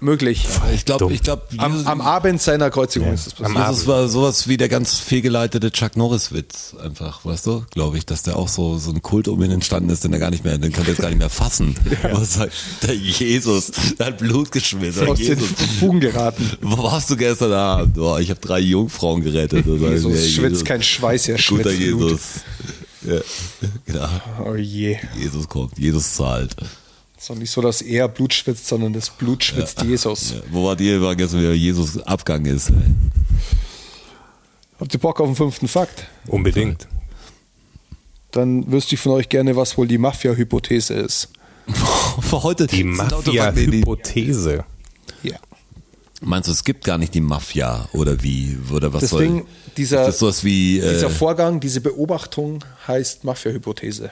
[0.00, 0.46] Möglich.
[0.74, 3.70] Ich glaube, ich glaube, Am, am Abend seiner Kreuzigung ist das am passiert.
[3.70, 7.64] Jesus war sowas wie der ganz fehlgeleitete Chuck Norris-Witz, einfach, weißt du?
[7.70, 10.18] Glaube ich, dass der auch so, so ein Kult um ihn entstanden ist, den er
[10.18, 11.74] gar nicht mehr, den kann er jetzt gar nicht mehr fassen.
[12.12, 12.52] Was sagt
[12.82, 15.00] der Jesus, der hat Blut geschwitzt.
[15.00, 15.48] Der Aus den Jesus.
[15.78, 16.50] Fugen geraten.
[16.60, 17.94] Wo warst du gestern Abend?
[17.94, 19.66] Boah, ich habe drei Jungfrauen gerettet.
[19.66, 22.10] Da sag ich Jesus mir, schwitzt kein Schweiß, er Guter schwitzt Blut.
[22.10, 22.20] Jesus.
[23.06, 23.20] Ja,
[23.86, 24.08] genau.
[24.46, 24.98] Oh je.
[25.18, 26.54] Jesus kommt, Jesus zahlt.
[27.24, 30.32] Ist doch nicht so, dass er Blut schwitzt, sondern das Blut schwitzt Jesus.
[30.32, 32.68] Ja, wo wart ihr war gestern, wie Jesus Abgang ist?
[32.68, 32.76] Ey.
[34.78, 36.06] Habt ihr Bock auf den fünften Fakt?
[36.26, 36.86] Unbedingt.
[38.30, 41.30] Dann wüsste ich von euch gerne, was wohl die Mafia-Hypothese ist.
[42.20, 44.66] Für heute Die Mafia-Hypothese.
[45.22, 45.38] Ja.
[46.20, 48.58] Meinst du, es gibt gar nicht die Mafia oder wie?
[48.70, 49.46] Oder was Deswegen, soll
[49.78, 54.10] dieser, ist das sowas wie dieser äh, Vorgang, diese Beobachtung heißt Mafia-Hypothese.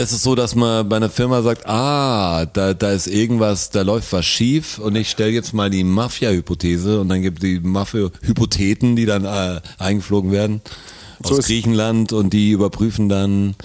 [0.00, 3.82] Das ist so, dass man bei einer Firma sagt, ah, da, da ist irgendwas, da
[3.82, 8.96] läuft was schief und ich stelle jetzt mal die Mafia-Hypothese und dann gibt die Mafia-Hypotheten,
[8.96, 10.62] die dann äh, eingeflogen werden
[11.22, 13.56] So aus Griechenland und die überprüfen dann,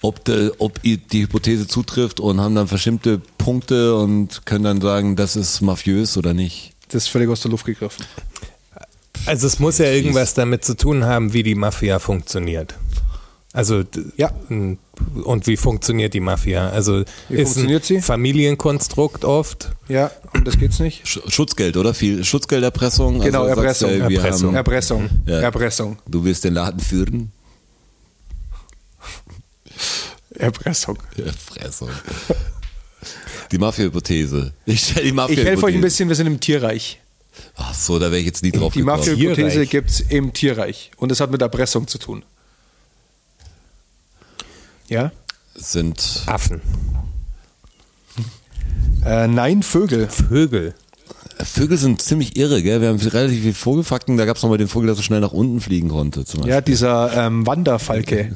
[0.00, 5.14] ob, de, ob die Hypothese zutrifft und haben dann bestimmte Punkte und können dann sagen,
[5.14, 6.72] das ist mafiös oder nicht.
[6.88, 8.02] Das ist völlig aus der Luft gegriffen.
[9.26, 12.76] Also es muss ja irgendwas damit zu tun haben, wie die Mafia funktioniert.
[13.56, 13.84] Also
[14.18, 14.30] Ja.
[14.48, 16.68] und wie funktioniert die Mafia?
[16.68, 18.02] Also Wie ist funktioniert ein sie?
[18.02, 19.70] Familienkonstrukt oft.
[19.88, 21.08] Ja, und das geht's nicht.
[21.08, 21.94] Sch Schutzgeld, oder?
[21.94, 23.20] Viel Schutzgelderpressung.
[23.20, 24.08] Genau, Also sagst du, Erpressung.
[24.10, 24.48] wir Erpressung.
[24.48, 25.10] Haben, Erpressung.
[25.24, 25.38] Ja.
[25.40, 25.98] Erpressung.
[26.06, 27.32] du willst den Laden führen?
[30.34, 30.98] Erpressung.
[31.16, 31.88] Erpressung.
[33.52, 34.52] Die Mafia-Hypothese.
[34.66, 35.48] Ich stelle die Ich Mafia-Hypothese.
[35.50, 37.00] helfe euch ein bisschen, wir sind im Tierreich.
[37.56, 38.98] Ach so, da wäre ich jetzt nie drauf Die gekommen.
[38.98, 39.70] Mafia-Hypothese Tierreich.
[39.70, 40.90] gibt's im Tierreich.
[40.96, 42.22] Und das hat mit Erpressung zu tun.
[44.88, 45.12] Ja?
[45.54, 46.60] Sind Affen.
[49.04, 50.08] Äh, nein, Vögel.
[50.08, 50.74] Vögel.
[51.38, 52.80] Vögel sind ziemlich irre, gell?
[52.80, 54.16] Wir haben relativ viele Vogelfakten.
[54.16, 56.24] Da gab es noch mal den Vogel, der so schnell nach unten fliegen konnte.
[56.24, 56.54] Zum Beispiel.
[56.54, 58.34] Ja, dieser ähm, Wanderfalke.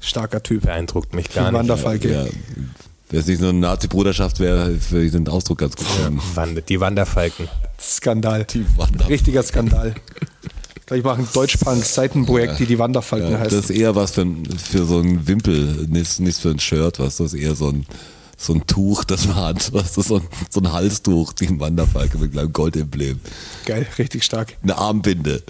[0.00, 0.62] Starker Typ.
[0.62, 1.58] Beeindruckt mich gar nicht.
[1.58, 2.12] Wanderfalke.
[2.12, 2.26] Ja,
[3.10, 5.86] Wäre es nicht so eine Nazi-Bruderschaft, wäre für den Ausdruck ganz gut.
[6.68, 7.48] Die Wanderfalken.
[7.80, 8.46] Skandal.
[8.76, 9.06] Wanderfalken.
[9.06, 9.94] Richtiger Skandal.
[10.88, 13.58] Gleich machen Deutschpunks Seitenprojekt, die die Wanderfalken Ja, das heißen.
[13.58, 17.16] ist eher was für, ein- für so ein Wimpel, nicht, nicht für ein Shirt, was
[17.18, 17.84] das ist eher so ein,
[18.38, 21.60] so ein Tuch, das man hat, was das so ein, so ein Halstuch, die im
[21.60, 23.20] Wanderfalke mit einem Goldemblem.
[23.66, 24.56] Geil, richtig stark.
[24.62, 25.42] Eine Armbinde,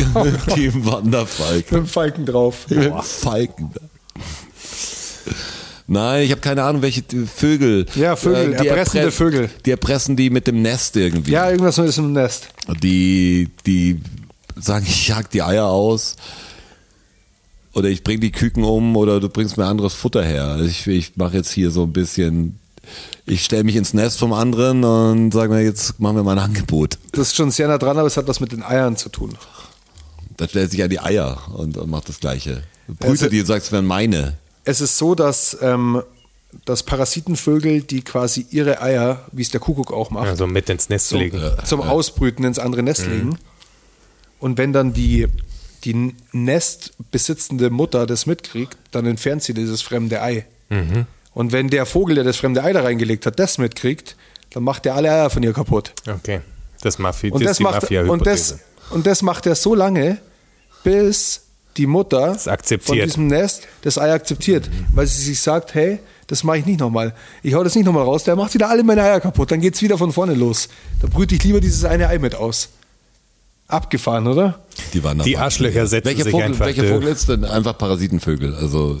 [0.56, 1.74] die im Wanderfalke.
[1.74, 2.66] Mit dem Falken drauf.
[3.02, 3.70] Falken.
[5.88, 7.02] Nein, ich habe keine Ahnung, welche
[7.32, 7.86] Vögel.
[7.94, 9.50] Ja, Vögel, die erpressende Vögel.
[9.64, 11.30] Die erpressen die mit dem Nest irgendwie.
[11.32, 12.48] Ja, irgendwas ist im Nest.
[12.82, 14.00] Die, die
[14.56, 16.16] sagen, ich jag die Eier aus.
[17.74, 20.44] Oder ich bring die Küken um oder du bringst mir anderes Futter her.
[20.46, 22.58] Also ich, ich mache jetzt hier so ein bisschen,
[23.26, 26.44] ich stelle mich ins Nest vom anderen und sage mir, jetzt machen wir mal ein
[26.44, 26.96] Angebot.
[27.12, 29.36] Das ist schon sehr nah dran, aber es hat was mit den Eiern zu tun.
[30.38, 32.62] Dann stellt sich an die Eier und, und macht das Gleiche.
[32.88, 34.38] Brüte Also- die und sagst, wären meine.
[34.64, 36.02] Es ist so, dass, ähm,
[36.64, 40.88] dass Parasitenvögel, die quasi ihre Eier, wie es der Kuckuck auch macht, Also mit ins
[40.88, 41.40] Nest zum, legen.
[41.64, 43.38] zum Ausbrüten ins andere Nest legen.
[44.38, 45.26] Und wenn dann die,
[45.84, 50.46] die nestbesitzende Mutter das mitkriegt, dann entfernt sie dieses fremde Ei.
[51.32, 54.16] Und wenn der Vogel, der das fremde Ei da reingelegt hat, das mitkriegt,
[54.50, 55.92] dann macht er alle Eier von ihr kaputt.
[56.08, 56.40] Okay.
[56.80, 58.24] Das, Mafi Und das das, die macht, und, Mafia-Hypothese.
[58.24, 60.18] das, und das macht er so lange,
[60.82, 61.42] bis
[61.76, 66.58] die Mutter von diesem Nest das Ei akzeptiert, weil sie sich sagt, hey, das mache
[66.58, 67.14] ich nicht nochmal.
[67.42, 69.82] Ich hau das nicht nochmal raus, der macht wieder alle meine Eier kaputt, dann geht's
[69.82, 70.68] wieder von vorne los.
[71.00, 72.70] Da brüte ich lieber dieses eine Ei mit aus.
[73.68, 74.60] Abgefahren, oder?
[74.92, 75.24] Die, Wanderfalken.
[75.24, 76.84] Die Arschlöcher setzen welcher sich Vogel, einfach Welcher.
[76.88, 77.44] Vogel ist denn?
[77.44, 78.54] Einfach Parasitenvögel.
[78.54, 79.00] Also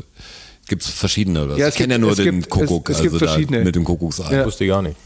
[0.68, 1.44] gibt es verschiedene.
[1.44, 1.56] Oder?
[1.56, 3.58] Ja, ich kenne ja gibt- nur den gibt- Kuckuck, es- es gibt also verschiedene.
[3.58, 4.32] da mit dem Kuckucksei.
[4.34, 4.44] Ja.
[4.44, 4.96] Wusste ich auch nicht.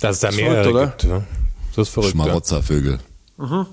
[0.00, 0.86] Dass es da ist mehrere verrückt, oder?
[0.88, 1.02] gibt.
[1.04, 1.24] Ja.
[1.76, 2.14] Das ist verrückt.
[2.14, 2.24] Ja.
[2.24, 2.98] Schmarotzervögel.
[3.38, 3.66] Die Es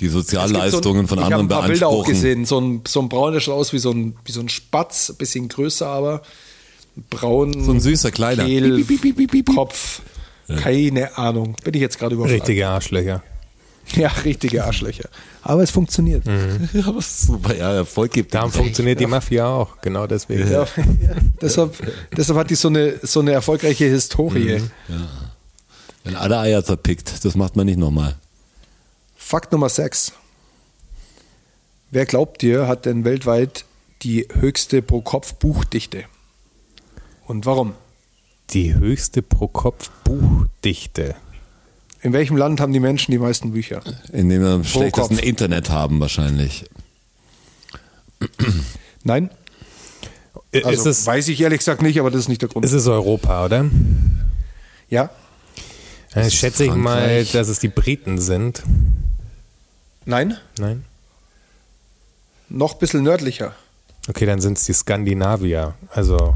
[0.00, 2.14] gibt Sozialleistungen so von ein, anderen Ich habe ein paar Bilder auch beanspruchen.
[2.14, 2.44] gesehen.
[2.46, 5.10] So ein, so ein Braun, der schaut aus wie so ein, wie so ein Spatz,
[5.10, 6.22] ein bisschen größer, aber
[7.10, 7.64] braun.
[7.64, 8.44] So ein süßer kleiner.
[8.44, 8.84] Kehl.
[9.54, 10.02] Kopf.
[10.60, 11.54] Keine Ahnung.
[11.62, 12.40] Bin ich jetzt gerade überfragt.
[12.40, 13.22] Richtige Arschlöcher.
[13.96, 15.08] Ja, richtige Arschlöcher.
[15.42, 16.24] Aber es funktioniert.
[16.26, 18.34] Ja, aber super, ja, Erfolg gibt.
[18.34, 19.80] Darum funktioniert die Mafia auch.
[19.80, 20.50] Genau deswegen.
[20.50, 20.66] Ja, ja.
[21.40, 21.74] deshalb,
[22.16, 24.62] deshalb hat die so eine, so eine erfolgreiche Historie.
[26.04, 28.16] Wenn alle Eier zerpickt, das macht man nicht nochmal.
[29.16, 30.12] Fakt Nummer 6.
[31.90, 33.64] Wer glaubt dir, hat denn weltweit
[34.02, 36.04] die höchste Pro-Kopf-Buchdichte?
[37.26, 37.74] Und warum?
[38.50, 41.14] Die höchste Pro-Kopf-Buchdichte.
[42.00, 43.82] In welchem Land haben die Menschen die meisten Bücher?
[44.12, 45.26] Indem wir am schlechtesten Kopf.
[45.26, 46.64] Internet haben wahrscheinlich.
[49.02, 49.30] Nein?
[50.52, 52.64] Äh, Also, ist, es, weiß ich ehrlich gesagt nicht, aber das ist nicht der Grund.
[52.64, 53.66] ist es Europa, oder?
[54.88, 55.10] ja?
[56.14, 58.62] Dann ist schätze ich mal, dass es die Briten sind.
[60.04, 60.36] Nein?
[60.58, 60.84] Nein?
[62.48, 63.54] Noch ein bisschen nördlicher.
[64.08, 65.74] Okay, dann sind es die Skandinavier.
[65.90, 66.34] Also.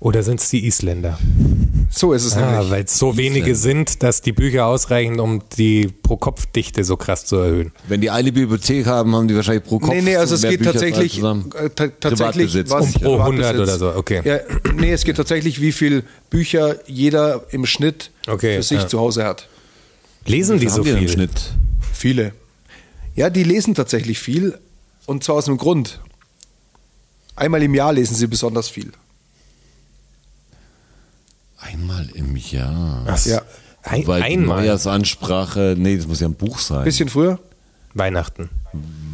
[0.00, 1.18] Oder sind es die Isländer?
[1.90, 2.70] So ist es Ah, nämlich.
[2.70, 7.34] weil es so wenige sind, dass die Bücher ausreichen, um die Pro-Kopf-Dichte so krass zu
[7.36, 7.72] erhöhen.
[7.88, 10.52] Wenn die eine Bibliothek haben, haben die wahrscheinlich pro Kopf Nee, nee, also es mehr
[10.52, 11.50] geht Bücher tatsächlich, zusammen.
[11.56, 12.70] äh, ta tatsächlich Privatbesitz.
[12.70, 13.26] was Um pro 100
[13.56, 13.80] Privatbesitz.
[13.80, 14.22] oder so, okay.
[14.24, 14.38] Ja,
[14.74, 18.86] nee, es geht tatsächlich, wie viel Bücher jeder im Schnitt Okay, für sich ja.
[18.86, 19.48] zu Hause hat.
[20.26, 21.08] Lesen die so die im viel?
[21.08, 21.54] Schnitt?
[21.92, 22.32] Viele.
[23.16, 24.56] Ja, die lesen tatsächlich viel
[25.06, 26.00] und zwar aus einem Grund.
[27.34, 28.92] Einmal im Jahr lesen sie besonders viel.
[31.58, 33.04] Einmal im Jahr.
[33.06, 33.42] Ach, Ja.
[33.82, 34.58] Ein, Weil die einmal.
[34.58, 36.84] Neujahrsansprache, nee, das muss ja ein Buch sein.
[36.84, 37.38] Bisschen früher.
[37.94, 38.50] Weihnachten.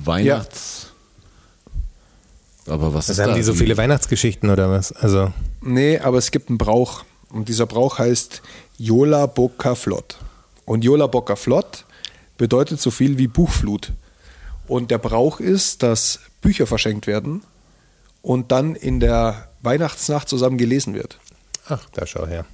[0.04, 0.92] Weihnachts.
[2.66, 3.36] Aber was ist Also haben da?
[3.36, 4.90] die so viele Weihnachtsgeschichten oder was?
[4.92, 7.04] Also, Nee, aber es gibt einen Brauch.
[7.30, 8.42] Und dieser Brauch heißt
[8.78, 10.16] Jola Bocca Flott.
[10.64, 11.84] Und Jola Bocca Flott
[12.38, 13.92] bedeutet so viel wie Buchflut.
[14.66, 17.42] Und der Brauch ist, dass Bücher verschenkt werden
[18.22, 21.18] und dann in der Weihnachtsnacht zusammen gelesen wird.
[21.66, 22.44] Ach, da schau her.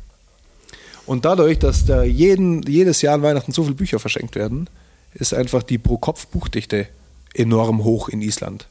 [1.06, 4.68] Und dadurch, dass da jeden, jedes Jahr an Weihnachten so viele Bücher verschenkt werden,
[5.14, 6.86] ist einfach die Pro-Kopf-Buchdichte
[7.34, 8.66] enorm hoch in Island.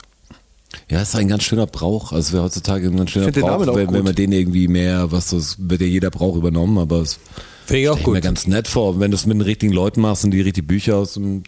[0.87, 2.11] Ja, ist ein ganz schöner Brauch.
[2.11, 4.03] Also wäre heutzutage ein ganz schöner Brauch, wenn, wenn gut.
[4.03, 7.19] man den irgendwie mehr, was das wird ja jeder Brauch übernommen, aber es
[7.65, 8.23] Finde ich auch stell mir gut.
[8.23, 8.99] ganz nett vor.
[8.99, 11.43] Wenn du es mit den richtigen Leuten machst und die richtig Bücher aus dem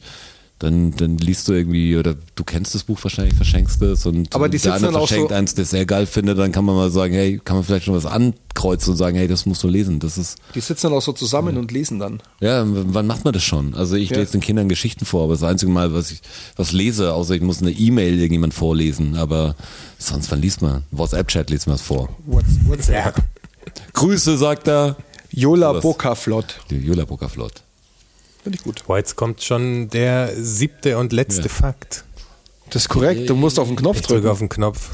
[0.62, 4.48] dann, dann liest du irgendwie, oder du kennst das Buch wahrscheinlich, verschenkst es und Aber
[4.48, 6.64] die der sitzen andere dann auch verschenkt so- eins, das er geil findet, dann kann
[6.66, 9.64] man mal sagen, hey, kann man vielleicht schon was ankreuzen und sagen, hey, das musst
[9.64, 10.00] du lesen.
[10.00, 12.22] Das ist, Die sitzen dann auch so zusammen und lesen dann.
[12.40, 13.74] ja, wann macht man das schon?
[13.74, 14.18] Also ich Ja.
[14.18, 16.22] lese den Kindern Geschichten vor, aber das einzige Mal, was ich
[16.56, 19.56] was lese, außer ich muss eine E-Mail irgendjemand vorlesen, aber
[19.98, 20.84] sonst, wann liest man?
[20.92, 22.10] WhatsApp-Chat liest man es vor.
[22.92, 23.14] Ja.
[23.94, 24.96] Grüße, sagt er.
[25.32, 25.82] Jola Sowas.
[25.84, 26.16] Bocca
[27.28, 27.64] Flott.
[28.44, 28.84] Finde ich gut.
[28.88, 31.50] Boah, jetzt kommt schon der siebte und letzte Ja.
[31.50, 32.04] Fakt.
[32.72, 33.30] Das ist korrekt.
[33.30, 34.32] Du musst auf den Knopf Ich drücke drücken.
[34.32, 34.90] auf den Knopf.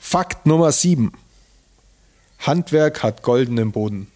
[0.00, 1.12] Fakt Nummer 7.
[2.40, 4.08] Handwerk hat goldenen Boden.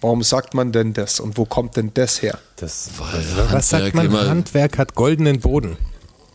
[0.00, 2.38] Warum sagt man denn das und wo kommt denn das her?
[2.56, 4.06] Das, Handwerk was sagt man?
[4.06, 5.76] immer- Handwerk hat goldenen Boden.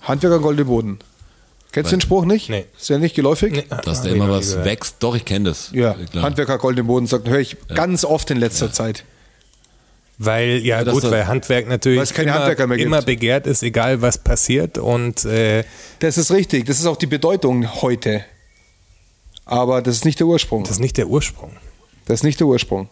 [0.01, 0.99] Handwerk hat goldenen Boden.
[1.73, 2.49] Kennst du den Spruch nicht?
[2.49, 2.65] Nee.
[2.79, 3.51] Ist ja nicht geläufig?
[3.51, 4.97] Nee, Dass hab da immer was wächst.
[4.99, 5.71] Doch, ich kenne das.
[5.73, 6.23] Ja, Klar.
[6.23, 9.03] Handwerk hat goldenen Boden, sagt, höre ich ganz oft in letzter Zeit.
[10.19, 14.77] Weil, ja, Ja, gut, weil Handwerk natürlich immer, Handwerker immer begehrt ist, egal was passiert.
[14.77, 15.63] Und äh,
[15.97, 16.67] Das ist richtig.
[16.67, 18.23] Das ist auch die Bedeutung heute.
[19.45, 20.63] Aber das ist nicht der Ursprung.
[20.63, 21.57] das ist nicht der Ursprung.
[22.05, 22.87] Das ist nicht der Ursprung.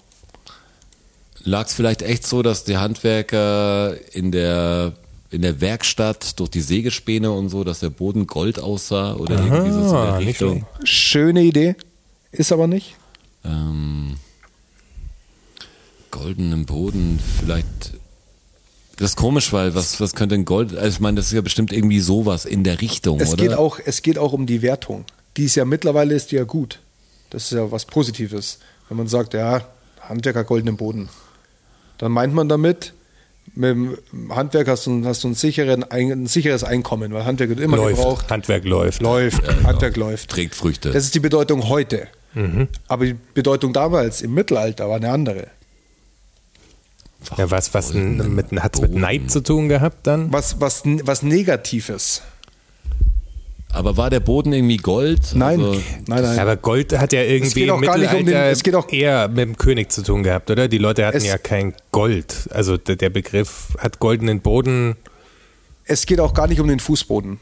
[1.44, 4.94] Lag es vielleicht echt so, dass die Handwerker in der
[5.32, 9.72] in der Werkstatt durch die Sägespäne und so, dass der Boden Gold aussah oder irgendwie
[9.72, 10.66] so in der nicht Richtung.
[10.84, 11.76] Schöne Idee.
[12.32, 12.96] Ist aber nicht.
[13.44, 14.18] Ähm,
[16.12, 17.94] goldenen Boden, vielleicht.
[18.98, 20.76] Das ist komisch, weil was, was könnte ein Gold.
[20.76, 23.44] Also ich meine, das ist ja bestimmt irgendwie sowas in der Richtung, Es oder?
[23.44, 25.06] geht, auch, es geht auch um die Wertung.
[25.38, 26.80] Die ist ja mittlerweile ist die ja gut.
[27.30, 28.60] Das ist ja was Positives.
[28.90, 29.66] Wenn man sagt, ja,
[30.02, 31.10] Handwerker goldenen Boden.
[31.98, 32.94] Dann meint man damit,
[33.54, 33.98] mit dem
[34.30, 37.78] Handwerk hast du, hast du ein, sicheren, ein, ein sicheres Einkommen, weil Handwerk wird immer
[37.78, 37.98] läuft.
[37.98, 38.32] gebraucht.
[38.32, 39.02] Handwerk läuft.
[39.02, 40.30] Läuft, Handwerk läuft.
[40.30, 40.92] Trägt Früchte.
[40.92, 42.08] Das ist die Bedeutung heute.
[42.34, 42.70] Mhm.
[42.88, 45.48] Aber die Bedeutung damals, im Mittelalter, war eine andere.
[47.38, 48.94] Ja, was, was mit, hat's mit.
[48.96, 50.32] Neid zu tun gehabt dann?
[50.34, 52.24] Was, was, was Negatives.
[53.74, 55.32] Aber war der Boden irgendwie Gold?
[55.34, 56.40] Nein, Also, nein, nein.
[56.40, 58.76] Aber Gold hat ja irgendwie geht auch im gar nicht um den- Mittelalter es geht
[58.76, 60.68] auch- eher mit dem König zu tun gehabt, oder?
[60.68, 62.50] Die Leute hatten Es- ja kein Gold.
[62.52, 64.96] Also der, der Begriff hat goldenen Boden.
[65.86, 67.40] Es geht auch gar nicht um den Fußboden.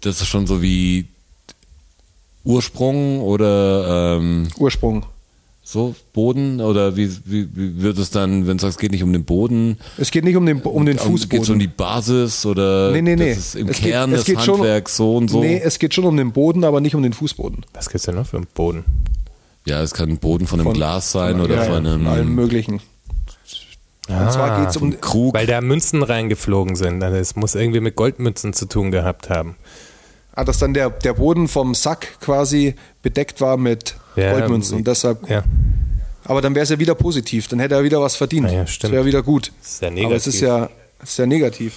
[0.00, 1.06] das ist schon so wie
[2.44, 5.04] Ursprung oder ähm, Ursprung.
[5.70, 6.60] So Boden?
[6.62, 9.24] Oder wie, wie, wie wird es dann, wenn du sagst, es geht nicht um den
[9.24, 9.76] Boden?
[9.98, 11.42] Es geht nicht um den, um den Geht Fußboden.
[11.42, 13.28] es um die Basis oder Nee, nee, nee.
[13.30, 15.40] das ist im Es geht- Kern es des geht schon- Handwerks so und so?
[15.40, 17.66] Nee, es geht schon um den Boden, aber nicht um den Fußboden.
[17.74, 18.84] Was gibt's denn noch für einen Boden?
[19.66, 22.34] ja, es kann ein Boden von einem Von- Glas sein oder ja, von einem allem
[22.34, 22.80] möglichen.
[24.08, 24.98] Und zwar geht es um.
[25.02, 25.34] Krug.
[25.34, 27.02] Weil da Münzen reingeflogen sind.
[27.02, 29.56] Also es muss irgendwie mit Goldmünzen zu tun gehabt haben.
[30.32, 34.76] Ah, dass dann der, der Boden vom Sack quasi bedeckt war mit Ja, Goldmünzen.
[34.78, 35.44] Und deshalb, Ja.
[36.24, 37.48] aber dann wäre es ja wieder positiv.
[37.48, 38.50] Dann hätte er wieder was verdient.
[38.50, 38.84] Ja, stimmt.
[38.84, 39.52] Das wäre wieder gut.
[39.60, 40.42] Das ist ja Aber es ist negativ.
[40.48, 40.70] ja,
[41.02, 41.72] es ist ja negativ.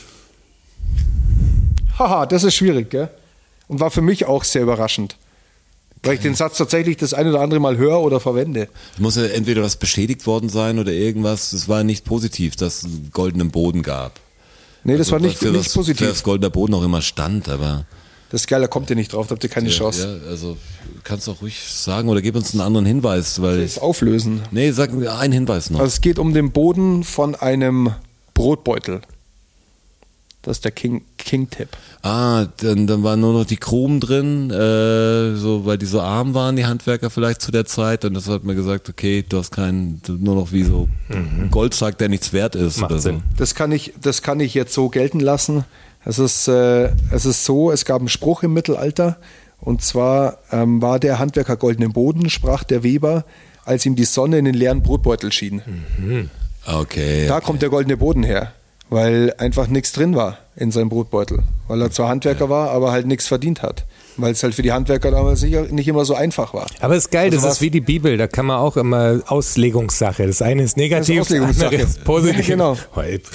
[1.99, 3.09] Haha, das ist schwierig, gell?
[3.67, 5.15] Und war für mich auch sehr überraschend.
[6.03, 8.67] Weil ich den Satz tatsächlich das ein oder andere Mal höre oder verwende.
[8.97, 11.53] muss ja entweder was beschädigt worden sein oder irgendwas.
[11.53, 14.19] Es war nicht positiv, dass es einen goldenen Boden gab.
[14.83, 16.07] Nee, das Also, war nicht, für nicht was, positiv.
[16.07, 17.85] Für das goldener Boden auch immer stand, aber
[18.31, 20.21] Das ist geil, da kommt ihr nicht drauf, da habt ihr keine ja, Chance.
[20.23, 20.57] ja, also
[21.03, 24.41] kannst auch ruhig sagen oder gib uns einen anderen Hinweis, weil Das auflösen.
[24.51, 25.79] nee, sag einen Hinweis noch.
[25.79, 27.91] Also es geht um den Boden von einem
[28.33, 29.01] Brotbeutel.
[30.43, 31.69] Das ist der King, King-Tipp.
[32.01, 36.33] Ah, dann, dann waren nur noch die Krumen drin, äh, so, weil die so arm
[36.33, 38.05] waren, die Handwerker vielleicht zu der Zeit.
[38.05, 40.89] Und das hat mir gesagt, okay, du hast keinen, du- nur noch wie so
[41.51, 42.79] Goldsack, der nichts wert ist.
[42.79, 43.09] Macht oder so.
[43.09, 43.23] Sinn.
[43.37, 45.63] Das kann ich, das kann ich jetzt so gelten lassen.
[46.05, 49.17] Es ist, äh, es ist so, es gab einen Spruch im Mittelalter.
[49.59, 53.25] Und zwar ähm, war der Handwerker goldenen Boden, sprach der Weber,
[53.63, 55.61] als ihm die Sonne in den leeren Brotbeutel schien.
[56.65, 57.27] Okay.
[57.27, 58.53] Da kommt der goldene Boden her,
[58.89, 61.43] weil einfach nichts drin war in seinem Brotbeutel.
[61.67, 63.85] Weil er zwar Handwerker war, aber halt nichts verdient hat.
[64.17, 66.67] Weil es halt für die Handwerker damals nicht, nicht immer so einfach war.
[66.79, 69.21] Aber es ist geil, Also das ist wie die Bibel, da kann man auch immer
[69.27, 70.25] Auslegungssache.
[70.27, 71.65] Das eine ist negativ, das, Auslegungssache.
[71.67, 72.39] andere ist positiv.
[72.39, 72.77] Ja, genau.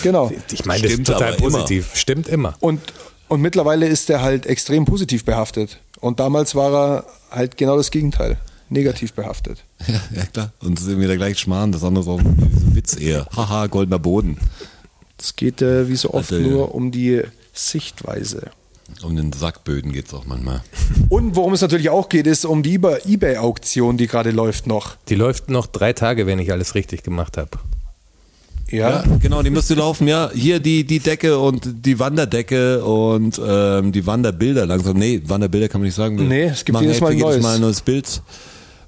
[0.02, 0.32] Genau.
[0.52, 1.50] Ich meine, das ist Stimmt total aber immer.
[1.50, 1.90] positiv.
[1.94, 2.54] Stimmt immer.
[2.60, 2.80] Und,
[3.28, 5.80] und mittlerweile ist er halt extrem positiv behaftet.
[6.00, 8.36] Und damals war er halt genau das Gegenteil,
[8.68, 9.64] negativ behaftet.
[9.88, 10.52] Ja, ja klar.
[10.60, 13.26] Und es ist irgendwie der gleiche Schmarrn, das andere ist auch ein Witz eher.
[13.36, 14.38] Haha, goldener Boden.
[15.18, 16.50] Es geht äh, wie so oft Alter, ja.
[16.50, 17.22] nur um die
[17.52, 18.50] Sichtweise.
[19.02, 20.62] Um den Sackböden geht es auch manchmal.
[21.08, 24.96] Und worum es natürlich auch geht, ist um die Ebay-Auktion, die gerade läuft noch.
[25.08, 27.50] Die läuft noch drei Tage, wenn ich alles richtig gemacht habe.
[28.70, 30.30] Ja, Ja, genau, die müsste laufen, ja.
[30.34, 34.96] Hier die, die Decke und die Wanderdecke und ähm, die Wanderbilder langsam.
[34.96, 36.18] Nee, Wanderbilder kann man nicht sagen.
[36.18, 37.42] Wir Nee, es gibt jedes Mal ein jedes neues.
[37.42, 38.22] Mal ein neues Bild.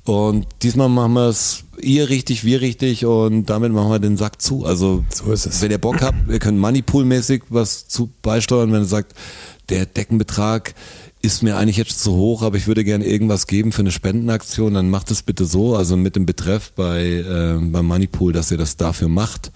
[0.04, 4.40] Und diesmal machen wir es ihr richtig, wir richtig und damit machen wir den Sack
[4.40, 4.64] zu.
[4.64, 5.62] Also So ist es.
[5.62, 9.14] wenn ihr Bock habt, wir können Moneypool-mäßig was zu beisteuern, wenn ihr sagt,
[9.70, 10.74] der Deckenbetrag
[11.20, 14.74] ist mir eigentlich jetzt zu hoch, aber ich würde gerne irgendwas geben für eine Spendenaktion,
[14.74, 18.56] dann macht es bitte so, also mit dem Betreff bei äh, beim Moneypool, dass ihr
[18.56, 19.50] das dafür macht.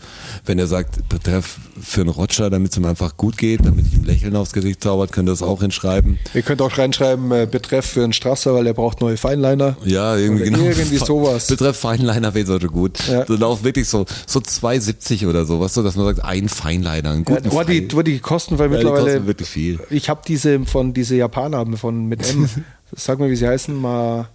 [0.44, 3.94] Wenn ihr sagt, Betreff für einen Roger, damit es ihm einfach gut geht, damit ich
[3.94, 6.18] ihm Lächeln aufs Gesicht zaubert, könnt ihr das auch hinschreiben.
[6.34, 9.76] ihr könnt auch reinschreiben, äh, Betreff für einen Strasser, weil er braucht neue Feinliner.
[9.84, 10.64] Ja, irgendwie Oder genau.
[10.68, 11.46] irgendwie sowas.
[11.46, 12.98] Betreff Feinliner wäre sollte gut.
[13.08, 13.24] Ja.
[13.24, 17.10] Dann auch wirklich so so 2,70 oder so, weißt du, dass man sagt, ein Feinliner,
[17.10, 19.12] einen Ja, guten wo, die, die kosten, weil Ja, die mittlerweile.
[19.12, 19.80] kosten wirklich viel.
[19.90, 22.48] Ich habe diese von diese Japaner von mit M.
[22.96, 23.74] Sag mal, wie sie heißen.
[23.74, 24.28] Mal.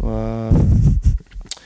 [0.00, 0.52] mal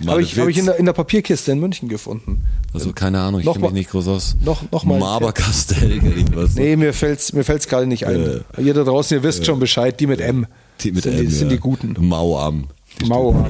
[0.07, 2.43] habe ich, hab ich in, der, in der Papierkiste in München gefunden.
[2.73, 4.37] Also keine Ahnung, ich Noch kenne mich nicht groß aus.
[4.45, 6.55] noch- noch mal- Maberkastell, irgendwas.
[6.55, 8.45] Nee, mir fällt's mir fällt's gerade nicht ein.
[8.59, 10.47] Ihr da draußen, ihr wisst schon Bescheid, die mit M.
[10.81, 11.57] Die mit sind, M, die, sind ja.
[11.57, 11.97] die guten.
[11.99, 12.69] Mauam.
[13.07, 13.47] Mauer.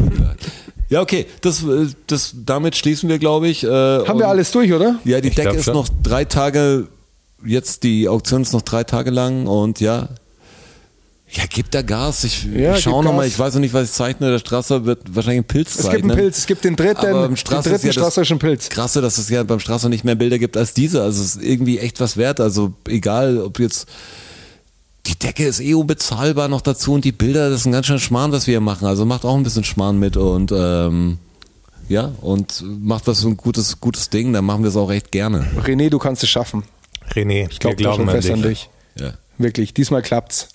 [0.88, 3.62] Ja, okay, das, äh, das, damit schließen wir, glaube ich.
[3.62, 4.98] Äh, Haben wir alles durch, oder?
[5.04, 5.74] Ja, die Ich Decke ist schon.
[5.74, 6.88] noch drei Tage,
[7.44, 10.08] jetzt die Auktion ist noch drei Tage lang und ja.
[11.32, 12.24] Ja, gib da Gas.
[12.24, 14.30] Ich, Ja, ich schau nochmal, ich weiß noch nicht, was ich zeichne.
[14.30, 15.92] Der Strasser wird wahrscheinlich einen Pilz Es zeichnen.
[16.02, 17.94] gibt einen Pilz, es gibt den dritten, Aber beim den Strasser dritten ist ja das
[17.94, 18.68] strasserischen Pilz.
[18.68, 21.02] Krasse, dass es ja beim Strasser nicht mehr Bilder gibt als diese.
[21.02, 22.40] Also es ist irgendwie echt was wert.
[22.40, 23.88] Also egal, ob jetzt
[25.06, 27.98] die Decke ist eh unbezahlbar noch dazu und die Bilder, das ist ein ganz schön
[28.00, 28.86] Schmarrn, was wir hier machen.
[28.86, 31.18] Also macht auch ein bisschen Schmarrn mit und ähm,
[31.88, 35.10] ja, und macht was so ein gutes, gutes Ding, dann machen wir es auch echt
[35.10, 35.46] gerne.
[35.64, 36.64] René, du kannst es schaffen.
[37.12, 38.32] René, Ich glaube wir glauben an fest dich.
[38.34, 38.70] an dich.
[38.98, 39.12] Ja.
[39.38, 40.48] Wirklich, diesmal klappt's.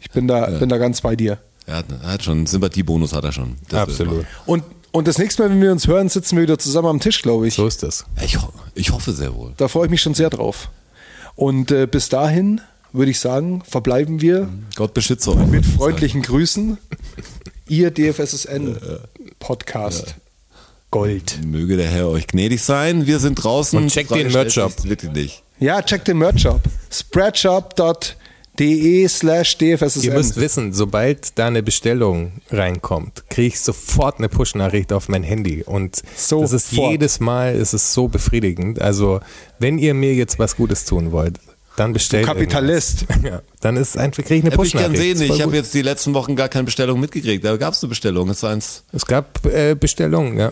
[0.00, 1.38] Ich bin da, bin da ganz bei dir.
[1.66, 3.56] Er hat, er hat schon, einen Sympathiebonus hat er schon.
[3.68, 4.26] Das Absolut.
[4.46, 7.22] Und, und das nächste Mal, wenn wir uns hören, sitzen wir wieder zusammen am Tisch,
[7.22, 7.54] glaube ich.
[7.54, 8.04] So ist es.
[8.24, 9.52] Ich, ho ich hoffe sehr wohl.
[9.56, 10.70] Da freue ich mich schon sehr drauf.
[11.36, 12.60] Und äh, bis dahin
[12.92, 15.46] würde ich sagen, verbleiben wir Gott beschütze euch.
[15.46, 16.78] mit freundlichen Grüßen.
[17.68, 18.76] Ihr DFSSN
[19.38, 20.16] Podcast
[20.90, 21.38] Gold.
[21.46, 23.06] Möge der Herr euch gnädig sein.
[23.06, 23.78] Wir sind draußen.
[23.78, 25.42] Und checkt den sich Wirklich nicht.
[25.60, 26.62] Ja, checkt den Merch-Shop.
[28.54, 34.92] Spreadshop.de slash Ihr müsst wissen, sobald da eine Bestellung reinkommt, kriege ich sofort eine Push-Nachricht
[34.92, 35.62] auf mein Handy.
[35.62, 38.80] Und das ist jedes Mal, ist es so befriedigend.
[38.80, 39.20] Also,
[39.58, 41.38] wenn ihr mir jetzt was Gutes tun wollt,
[41.76, 43.02] dann bestellt Kapitalist.
[43.02, 43.20] irgendwas.
[43.30, 45.18] Ja, dann ist einfach, kriege ich eine Hätte ich Push-Nachricht.
[45.18, 45.32] sehen.
[45.32, 47.44] Ich habe jetzt die letzten Wochen gar keine Bestellung mitgekriegt.
[47.44, 48.28] Da gab es eine Bestellung.
[48.28, 48.82] Ist eins.
[48.92, 50.48] Es gab äh, Bestellungen, ja.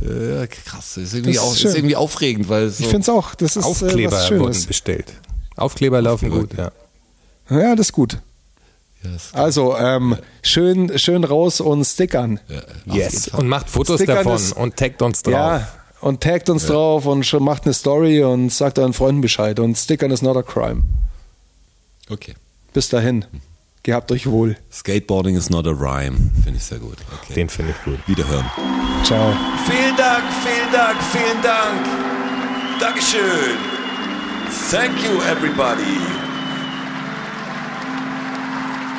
[0.00, 0.96] Äh, krass.
[0.96, 3.56] Ist irgendwie, Das ist auch, ist irgendwie aufregend, weil so Ich finde es auch, das
[3.56, 5.12] ist äh, Aufkleber was wurden bestellt.
[5.56, 6.72] Aufkleber laufen Aufkleber, gut, ja.
[7.50, 8.18] Ja, das ist gut.
[9.02, 12.40] Ja, ist- Also, ähm, schön, schön raus und stickern.
[12.48, 13.28] ja, Yes.
[13.28, 15.32] Und macht Fotos Stickern davon ist- und taggt uns drauf.
[15.34, 15.68] Ja,
[16.00, 19.58] und taggt uns drauf und schon macht eine Story und sagt euren Freunden Bescheid.
[19.60, 20.82] Und stickern is not a crime.
[22.10, 22.34] Okay.
[22.72, 23.24] Bis dahin.
[23.82, 24.56] Gehabt euch wohl.
[24.72, 26.30] Skateboarding is not a rhyme.
[26.42, 26.96] Finde ich sehr gut.
[27.22, 27.34] Okay.
[27.34, 27.98] Den finde ich gut.
[28.08, 28.50] Wiederhören.
[29.04, 29.34] Ciao.
[29.68, 31.86] Vielen Dank, vielen Dank, vielen Dank.
[32.80, 33.56] Dankeschön.
[34.70, 36.33] Thank you, everybody.